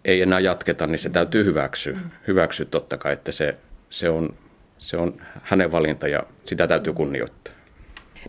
ei 0.06 0.22
enää 0.22 0.40
jatketa, 0.40 0.88
niin 0.88 1.00
se 1.00 1.10
täytyy 1.10 1.46
hyväksyä. 1.46 1.94
Mm. 1.94 2.10
Hyväksyä 2.28 2.66
totta 2.66 2.98
kai, 2.98 3.14
että 3.14 3.32
se, 3.32 3.56
se, 3.90 4.10
on, 4.10 4.34
se 4.78 4.98
on 4.98 5.14
hänen 5.42 5.72
valinta 5.72 6.08
ja 6.08 6.24
sitä 6.46 6.68
täytyy 6.68 6.94
kunnioittaa. 6.94 7.54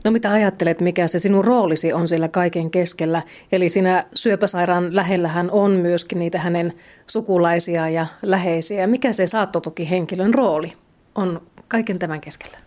No 0.05 0.11
mitä 0.11 0.33
ajattelet, 0.33 0.81
mikä 0.81 1.09
se 1.09 1.18
sinun 1.18 1.45
roolisi 1.45 1.93
on 1.93 2.09
siellä 2.09 2.29
kaiken 2.29 2.70
keskellä? 2.70 3.22
Eli 3.53 3.68
siinä 3.68 4.05
syöpäsairaan 4.14 4.97
lähellähän 4.97 5.51
on 5.51 5.70
myöskin 5.70 6.18
niitä 6.18 6.39
hänen 6.39 6.72
sukulaisia 7.07 7.89
ja 7.89 8.07
läheisiä. 8.22 8.87
Mikä 8.87 9.12
se 9.12 9.27
saattotukihenkilön 9.27 10.35
rooli 10.35 10.72
on 11.14 11.43
kaiken 11.68 11.99
tämän 11.99 12.20
keskellä? 12.20 12.59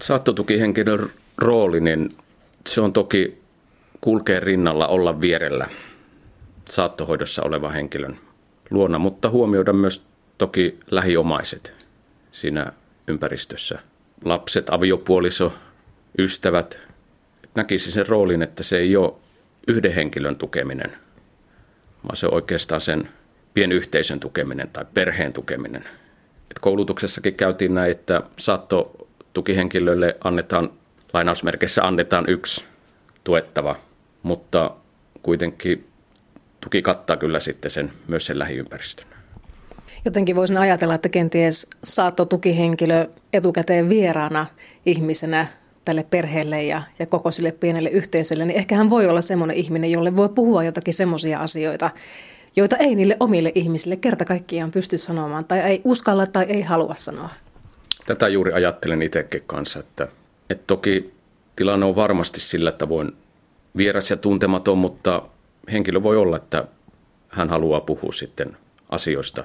Saattotukihenkilön 0.00 1.10
rooli, 1.38 1.80
niin 1.80 2.16
se 2.66 2.80
on 2.80 2.92
toki 2.92 3.42
kulkea 4.00 4.40
rinnalla, 4.40 4.86
olla 4.86 5.20
vierellä– 5.20 5.68
saattohoidossa 6.70 7.42
olevan 7.42 7.72
henkilön 7.72 8.18
luona, 8.70 8.98
mutta 8.98 9.30
huomioida 9.30 9.72
myös 9.72 10.06
toki 10.38 10.78
lähiomaiset 10.90 11.72
siinä 12.32 12.72
ympäristössä. 13.08 13.78
Lapset, 14.24 14.70
aviopuoliso, 14.70 15.52
ystävät. 16.18 16.78
Näkisi 17.54 17.92
sen 17.92 18.08
roolin, 18.08 18.42
että 18.42 18.62
se 18.62 18.78
ei 18.78 18.96
ole 18.96 19.12
yhden 19.68 19.92
henkilön 19.94 20.36
tukeminen, 20.36 20.92
vaan 22.04 22.16
se 22.16 22.26
on 22.26 22.34
oikeastaan 22.34 22.80
sen 22.80 23.08
pienyhteisön 23.54 24.20
tukeminen 24.20 24.68
tai 24.72 24.84
perheen 24.94 25.32
tukeminen. 25.32 25.84
Et 26.50 26.58
koulutuksessakin 26.60 27.34
käytiin 27.34 27.74
näin, 27.74 27.90
että 27.90 28.22
saattotukihenkilöille 28.38 30.16
annetaan, 30.24 30.70
lainausmerkeissä 31.12 31.84
annetaan 31.84 32.24
yksi 32.28 32.64
tuettava, 33.24 33.76
mutta 34.22 34.70
kuitenkin 35.22 35.86
tuki 36.66 36.82
kattaa 36.82 37.16
kyllä 37.16 37.40
sitten 37.40 37.70
sen, 37.70 37.92
myös 38.08 38.26
sen 38.26 38.38
lähiympäristön. 38.38 39.06
Jotenkin 40.04 40.36
voisin 40.36 40.58
ajatella, 40.58 40.94
että 40.94 41.08
kenties 41.08 41.66
saattotukihenkilö 41.84 43.06
etukäteen 43.32 43.88
vieraana 43.88 44.46
ihmisenä 44.86 45.46
tälle 45.84 46.06
perheelle 46.10 46.64
ja, 46.64 46.82
ja 46.98 47.06
koko 47.06 47.30
sille 47.30 47.52
pienelle 47.52 47.88
yhteisölle, 47.88 48.44
niin 48.44 48.58
ehkä 48.58 48.76
hän 48.76 48.90
voi 48.90 49.06
olla 49.08 49.20
semmoinen 49.20 49.56
ihminen, 49.56 49.90
jolle 49.90 50.16
voi 50.16 50.28
puhua 50.28 50.64
jotakin 50.64 50.94
semmoisia 50.94 51.40
asioita, 51.40 51.90
joita 52.56 52.76
ei 52.76 52.94
niille 52.94 53.16
omille 53.20 53.52
ihmisille 53.54 53.96
kerta 53.96 54.24
kaikkiaan 54.24 54.70
pysty 54.70 54.98
sanomaan 54.98 55.44
tai 55.44 55.58
ei 55.58 55.80
uskalla 55.84 56.26
tai 56.26 56.44
ei 56.48 56.62
halua 56.62 56.94
sanoa. 56.94 57.28
Tätä 58.06 58.28
juuri 58.28 58.52
ajattelen 58.52 59.02
itsekin 59.02 59.42
kanssa, 59.46 59.78
että, 59.80 60.08
että 60.50 60.64
toki 60.66 61.14
tilanne 61.56 61.86
on 61.86 61.96
varmasti 61.96 62.40
sillä 62.40 62.72
tavoin 62.72 63.12
vieras 63.76 64.10
ja 64.10 64.16
tuntematon, 64.16 64.78
mutta 64.78 65.22
henkilö 65.72 66.02
voi 66.02 66.16
olla, 66.16 66.36
että 66.36 66.64
hän 67.28 67.50
haluaa 67.50 67.80
puhua 67.80 68.12
sitten 68.12 68.56
asioista 68.88 69.44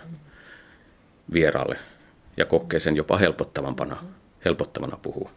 vieraalle 1.33 1.77
ja 2.37 2.45
kokee 2.45 2.79
sen 2.79 2.95
jopa 2.95 3.17
helpottavampana, 3.17 4.03
helpottavana 4.45 4.97
puhua. 5.01 5.31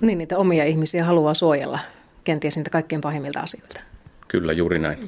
Niin, 0.00 0.18
niitä 0.18 0.38
omia 0.38 0.64
ihmisiä 0.64 1.04
haluaa 1.04 1.34
suojella 1.34 1.78
kenties 2.24 2.56
niitä 2.56 2.70
kaikkein 2.70 3.00
pahimmilta 3.00 3.40
asioilta. 3.40 3.80
Kyllä, 4.28 4.52
juuri 4.52 4.78
näin. 4.78 4.98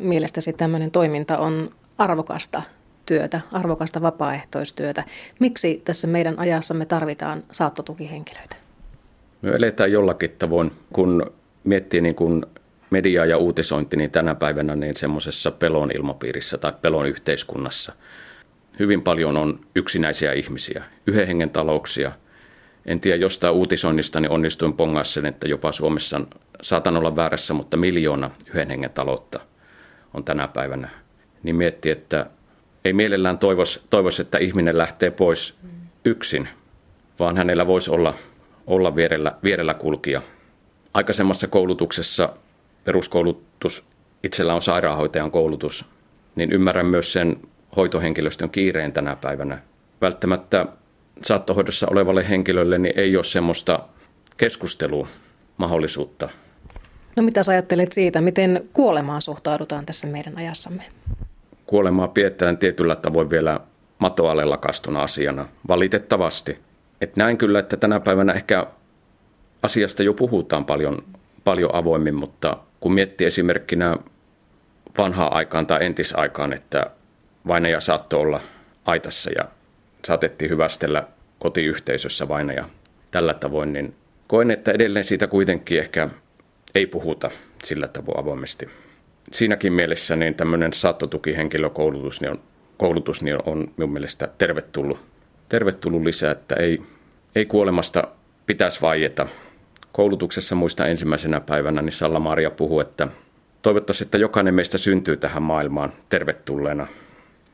Mielestäsi 0.00 0.52
tämmöinen 0.52 0.90
toiminta 0.90 1.38
on 1.38 1.70
arvokasta 1.98 2.62
työtä, 3.06 3.40
arvokasta 3.52 4.02
vapaaehtoistyötä. 4.02 5.04
Miksi 5.38 5.82
tässä 5.84 6.06
meidän 6.06 6.38
ajassamme 6.38 6.86
tarvitaan 6.86 7.42
saattotukihenkilöitä? 7.50 8.56
Me 9.42 9.50
eletään 9.50 9.92
jollakin 9.92 10.30
tavoin, 10.38 10.72
kun 10.92 11.32
miettii 11.64 12.00
niin 12.00 12.14
kuin 12.14 12.46
mediaa 12.90 13.26
ja 13.26 13.38
uutisointi, 13.38 13.96
niin 13.96 14.10
tänä 14.10 14.34
päivänä 14.34 14.76
niin 14.76 14.96
semmoisessa 14.96 15.50
pelon 15.50 15.90
ilmapiirissä 15.96 16.58
tai 16.58 16.72
pelon 16.82 17.06
yhteiskunnassa 17.06 17.92
hyvin 18.80 19.02
paljon 19.02 19.36
on 19.36 19.60
yksinäisiä 19.74 20.32
ihmisiä, 20.32 20.84
yhden 21.06 21.26
hengen 21.26 21.50
talouksia. 21.50 22.12
En 22.86 23.00
tiedä, 23.00 23.16
jostain 23.16 23.54
uutisoinnista 23.54 24.20
niin 24.20 24.30
onnistuin 24.30 24.72
pongaa 24.72 25.04
sen, 25.04 25.26
että 25.26 25.48
jopa 25.48 25.72
Suomessa 25.72 26.20
saatan 26.62 26.96
olla 26.96 27.16
väärässä, 27.16 27.54
mutta 27.54 27.76
miljoona 27.76 28.30
yhden 28.46 28.68
hengen 28.70 28.90
taloutta 28.90 29.40
on 30.14 30.24
tänä 30.24 30.48
päivänä. 30.48 30.88
Niin 31.42 31.56
mietti, 31.56 31.90
että 31.90 32.26
ei 32.84 32.92
mielellään 32.92 33.38
toivoisi, 33.38 33.80
toivois, 33.90 34.20
että 34.20 34.38
ihminen 34.38 34.78
lähtee 34.78 35.10
pois 35.10 35.58
yksin, 36.04 36.48
vaan 37.18 37.36
hänellä 37.36 37.66
voisi 37.66 37.90
olla, 37.90 38.14
olla 38.66 38.96
vierellä, 38.96 39.32
vierellä 39.42 39.74
kulkija. 39.74 40.22
Aikaisemmassa 40.94 41.46
koulutuksessa, 41.46 42.28
peruskoulutus, 42.84 43.84
itsellä 44.22 44.54
on 44.54 44.62
sairaanhoitajan 44.62 45.30
koulutus, 45.30 45.84
niin 46.36 46.52
ymmärrän 46.52 46.86
myös 46.86 47.12
sen 47.12 47.36
hoitohenkilöstön 47.76 48.50
kiireen 48.50 48.92
tänä 48.92 49.16
päivänä. 49.16 49.58
Välttämättä 50.00 50.66
saattohoidossa 51.22 51.86
olevalle 51.90 52.28
henkilölle 52.28 52.78
niin 52.78 52.98
ei 52.98 53.16
ole 53.16 53.24
semmoista 53.24 53.78
keskustelua 54.36 55.08
mahdollisuutta. 55.56 56.28
No 57.16 57.22
mitä 57.22 57.42
sä 57.42 57.52
ajattelet 57.52 57.92
siitä, 57.92 58.20
miten 58.20 58.68
kuolemaan 58.72 59.22
suhtaudutaan 59.22 59.86
tässä 59.86 60.06
meidän 60.06 60.36
ajassamme? 60.36 60.82
kuolemaa 61.70 62.08
pidetään 62.08 62.58
tietyllä 62.58 62.96
tavoin 62.96 63.30
vielä 63.30 63.60
matoalle 63.98 64.44
lakastuna 64.44 65.02
asiana, 65.02 65.48
valitettavasti. 65.68 66.58
Et 67.00 67.16
näin 67.16 67.38
kyllä, 67.38 67.58
että 67.58 67.76
tänä 67.76 68.00
päivänä 68.00 68.32
ehkä 68.32 68.66
asiasta 69.62 70.02
jo 70.02 70.14
puhutaan 70.14 70.64
paljon, 70.64 71.02
paljon 71.44 71.74
avoimmin, 71.74 72.14
mutta 72.14 72.56
kun 72.80 72.94
miettii 72.94 73.26
esimerkkinä 73.26 73.96
vanhaa 74.98 75.34
aikaan 75.34 75.66
tai 75.66 75.84
entisaikaan, 75.84 76.52
että 76.52 76.86
vainaja 77.46 77.80
saattoi 77.80 78.20
olla 78.20 78.40
aitassa 78.84 79.30
ja 79.38 79.44
saatettiin 80.04 80.50
hyvästellä 80.50 81.06
kotiyhteisössä 81.38 82.28
vainaja 82.28 82.64
tällä 83.10 83.34
tavoin, 83.34 83.72
niin 83.72 83.94
koen, 84.26 84.50
että 84.50 84.72
edelleen 84.72 85.04
siitä 85.04 85.26
kuitenkin 85.26 85.78
ehkä 85.78 86.08
ei 86.74 86.86
puhuta 86.86 87.30
sillä 87.64 87.88
tavoin 87.88 88.18
avoimesti 88.18 88.68
siinäkin 89.32 89.72
mielessä 89.72 90.16
niin 90.16 90.34
tämmöinen 90.34 90.72
saattotukihenkilökoulutus 90.72 92.20
niin 92.20 92.30
on, 92.30 92.40
koulutus 92.76 93.22
niin 93.22 93.38
on 93.46 93.70
minun 93.76 93.92
mielestä 93.92 94.28
tervetullut, 94.38 94.98
tervetullut 95.48 96.02
lisää, 96.02 96.32
että 96.32 96.54
ei, 96.54 96.82
ei 97.34 97.46
kuolemasta 97.46 98.08
pitäisi 98.46 98.80
vaieta. 98.80 99.26
Koulutuksessa 99.92 100.54
muista 100.54 100.86
ensimmäisenä 100.86 101.40
päivänä 101.40 101.82
niin 101.82 101.92
Salla-Maria 101.92 102.50
puhui, 102.50 102.82
että 102.82 103.08
toivottavasti, 103.62 104.04
että 104.04 104.18
jokainen 104.18 104.54
meistä 104.54 104.78
syntyy 104.78 105.16
tähän 105.16 105.42
maailmaan 105.42 105.92
tervetulleena 106.08 106.86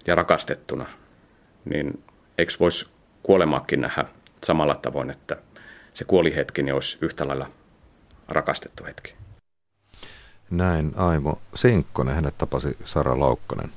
ja 0.06 0.14
rakastettuna. 0.14 0.86
Niin 1.64 2.02
eikö 2.38 2.52
voisi 2.60 2.88
kuolemaakin 3.22 3.80
nähdä 3.80 4.04
samalla 4.44 4.74
tavoin, 4.74 5.10
että 5.10 5.36
se 5.94 6.04
kuolihetki 6.04 6.62
niin 6.62 6.74
olisi 6.74 6.98
yhtä 7.00 7.28
lailla 7.28 7.50
rakastettu 8.28 8.84
hetki. 8.84 9.14
Näin 10.50 10.92
Aimo 10.96 11.38
Sinkkonen, 11.54 12.14
hänet 12.14 12.38
tapasi 12.38 12.76
Sara 12.84 13.20
Laukkonen. 13.20 13.70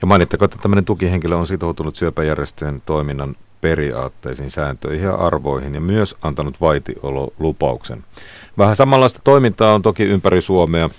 Ja 0.00 0.06
mainittako, 0.06 0.44
että 0.44 0.58
tämmöinen 0.62 0.84
tukihenkilö 0.84 1.36
on 1.36 1.46
sitoutunut 1.46 1.96
syöpäjärjestöjen 1.96 2.82
toiminnan 2.86 3.36
periaatteisiin, 3.60 4.50
sääntöihin 4.50 5.04
ja 5.04 5.14
arvoihin 5.14 5.74
ja 5.74 5.80
myös 5.80 6.16
antanut 6.22 6.60
vaitiololupauksen. 6.60 8.04
Vähän 8.58 8.76
samanlaista 8.76 9.20
toimintaa 9.24 9.74
on 9.74 9.82
toki 9.82 10.04
ympäri 10.04 10.40
Suomea. 10.40 10.90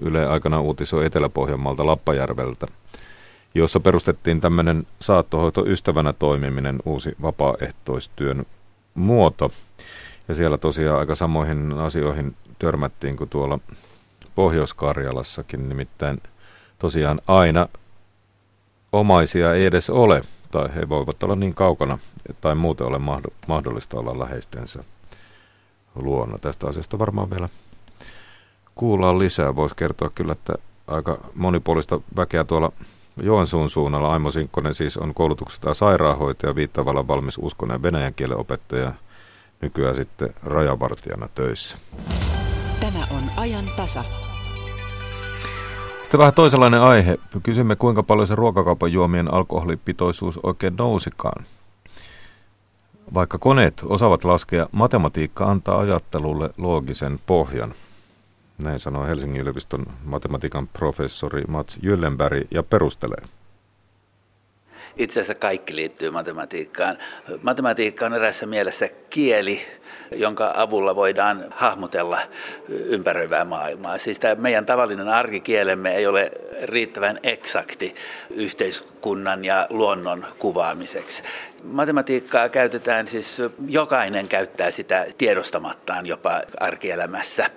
Yle 0.00 0.26
aikana 0.26 0.60
uutisoi 0.60 1.06
Etelä-Pohjanmaalta 1.06 1.86
Lappajärveltä, 1.86 2.66
jossa 3.54 3.80
perustettiin 3.80 4.40
tämmöinen 4.40 4.86
saattohoito 5.00 5.66
ystävänä 5.66 6.12
toimiminen, 6.12 6.78
uusi 6.84 7.16
vapaaehtoistyön 7.22 8.46
muoto. 8.94 9.50
Ja 10.28 10.34
siellä 10.34 10.58
tosiaan 10.58 10.98
aika 10.98 11.14
samoihin 11.14 11.72
asioihin 11.72 12.36
törmättiin 12.58 13.16
kuin 13.16 13.30
tuolla 13.30 13.58
Pohjois-Karjalassakin, 14.34 15.68
nimittäin 15.68 16.22
tosiaan 16.78 17.20
aina 17.26 17.68
omaisia 18.92 19.54
ei 19.54 19.64
edes 19.64 19.90
ole, 19.90 20.22
tai 20.54 20.74
he 20.74 20.88
voivat 20.88 21.22
olla 21.22 21.36
niin 21.36 21.54
kaukana, 21.54 21.98
tai 22.40 22.54
muuten 22.54 22.86
ole 22.86 22.98
mahdollista 23.46 23.98
olla 23.98 24.18
läheistensä 24.18 24.84
luona. 25.94 26.38
Tästä 26.38 26.66
asiasta 26.66 26.98
varmaan 26.98 27.30
vielä 27.30 27.48
kuullaan 28.74 29.18
lisää. 29.18 29.56
Voisi 29.56 29.74
kertoa 29.74 30.10
kyllä, 30.14 30.32
että 30.32 30.54
aika 30.86 31.18
monipuolista 31.34 32.00
väkeä 32.16 32.44
tuolla 32.44 32.72
Joensuun 33.22 33.70
suunnalla. 33.70 34.12
Aimo 34.12 34.30
Sinkkonen 34.30 34.74
siis 34.74 34.96
on 34.96 35.14
koulutuksesta 35.14 35.74
sairaanhoitaja, 35.74 36.54
viittavalla 36.54 37.08
valmis 37.08 37.38
uskon 37.38 37.70
ja 37.70 37.82
venäjän 37.82 38.14
kielen 38.14 38.38
opettaja, 38.38 38.92
nykyään 39.60 39.94
sitten 39.94 40.34
rajavartijana 40.42 41.28
töissä. 41.34 41.78
Tämä 42.80 43.06
on 43.10 43.22
ajan 43.36 43.64
tasa. 43.76 44.04
Sitten 46.14 46.22
vähän 46.22 46.34
toisenlainen 46.34 46.80
aihe. 46.80 47.18
Kysymme, 47.42 47.76
kuinka 47.76 48.02
paljon 48.02 48.26
se 48.26 48.34
ruokakaupan 48.34 48.92
juomien 48.92 49.34
alkoholipitoisuus 49.34 50.40
oikein 50.42 50.76
nousikaan. 50.76 51.46
Vaikka 53.14 53.38
koneet 53.38 53.82
osaavat 53.86 54.24
laskea, 54.24 54.66
matematiikka 54.72 55.50
antaa 55.50 55.78
ajattelulle 55.78 56.50
loogisen 56.56 57.20
pohjan. 57.26 57.74
Näin 58.58 58.78
sanoo 58.78 59.06
Helsingin 59.06 59.40
yliopiston 59.40 59.86
matematiikan 60.04 60.68
professori 60.68 61.42
Mats 61.48 61.78
Jyllenberg 61.82 62.46
ja 62.50 62.62
perustelee 62.62 63.22
itse 64.96 65.20
asiassa 65.20 65.34
kaikki 65.34 65.76
liittyy 65.76 66.10
matematiikkaan. 66.10 66.98
Matematiikka 67.42 68.06
on 68.06 68.14
erässä 68.14 68.46
mielessä 68.46 68.88
kieli, 69.10 69.62
jonka 70.16 70.52
avulla 70.56 70.96
voidaan 70.96 71.44
hahmotella 71.50 72.18
ympäröivää 72.68 73.44
maailmaa. 73.44 73.98
Siis 73.98 74.18
tämä 74.18 74.34
meidän 74.34 74.66
tavallinen 74.66 75.08
arkikielemme 75.08 75.94
ei 75.96 76.06
ole 76.06 76.32
riittävän 76.62 77.18
eksakti 77.22 77.94
yhteiskunnan 78.30 79.44
ja 79.44 79.66
luonnon 79.70 80.26
kuvaamiseksi. 80.38 81.22
Matematiikkaa 81.62 82.48
käytetään 82.48 83.08
siis, 83.08 83.38
jokainen 83.68 84.28
käyttää 84.28 84.70
sitä 84.70 85.06
tiedostamattaan 85.18 86.06
jopa 86.06 86.40
arkielämässä. 86.60 87.50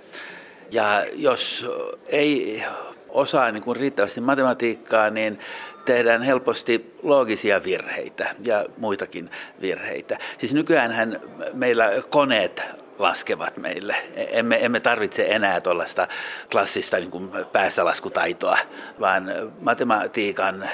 Ja 0.72 1.06
jos 1.16 1.66
ei 2.08 2.64
osaa 3.10 3.51
niin 3.51 3.64
kuin 3.64 3.76
riittävästi 3.76 4.22
matematiikkaa, 4.22 5.10
niin 5.10 5.39
tehdään 5.86 6.24
helposti 6.24 6.95
loogisia 7.03 7.64
virheitä 7.64 8.36
ja 8.43 8.66
muitakin 8.78 9.30
virheitä. 9.62 10.18
Siis 10.38 10.53
nykyäänhän 10.53 11.22
meillä 11.53 11.91
koneet 12.10 12.62
laskevat 12.99 13.58
meille. 13.58 13.95
Emme, 14.16 14.66
emme 14.66 14.80
tarvitse 14.80 15.26
enää 15.30 15.62
tuollaista 15.62 16.08
klassista 16.51 16.97
niin 16.97 17.12
kuin 17.12 17.30
päässälaskutaitoa, 17.51 18.58
vaan 18.99 19.32
matematiikan 19.62 20.70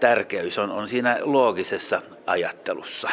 tärkeys 0.00 0.58
on, 0.58 0.70
on 0.70 0.88
siinä 0.88 1.18
loogisessa 1.20 2.02
ajattelussa. 2.26 3.08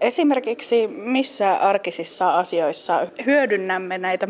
Esimerkiksi 0.00 0.86
missä 0.86 1.54
arkisissa 1.54 2.38
asioissa 2.38 3.06
hyödynnämme 3.26 3.98
näitä 3.98 4.26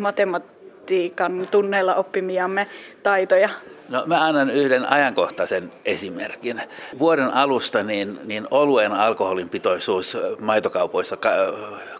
matematiikan 0.86 1.48
tunneilla 1.50 1.94
oppimiamme 1.94 2.66
taitoja? 3.02 3.48
No 3.88 4.02
mä 4.06 4.24
annan 4.24 4.50
yhden 4.50 4.92
ajankohtaisen 4.92 5.72
esimerkin. 5.84 6.62
Vuoden 6.98 7.34
alusta 7.34 7.82
niin, 7.82 8.18
niin 8.24 8.46
oluen 8.50 8.92
alkoholin 8.92 9.48
pitoisuus 9.48 10.16
maitokaupoissa 10.40 11.16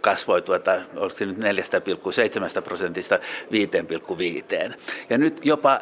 kasvoi 0.01 0.43
tuota, 0.43 0.73
oliko 0.97 1.17
se 1.17 1.27
nyt 1.27 1.37
4,7 1.37 2.63
prosentista 2.63 3.19
5,5. 4.69 4.75
Ja 5.11 5.19
nyt 5.19 5.45
jopa 5.45 5.81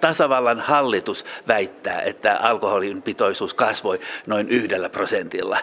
tasavallan 0.00 0.60
hallitus 0.60 1.24
väittää, 1.48 2.02
että 2.02 2.36
alkoholin 2.36 3.02
pitoisuus 3.02 3.54
kasvoi 3.54 4.00
noin 4.26 4.48
yhdellä 4.48 4.88
prosentilla 4.88 5.58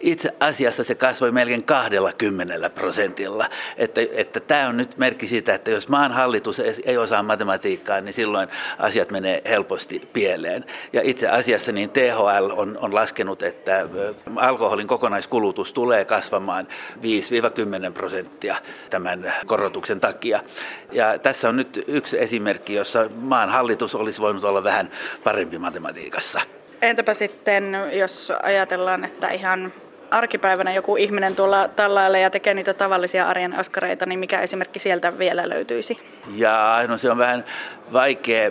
itse 0.00 0.34
asiassa 0.40 0.84
se 0.84 0.94
kasvoi 0.94 1.32
melkein 1.32 1.64
20 1.64 2.70
prosentilla. 2.70 3.50
Että, 3.76 4.00
että 4.12 4.40
tämä 4.40 4.68
on 4.68 4.76
nyt 4.76 4.96
merkki 4.96 5.26
siitä, 5.26 5.54
että 5.54 5.70
jos 5.70 5.88
maan 5.88 6.12
hallitus 6.12 6.60
ei 6.84 6.98
osaa 6.98 7.22
matematiikkaa, 7.22 8.00
niin 8.00 8.12
silloin 8.12 8.48
asiat 8.78 9.10
menee 9.10 9.42
helposti 9.46 10.08
pieleen. 10.12 10.64
Ja 10.92 11.00
itse 11.04 11.28
asiassa 11.28 11.72
niin 11.72 11.90
THL 11.90 12.50
on, 12.56 12.78
on 12.80 12.94
laskenut, 12.94 13.42
että 13.42 13.88
alkoholin 14.36 14.86
kokonaiskulutus 14.86 15.72
tulee 15.72 16.04
kasvamaan 16.04 16.68
5-10 17.88 17.92
prosenttia 17.92 18.56
tämän 18.90 19.34
korotuksen 19.46 20.00
takia. 20.00 20.40
Ja 20.92 21.18
tässä 21.18 21.48
on 21.48 21.56
nyt 21.56 21.84
yksi 21.88 22.20
esimerkki, 22.20 22.74
jossa 22.74 23.10
maan 23.14 23.50
hallitus 23.50 23.94
olisi 23.94 24.20
voinut 24.20 24.44
olla 24.44 24.64
vähän 24.64 24.90
parempi 25.24 25.58
matematiikassa. 25.58 26.40
Entäpä 26.82 27.14
sitten, 27.14 27.76
jos 27.92 28.32
ajatellaan, 28.42 29.04
että 29.04 29.28
ihan 29.28 29.72
arkipäivänä 30.10 30.72
joku 30.72 30.96
ihminen 30.96 31.36
tuolla 31.36 31.68
tallaille 31.68 32.20
ja 32.20 32.30
tekee 32.30 32.54
niitä 32.54 32.74
tavallisia 32.74 33.28
arjen 33.28 33.56
askareita, 33.56 34.06
niin 34.06 34.18
mikä 34.18 34.40
esimerkki 34.40 34.78
sieltä 34.78 35.18
vielä 35.18 35.48
löytyisi? 35.48 35.98
Ja 36.34 36.84
no 36.88 36.98
se 36.98 37.10
on 37.10 37.18
vähän 37.18 37.44
vaikea 37.92 38.50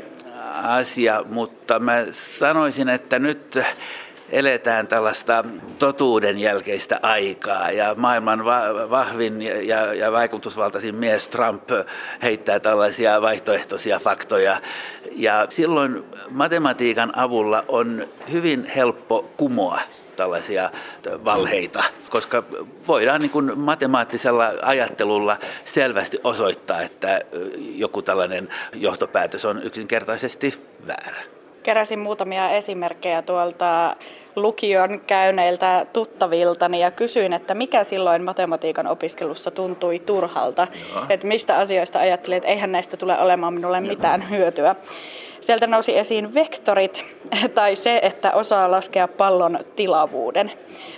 asia, 0.64 1.24
mutta 1.30 1.80
mä 1.80 2.06
sanoisin, 2.12 2.90
että 2.90 3.20
nyt 3.20 3.60
eletään 4.30 4.88
tällaista 4.88 5.46
totuuden 5.80 6.38
jälkeistä 6.38 7.00
aikaa 7.02 7.72
ja 7.72 7.96
maailman 7.96 8.46
va- 8.46 8.90
vahvin 8.90 9.42
ja, 9.42 9.94
ja 9.94 10.12
vaikutusvaltaisin 10.12 10.96
mies 10.96 11.30
Trump 11.30 11.70
heittää 12.24 12.60
tällaisia 12.60 13.22
vaihtoehtoisia 13.22 14.00
faktoja 14.00 14.62
ja 15.16 15.46
silloin 15.50 16.04
matematiikan 16.30 17.18
avulla 17.18 17.64
on 17.68 18.08
hyvin 18.32 18.66
helppo 18.76 19.30
kumoa 19.38 19.82
tällaisia 20.18 20.70
valheita, 21.26 21.84
koska 22.10 22.44
voidaan 22.88 23.22
niin 23.22 23.32
kuin 23.32 23.60
matemaattisella 23.60 24.52
ajattelulla 24.62 25.38
selvästi 25.66 26.18
osoittaa, 26.24 26.82
että 26.82 27.22
joku 27.76 28.02
tällainen 28.02 28.50
johtopäätös 28.74 29.46
on 29.46 29.64
yksinkertaisesti 29.64 30.54
väärä. 30.88 31.24
Keräsin 31.64 32.00
muutamia 32.00 32.50
esimerkkejä 32.50 33.22
tuolta 33.22 33.96
lukion 34.36 35.02
käyneiltä 35.08 35.86
tuttaviltani 35.94 36.82
ja 36.82 36.92
kysyin, 36.92 37.34
että 37.34 37.54
mikä 37.54 37.84
silloin 37.84 38.24
matematiikan 38.24 38.88
opiskelussa 38.88 39.52
tuntui 39.52 40.00
turhalta. 40.00 40.68
Että 41.10 41.28
mistä 41.28 41.58
asioista 41.58 42.00
ajattelin, 42.00 42.38
että 42.38 42.50
eihän 42.50 42.72
näistä 42.72 42.98
tule 42.98 43.20
olemaan 43.20 43.54
minulle 43.54 43.82
mitään 43.82 44.30
hyötyä. 44.30 44.76
Sieltä 45.42 45.68
nousi 45.68 45.98
esiin 45.98 46.34
vektorit 46.34 47.06
tai 47.56 47.76
se, 47.76 48.00
että 48.04 48.32
osaa 48.32 48.72
laskea 48.72 49.08
pallon 49.08 49.60
tilavuuden. 49.76 50.52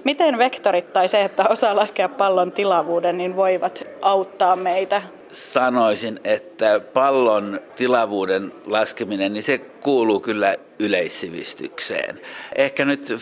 Miten 0.03 0.37
vektorit 0.37 0.93
tai 0.93 1.07
se, 1.07 1.23
että 1.23 1.45
osaa 1.49 1.75
laskea 1.75 2.09
pallon 2.09 2.51
tilavuuden, 2.51 3.17
niin 3.17 3.35
voivat 3.35 3.83
auttaa 4.01 4.55
meitä 4.55 5.01
sanoisin, 5.31 6.19
että 6.23 6.79
pallon 6.79 7.59
tilavuuden 7.75 8.53
laskeminen, 8.65 9.33
niin 9.33 9.43
se 9.43 9.57
kuuluu 9.57 10.19
kyllä 10.19 10.55
yleissivistykseen. 10.79 12.21
Ehkä 12.55 12.85
nyt 12.85 13.13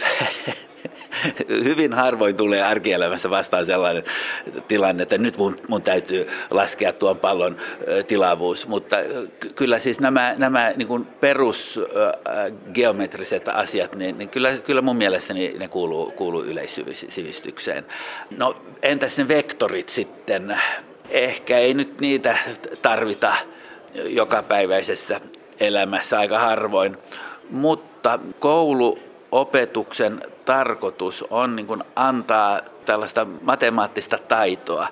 hyvin 1.49 1.93
harvoin 1.93 2.35
tulee 2.35 2.63
arkielämässä 2.63 3.29
vastaan 3.29 3.65
sellainen 3.65 4.03
tilanne, 4.67 5.03
että 5.03 5.17
nyt 5.17 5.37
mun, 5.37 5.55
mun 5.67 5.81
täytyy 5.81 6.29
laskea 6.51 6.93
tuon 6.93 7.19
pallon 7.19 7.57
tilavuus. 8.07 8.67
Mutta 8.67 8.97
kyllä 9.55 9.79
siis 9.79 9.99
nämä, 9.99 10.35
nämä 10.37 10.71
niin 10.75 11.05
perusgeometriset 11.05 13.47
asiat, 13.47 13.95
niin, 13.95 14.17
niin 14.17 14.29
kyllä, 14.29 14.51
kyllä 14.51 14.81
mun 14.81 14.95
mielestäni 14.95 15.55
ne 15.59 15.67
kuuluu, 15.67 16.11
kuuluu 16.11 16.43
yleissivistykseen. 16.43 17.85
No 18.37 18.57
entäs 18.81 19.17
ne 19.17 19.27
vektorit 19.27 19.89
sitten? 19.89 20.57
Ehkä 21.09 21.57
ei 21.57 21.73
nyt 21.73 22.01
niitä 22.01 22.37
tarvita 22.81 23.33
jokapäiväisessä 23.93 25.21
elämässä 25.59 26.19
aika 26.19 26.39
harvoin, 26.39 26.97
mutta 27.49 28.19
kouluopetuksen 28.39 30.21
tarkoitus 30.47 31.25
on 31.29 31.55
niin 31.55 31.67
kuin 31.67 31.83
antaa 31.95 32.61
tällaista 32.85 33.27
matemaattista 33.41 34.17
taitoa. 34.17 34.87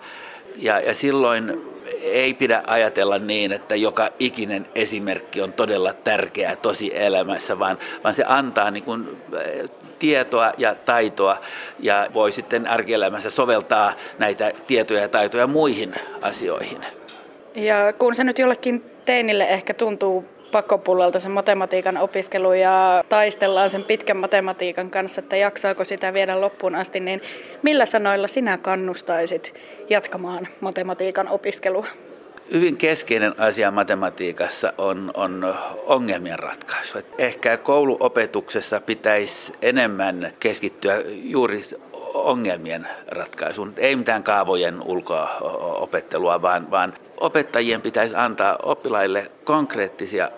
Ja, 0.55 0.79
ja 0.79 0.93
silloin 0.93 1.61
ei 2.01 2.33
pidä 2.33 2.63
ajatella 2.67 3.19
niin, 3.19 3.51
että 3.51 3.75
joka 3.75 4.09
ikinen 4.19 4.67
esimerkki 4.75 5.41
on 5.41 5.53
todella 5.53 5.93
tärkeä 5.93 6.55
tosi 6.55 6.91
elämässä, 6.93 7.59
vaan, 7.59 7.77
vaan 8.03 8.13
se 8.13 8.23
antaa 8.27 8.71
niin 8.71 8.83
kuin 8.83 9.21
eh, 9.33 9.69
tietoa 9.99 10.51
ja 10.57 10.75
taitoa 10.75 11.37
ja 11.79 12.07
voi 12.13 12.31
sitten 12.31 12.67
arkielämässä 12.67 13.29
soveltaa 13.29 13.93
näitä 14.19 14.51
tietoja 14.67 15.01
ja 15.01 15.07
taitoja 15.09 15.47
muihin 15.47 15.95
asioihin. 16.21 16.85
Ja 17.55 17.93
kun 17.93 18.15
se 18.15 18.23
nyt 18.23 18.39
jollekin 18.39 18.83
teinille 19.05 19.43
ehkä 19.43 19.73
tuntuu 19.73 20.34
pakkopullolta 20.55 21.19
se 21.19 21.29
matematiikan 21.29 21.97
opiskelu 21.97 22.53
ja 22.53 23.03
taistellaan 23.09 23.69
sen 23.69 23.83
pitkän 23.83 24.17
matematiikan 24.17 24.89
kanssa, 24.89 25.21
että 25.21 25.35
jaksaako 25.35 25.85
sitä 25.85 26.13
viedä 26.13 26.41
loppuun 26.41 26.75
asti, 26.75 26.99
niin 26.99 27.21
millä 27.61 27.85
sanoilla 27.85 28.27
sinä 28.27 28.57
kannustaisit 28.57 29.53
jatkamaan 29.89 30.47
matematiikan 30.61 31.27
opiskelua? 31.27 31.85
Hyvin 32.51 32.77
keskeinen 32.77 33.39
asia 33.39 33.71
matematiikassa 33.71 34.73
on, 34.77 35.11
on 35.13 35.55
ongelmien 35.85 36.39
ratkaisu. 36.39 36.97
Ehkä 37.17 37.57
kouluopetuksessa 37.57 38.81
pitäisi 38.81 39.53
enemmän 39.61 40.33
keskittyä 40.39 41.01
juuri 41.13 41.61
ongelmien 42.13 42.87
ratkaisuun. 43.07 43.73
Ei 43.77 43.95
mitään 43.95 44.23
kaavojen 44.23 44.81
ulkoopettelua, 44.81 46.41
vaan, 46.41 46.71
vaan 46.71 46.93
opettajien 47.17 47.81
pitäisi 47.81 48.15
antaa 48.15 48.57
oppilaille 48.63 49.31
konkreettisia 49.43 50.31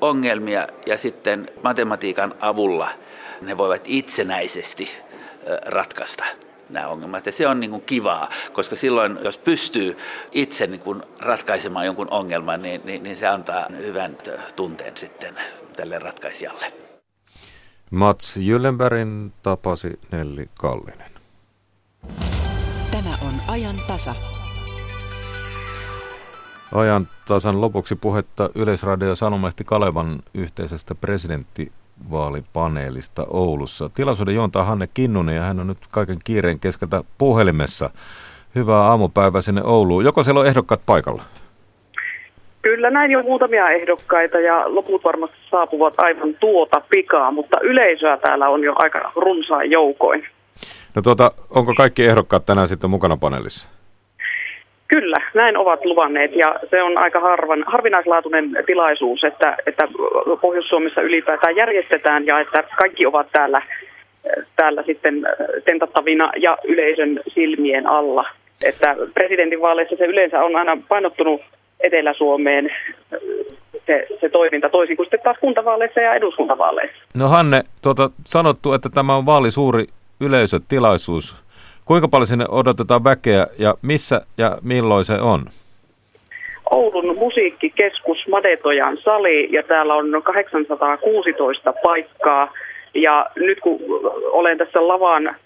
ongelmia 0.00 0.68
ja 0.86 0.98
sitten 0.98 1.50
matematiikan 1.62 2.34
avulla 2.40 2.88
ne 3.40 3.58
voivat 3.58 3.82
itsenäisesti 3.84 4.90
ratkaista 5.66 6.24
nämä 6.70 6.88
ongelmat. 6.88 7.26
Ja 7.26 7.32
se 7.32 7.46
on 7.48 7.60
niin 7.60 7.70
kuin 7.70 7.82
kivaa, 7.82 8.30
koska 8.52 8.76
silloin, 8.76 9.18
jos 9.24 9.38
pystyy 9.38 9.96
itse 10.32 10.66
niin 10.66 10.80
kuin 10.80 11.02
ratkaisemaan 11.18 11.86
jonkun 11.86 12.08
ongelman, 12.10 12.62
niin, 12.62 12.80
niin, 12.84 13.02
niin 13.02 13.16
se 13.16 13.26
antaa 13.26 13.66
hyvän 13.78 14.16
tunteen 14.56 14.96
sitten 14.96 15.34
tälle 15.76 15.98
ratkaisijalle. 15.98 16.72
Mats 17.90 18.36
Jyllenbergin 18.36 19.32
tapasi 19.42 20.00
Nelli 20.12 20.50
Kallinen. 20.58 21.10
Tämä 22.90 23.10
on 23.22 23.34
ajan 23.48 23.76
tasa. 23.86 24.35
Ajan 26.74 27.08
tasan 27.28 27.60
lopuksi 27.60 27.96
puhetta 27.96 28.50
Yleisradio 28.54 29.14
Sanomalehti 29.14 29.64
Kalevan 29.64 30.18
yhteisestä 30.34 30.94
presidenttivaalipaneelista 30.94 33.26
Oulussa. 33.30 33.90
Tilaisuuden 33.94 34.34
juontaa 34.34 34.64
Hanne 34.64 34.88
Kinnunen 34.94 35.36
ja 35.36 35.42
hän 35.42 35.60
on 35.60 35.66
nyt 35.66 35.78
kaiken 35.90 36.18
kiireen 36.24 36.60
keskeltä 36.60 37.04
puhelimessa. 37.18 37.90
Hyvää 38.54 38.80
aamupäivää 38.80 39.40
sinne 39.40 39.62
Ouluun. 39.64 40.04
Joko 40.04 40.22
siellä 40.22 40.40
on 40.40 40.46
ehdokkaat 40.46 40.80
paikalla? 40.86 41.22
Kyllä 42.62 42.90
näin 42.90 43.10
jo 43.10 43.22
muutamia 43.22 43.70
ehdokkaita 43.70 44.40
ja 44.40 44.74
loput 44.74 45.04
varmasti 45.04 45.36
saapuvat 45.50 45.94
aivan 45.98 46.34
tuota 46.34 46.80
pikaa, 46.90 47.30
mutta 47.30 47.60
yleisöä 47.60 48.16
täällä 48.16 48.48
on 48.48 48.64
jo 48.64 48.74
aika 48.78 49.12
runsaan 49.16 49.70
joukoin. 49.70 50.28
No 50.94 51.02
tuota, 51.02 51.30
onko 51.50 51.74
kaikki 51.74 52.06
ehdokkaat 52.06 52.46
tänään 52.46 52.68
sitten 52.68 52.90
mukana 52.90 53.16
paneelissa? 53.16 53.68
Kyllä, 54.88 55.16
näin 55.34 55.56
ovat 55.56 55.84
luvanneet 55.84 56.36
ja 56.36 56.60
se 56.70 56.82
on 56.82 56.98
aika 56.98 57.20
harvan, 57.20 57.64
harvinaislaatuinen 57.66 58.50
tilaisuus, 58.66 59.24
että, 59.24 59.56
että 59.66 59.88
Pohjois-Suomessa 60.40 61.00
ylipäätään 61.00 61.56
järjestetään 61.56 62.26
ja 62.26 62.40
että 62.40 62.64
kaikki 62.78 63.06
ovat 63.06 63.26
täällä, 63.32 63.62
täällä 64.56 64.82
sitten 64.82 65.26
tentattavina 65.64 66.32
ja 66.36 66.58
yleisön 66.64 67.20
silmien 67.34 67.90
alla. 67.90 68.24
Että 68.64 68.96
presidentinvaaleissa 69.14 69.96
se 69.96 70.04
yleensä 70.04 70.44
on 70.44 70.56
aina 70.56 70.78
painottunut 70.88 71.40
Etelä-Suomeen 71.80 72.70
se, 73.86 74.06
se 74.20 74.28
toiminta 74.28 74.68
toisin 74.68 74.96
kuin 74.96 75.06
sitten 75.06 75.20
taas 75.24 75.36
kuntavaaleissa 75.40 76.00
ja 76.00 76.14
eduskuntavaaleissa. 76.14 76.96
No 77.18 77.28
Hanne, 77.28 77.62
tuota, 77.82 78.10
sanottu, 78.26 78.72
että 78.72 78.88
tämä 78.94 79.16
on 79.16 79.26
vaali 79.26 79.50
suuri 79.50 79.84
yleisötilaisuus. 80.20 81.45
Kuinka 81.86 82.08
paljon 82.08 82.26
sinne 82.26 82.44
odotetaan 82.48 83.04
väkeä 83.04 83.46
ja 83.58 83.74
missä 83.82 84.20
ja 84.38 84.58
milloin 84.62 85.04
se 85.04 85.14
on? 85.20 85.40
Oulun 86.70 87.18
musiikkikeskus 87.18 88.18
Madetojan 88.30 88.98
sali 89.04 89.52
ja 89.52 89.62
täällä 89.62 89.94
on 89.94 90.22
816 90.22 91.72
paikkaa. 91.72 92.52
Ja 92.94 93.26
nyt 93.36 93.60
kun 93.60 93.80
olen 94.32 94.58
tässä 94.58 94.88
lavan 94.88 95.36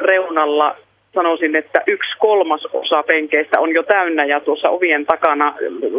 reunalla, 0.00 0.76
sanoisin, 1.14 1.56
että 1.56 1.82
yksi 1.86 2.18
kolmas 2.18 2.66
osa 2.72 3.02
penkeistä 3.02 3.60
on 3.60 3.74
jo 3.74 3.82
täynnä 3.82 4.24
ja 4.24 4.40
tuossa 4.40 4.68
ovien 4.68 5.06
takana 5.06 5.54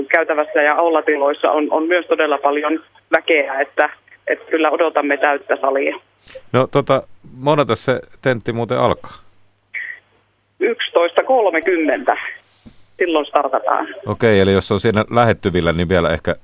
käytävässä 0.09 0.61
ja 0.61 0.75
aulatiloissa 0.75 1.51
on, 1.51 1.67
on 1.71 1.87
myös 1.87 2.05
todella 2.05 2.37
paljon 2.37 2.79
väkeä, 3.17 3.59
että, 3.59 3.89
että 4.27 4.51
kyllä 4.51 4.71
odotamme 4.71 5.17
täyttä 5.17 5.57
salia. 5.61 5.95
No 6.53 6.67
tota, 6.67 7.03
moneta 7.37 7.75
se 7.75 8.01
tentti 8.21 8.53
muuten 8.53 8.77
alkaa? 8.79 9.22
11.30. 10.63 12.17
Silloin 12.97 13.25
startataan. 13.25 13.87
Okei, 14.05 14.39
eli 14.39 14.53
jos 14.53 14.71
on 14.71 14.79
siinä 14.79 15.05
lähettyvillä, 15.09 15.71
niin 15.73 15.89
vielä 15.89 16.09
ehkä 16.09 16.35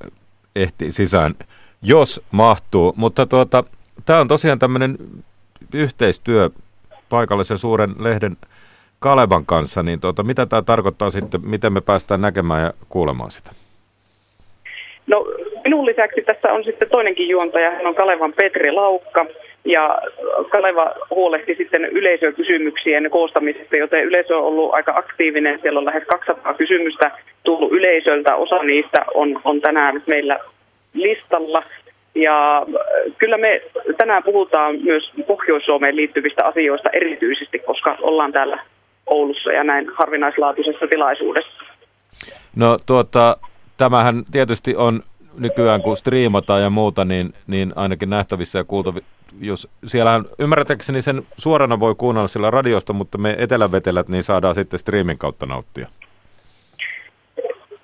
ehtii 0.55 0.91
sisään, 0.91 1.35
jos 1.81 2.21
mahtuu. 2.31 2.93
Mutta 2.97 3.25
tuota, 3.25 3.63
tämä 4.05 4.19
on 4.19 4.27
tosiaan 4.27 4.59
tämmöinen 4.59 4.97
yhteistyö 5.73 6.49
paikallisen 7.09 7.57
suuren 7.57 7.89
lehden 7.99 8.37
Kalevan 8.99 9.45
kanssa, 9.45 9.83
niin 9.83 9.99
tuota, 9.99 10.23
mitä 10.23 10.45
tämä 10.45 10.61
tarkoittaa 10.61 11.09
sitten, 11.09 11.41
miten 11.45 11.73
me 11.73 11.81
päästään 11.81 12.21
näkemään 12.21 12.63
ja 12.63 12.73
kuulemaan 12.89 13.31
sitä? 13.31 13.51
No 15.07 15.25
minun 15.63 15.85
lisäksi 15.85 16.21
tässä 16.21 16.53
on 16.53 16.63
sitten 16.63 16.89
toinenkin 16.89 17.27
juontaja, 17.27 17.71
hän 17.71 17.87
on 17.87 17.95
Kalevan 17.95 18.33
Petri 18.33 18.71
Laukka, 18.71 19.25
ja 19.65 20.01
Kaleva 20.49 20.95
huolehti 21.09 21.55
sitten 21.55 21.85
yleisökysymyksien 21.85 23.09
koostamisesta, 23.11 23.75
joten 23.75 24.03
yleisö 24.03 24.37
on 24.37 24.43
ollut 24.43 24.73
aika 24.73 24.93
aktiivinen. 24.95 25.59
Siellä 25.61 25.79
on 25.79 25.85
lähes 25.85 26.03
200 26.07 26.53
kysymystä 26.53 27.11
tullut 27.43 27.71
yleisöltä. 27.71 28.35
Osa 28.35 28.63
niistä 28.63 29.05
on, 29.13 29.41
on 29.43 29.61
tänään 29.61 30.03
meillä 30.07 30.39
listalla. 30.93 31.63
Ja 32.15 32.65
kyllä 33.17 33.37
me 33.37 33.61
tänään 33.97 34.23
puhutaan 34.23 34.75
myös 34.83 35.11
Pohjois-Suomeen 35.27 35.95
liittyvistä 35.95 36.45
asioista 36.45 36.89
erityisesti, 36.89 37.59
koska 37.59 37.97
ollaan 38.01 38.31
täällä 38.31 38.63
Oulussa 39.05 39.51
ja 39.51 39.63
näin 39.63 39.89
harvinaislaatuisessa 39.93 40.87
tilaisuudessa. 40.87 41.63
No 42.55 42.77
tuota, 42.85 43.37
tämähän 43.77 44.23
tietysti 44.31 44.75
on 44.75 45.01
nykyään 45.39 45.81
kun 45.81 45.97
striimataan 45.97 46.61
ja 46.61 46.69
muuta, 46.69 47.05
niin, 47.05 47.33
niin 47.47 47.73
ainakin 47.75 48.09
nähtävissä 48.09 48.59
ja 48.59 48.63
kuultavi, 48.63 48.99
jos 49.41 49.69
siellä 49.85 50.21
ymmärrätäkseni 50.39 51.01
sen 51.01 51.21
suorana 51.37 51.79
voi 51.79 51.95
kuunnella 51.97 52.27
sillä 52.27 52.51
radiosta, 52.51 52.93
mutta 52.93 53.17
me 53.17 53.35
etelävetelät 53.37 54.09
niin 54.09 54.23
saadaan 54.23 54.55
sitten 54.55 54.79
striimin 54.79 55.17
kautta 55.17 55.45
nauttia. 55.45 55.87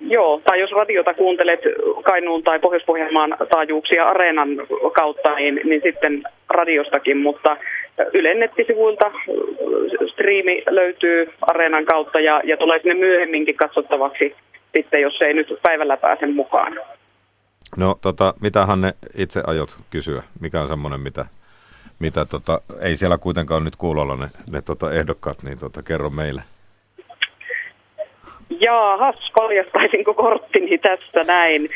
Joo, 0.00 0.40
tai 0.44 0.60
jos 0.60 0.70
radiota 0.70 1.14
kuuntelet 1.14 1.60
Kainuun 2.02 2.42
tai 2.42 2.58
Pohjois-Pohjanmaan 2.58 3.36
taajuuksia 3.50 4.08
Areenan 4.08 4.48
kautta, 4.92 5.34
niin, 5.34 5.60
niin 5.64 5.80
sitten 5.84 6.22
radiostakin, 6.48 7.16
mutta 7.16 7.56
Ylen 8.12 8.40
nettisivuilta 8.40 9.12
striimi 10.12 10.62
löytyy 10.70 11.32
Areenan 11.40 11.84
kautta 11.84 12.20
ja, 12.20 12.40
ja 12.44 12.56
tulee 12.56 12.78
sinne 12.78 12.94
myöhemminkin 12.94 13.56
katsottavaksi 13.56 14.34
sitten, 14.76 15.02
jos 15.02 15.22
ei 15.22 15.34
nyt 15.34 15.58
päivällä 15.62 15.96
pääse 15.96 16.26
mukaan. 16.26 16.80
No 17.76 17.98
tota, 18.02 18.34
mitä 18.42 18.66
Hanne 18.66 18.92
itse 19.16 19.42
aiot 19.46 19.76
kysyä? 19.90 20.22
Mikä 20.40 20.60
on 20.60 20.68
semmoinen, 20.68 21.00
mitä, 21.00 21.24
mitä 21.98 22.24
tota, 22.24 22.60
ei 22.80 22.96
siellä 22.96 23.18
kuitenkaan 23.18 23.64
nyt 23.64 23.76
kuulolla 23.76 24.16
ne, 24.16 24.26
ne 24.50 24.62
tota 24.62 24.92
ehdokkaat, 24.92 25.42
niin 25.42 25.58
tota, 25.58 25.82
kerro 25.82 26.10
meille. 26.10 26.42
Jaahas, 28.60 29.30
paljastaisinko 29.34 30.14
korttini 30.14 30.78
tässä 30.78 31.22
näin. 31.26 31.68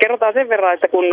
Kerrotaan 0.00 0.32
sen 0.32 0.48
verran, 0.48 0.74
että 0.74 0.88
kun 0.88 1.04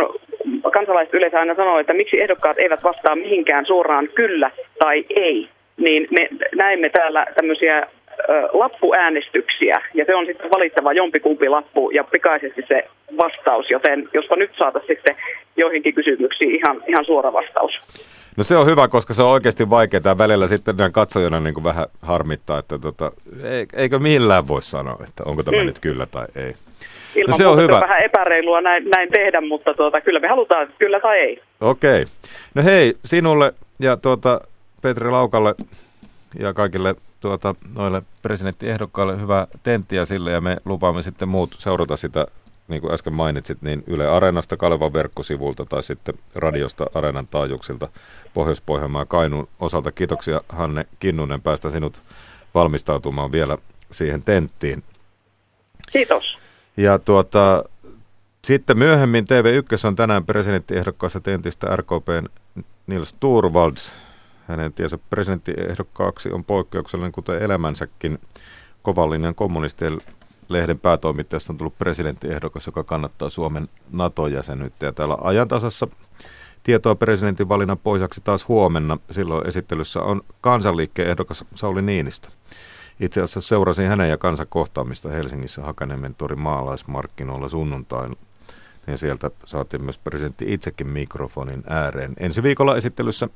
kansalaiset 0.72 1.14
yleensä 1.14 1.38
aina 1.38 1.54
sanoo, 1.54 1.78
että 1.78 1.94
miksi 1.94 2.22
ehdokkaat 2.22 2.58
eivät 2.58 2.82
vastaa 2.82 3.16
mihinkään 3.16 3.66
suoraan 3.66 4.08
kyllä 4.14 4.50
tai 4.78 5.04
ei, 5.16 5.48
niin 5.76 6.08
me 6.10 6.28
näemme 6.56 6.90
täällä 6.90 7.26
tämmöisiä 7.34 7.86
lappuäänestyksiä 8.52 9.74
ja 9.94 10.04
se 10.04 10.14
on 10.14 10.26
sitten 10.26 10.50
valittava 10.50 10.92
jompikumpi 10.92 11.48
lappu 11.48 11.90
ja 11.90 12.04
pikaisesti 12.04 12.62
se 12.68 12.88
vastaus, 13.16 13.70
joten 13.70 14.08
jospa 14.14 14.36
nyt 14.36 14.50
saataisiin 14.58 14.96
sitten 14.96 15.16
joihinkin 15.56 15.94
kysymyksiin 15.94 16.54
ihan, 16.54 16.82
ihan 16.86 17.04
suora 17.04 17.32
vastaus. 17.32 17.72
No 18.36 18.44
se 18.44 18.56
on 18.56 18.66
hyvä, 18.66 18.88
koska 18.88 19.14
se 19.14 19.22
on 19.22 19.30
oikeasti 19.30 19.70
vaikeaa. 19.70 20.18
Välillä 20.18 20.46
sitten 20.46 20.76
näin 20.76 20.92
katsojana 20.92 21.40
niin 21.40 21.54
kuin 21.54 21.64
vähän 21.64 21.86
harmittaa, 22.02 22.58
että 22.58 22.78
tota, 22.78 23.12
eikö 23.76 23.98
millään 23.98 24.48
voi 24.48 24.62
sanoa, 24.62 24.96
että 25.08 25.22
onko 25.26 25.42
tämä 25.42 25.60
mm. 25.60 25.66
nyt 25.66 25.78
kyllä 25.78 26.06
tai 26.06 26.26
ei. 26.36 26.54
Ilman 27.14 27.30
no 27.30 27.36
se 27.36 27.46
on 27.46 27.58
hyvä. 27.58 27.74
on 27.74 27.80
vähän 27.80 28.02
epäreilua 28.02 28.60
näin, 28.60 28.90
näin 28.90 29.08
tehdä, 29.10 29.40
mutta 29.40 29.74
tuota, 29.74 30.00
kyllä 30.00 30.20
me 30.20 30.28
halutaan 30.28 30.68
kyllä 30.78 31.00
tai 31.00 31.18
ei. 31.18 31.42
Okei. 31.60 32.02
Okay. 32.02 32.12
No 32.54 32.62
hei, 32.62 32.94
sinulle 33.04 33.52
ja 33.80 33.96
tuota, 33.96 34.40
Petri 34.82 35.10
Laukalle 35.10 35.54
ja 36.38 36.54
kaikille 36.54 36.94
tuota, 37.20 37.54
noille 37.76 38.02
presidenttiehdokkaille 38.22 39.20
hyvää 39.20 39.46
tenttiä 39.62 40.04
sille 40.04 40.30
ja 40.30 40.40
me 40.40 40.56
lupaamme 40.64 41.02
sitten 41.02 41.28
muut 41.28 41.54
seurata 41.58 41.96
sitä, 41.96 42.26
niin 42.68 42.80
kuin 42.80 42.92
äsken 42.92 43.12
mainitsit, 43.12 43.62
niin 43.62 43.84
Yle 43.86 44.08
Areenasta 44.08 44.56
Kalevan 44.56 44.92
verkkosivulta 44.92 45.66
tai 45.66 45.82
sitten 45.82 46.14
radiosta 46.34 46.86
Areenan 46.94 47.26
taajuuksilta 47.26 47.88
Pohjois-Pohjanmaan 48.34 49.08
Kainuun 49.08 49.48
osalta. 49.60 49.92
Kiitoksia 49.92 50.40
Hanne 50.48 50.86
Kinnunen, 51.00 51.42
päästä 51.42 51.70
sinut 51.70 52.00
valmistautumaan 52.54 53.32
vielä 53.32 53.58
siihen 53.90 54.22
tenttiin. 54.24 54.82
Kiitos. 55.92 56.38
Ja 56.76 56.98
tuota, 56.98 57.64
sitten 58.44 58.78
myöhemmin 58.78 59.24
TV1 59.24 59.86
on 59.86 59.96
tänään 59.96 60.26
presidenttiehdokkaasta 60.26 61.20
tentistä 61.20 61.76
RKPn 61.76 62.26
Nils 62.86 63.14
Turvalds 63.20 63.92
hänen 64.50 64.72
tiensä 64.72 64.98
presidenttiehdokkaaksi 65.10 66.32
on 66.32 66.44
poikkeuksellinen, 66.44 67.12
kuten 67.12 67.42
elämänsäkin 67.42 68.18
kovallinen 68.82 69.34
kommunistien 69.34 69.98
lehden 70.48 70.78
päätoimittajasta 70.78 71.52
on 71.52 71.56
tullut 71.56 71.78
presidenttiehdokas, 71.78 72.66
joka 72.66 72.84
kannattaa 72.84 73.28
Suomen 73.28 73.68
NATO-jäsenyyttä. 73.92 74.86
Ja 74.86 74.92
täällä 74.92 75.16
ajantasassa 75.20 75.88
tietoa 76.62 76.94
presidentin 76.94 77.48
valinnan 77.48 77.78
pohjaksi 77.78 78.20
taas 78.24 78.48
huomenna. 78.48 78.98
Silloin 79.10 79.46
esittelyssä 79.46 80.02
on 80.02 80.20
kansanliikkeen 80.40 81.10
ehdokas 81.10 81.44
Sauli 81.54 81.82
Niinistä. 81.82 82.28
Itse 83.00 83.22
asiassa 83.22 83.40
seurasin 83.40 83.88
hänen 83.88 84.10
ja 84.10 84.18
kansan 84.18 84.46
kohtaamista 84.48 85.08
Helsingissä 85.08 85.62
Hakaniemen 85.62 86.14
torin 86.14 86.40
maalaismarkkinoilla 86.40 87.48
sunnuntaina. 87.48 88.14
Ja 88.86 88.98
sieltä 88.98 89.30
saatiin 89.44 89.84
myös 89.84 89.98
presidentti 89.98 90.52
itsekin 90.52 90.86
mikrofonin 90.86 91.62
ääreen. 91.66 92.12
Ensi 92.20 92.42
viikolla 92.42 92.76
esittelyssä 92.76 93.28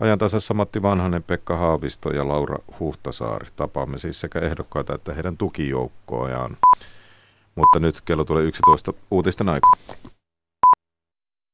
Ajantasassa 0.00 0.54
Matti 0.54 0.82
Vanhanen, 0.82 1.22
Pekka 1.22 1.56
Haavisto 1.56 2.10
ja 2.10 2.28
Laura 2.28 2.58
Huhtasaari. 2.80 3.46
Tapaamme 3.56 3.98
siis 3.98 4.20
sekä 4.20 4.38
ehdokkaita 4.38 4.94
että 4.94 5.14
heidän 5.14 5.36
tukijoukkoojaan. 5.36 6.56
Mutta 7.54 7.78
nyt 7.78 8.00
kello 8.00 8.24
tulee 8.24 8.44
11 8.44 8.92
uutisten 9.10 9.48
aika. 9.48 9.66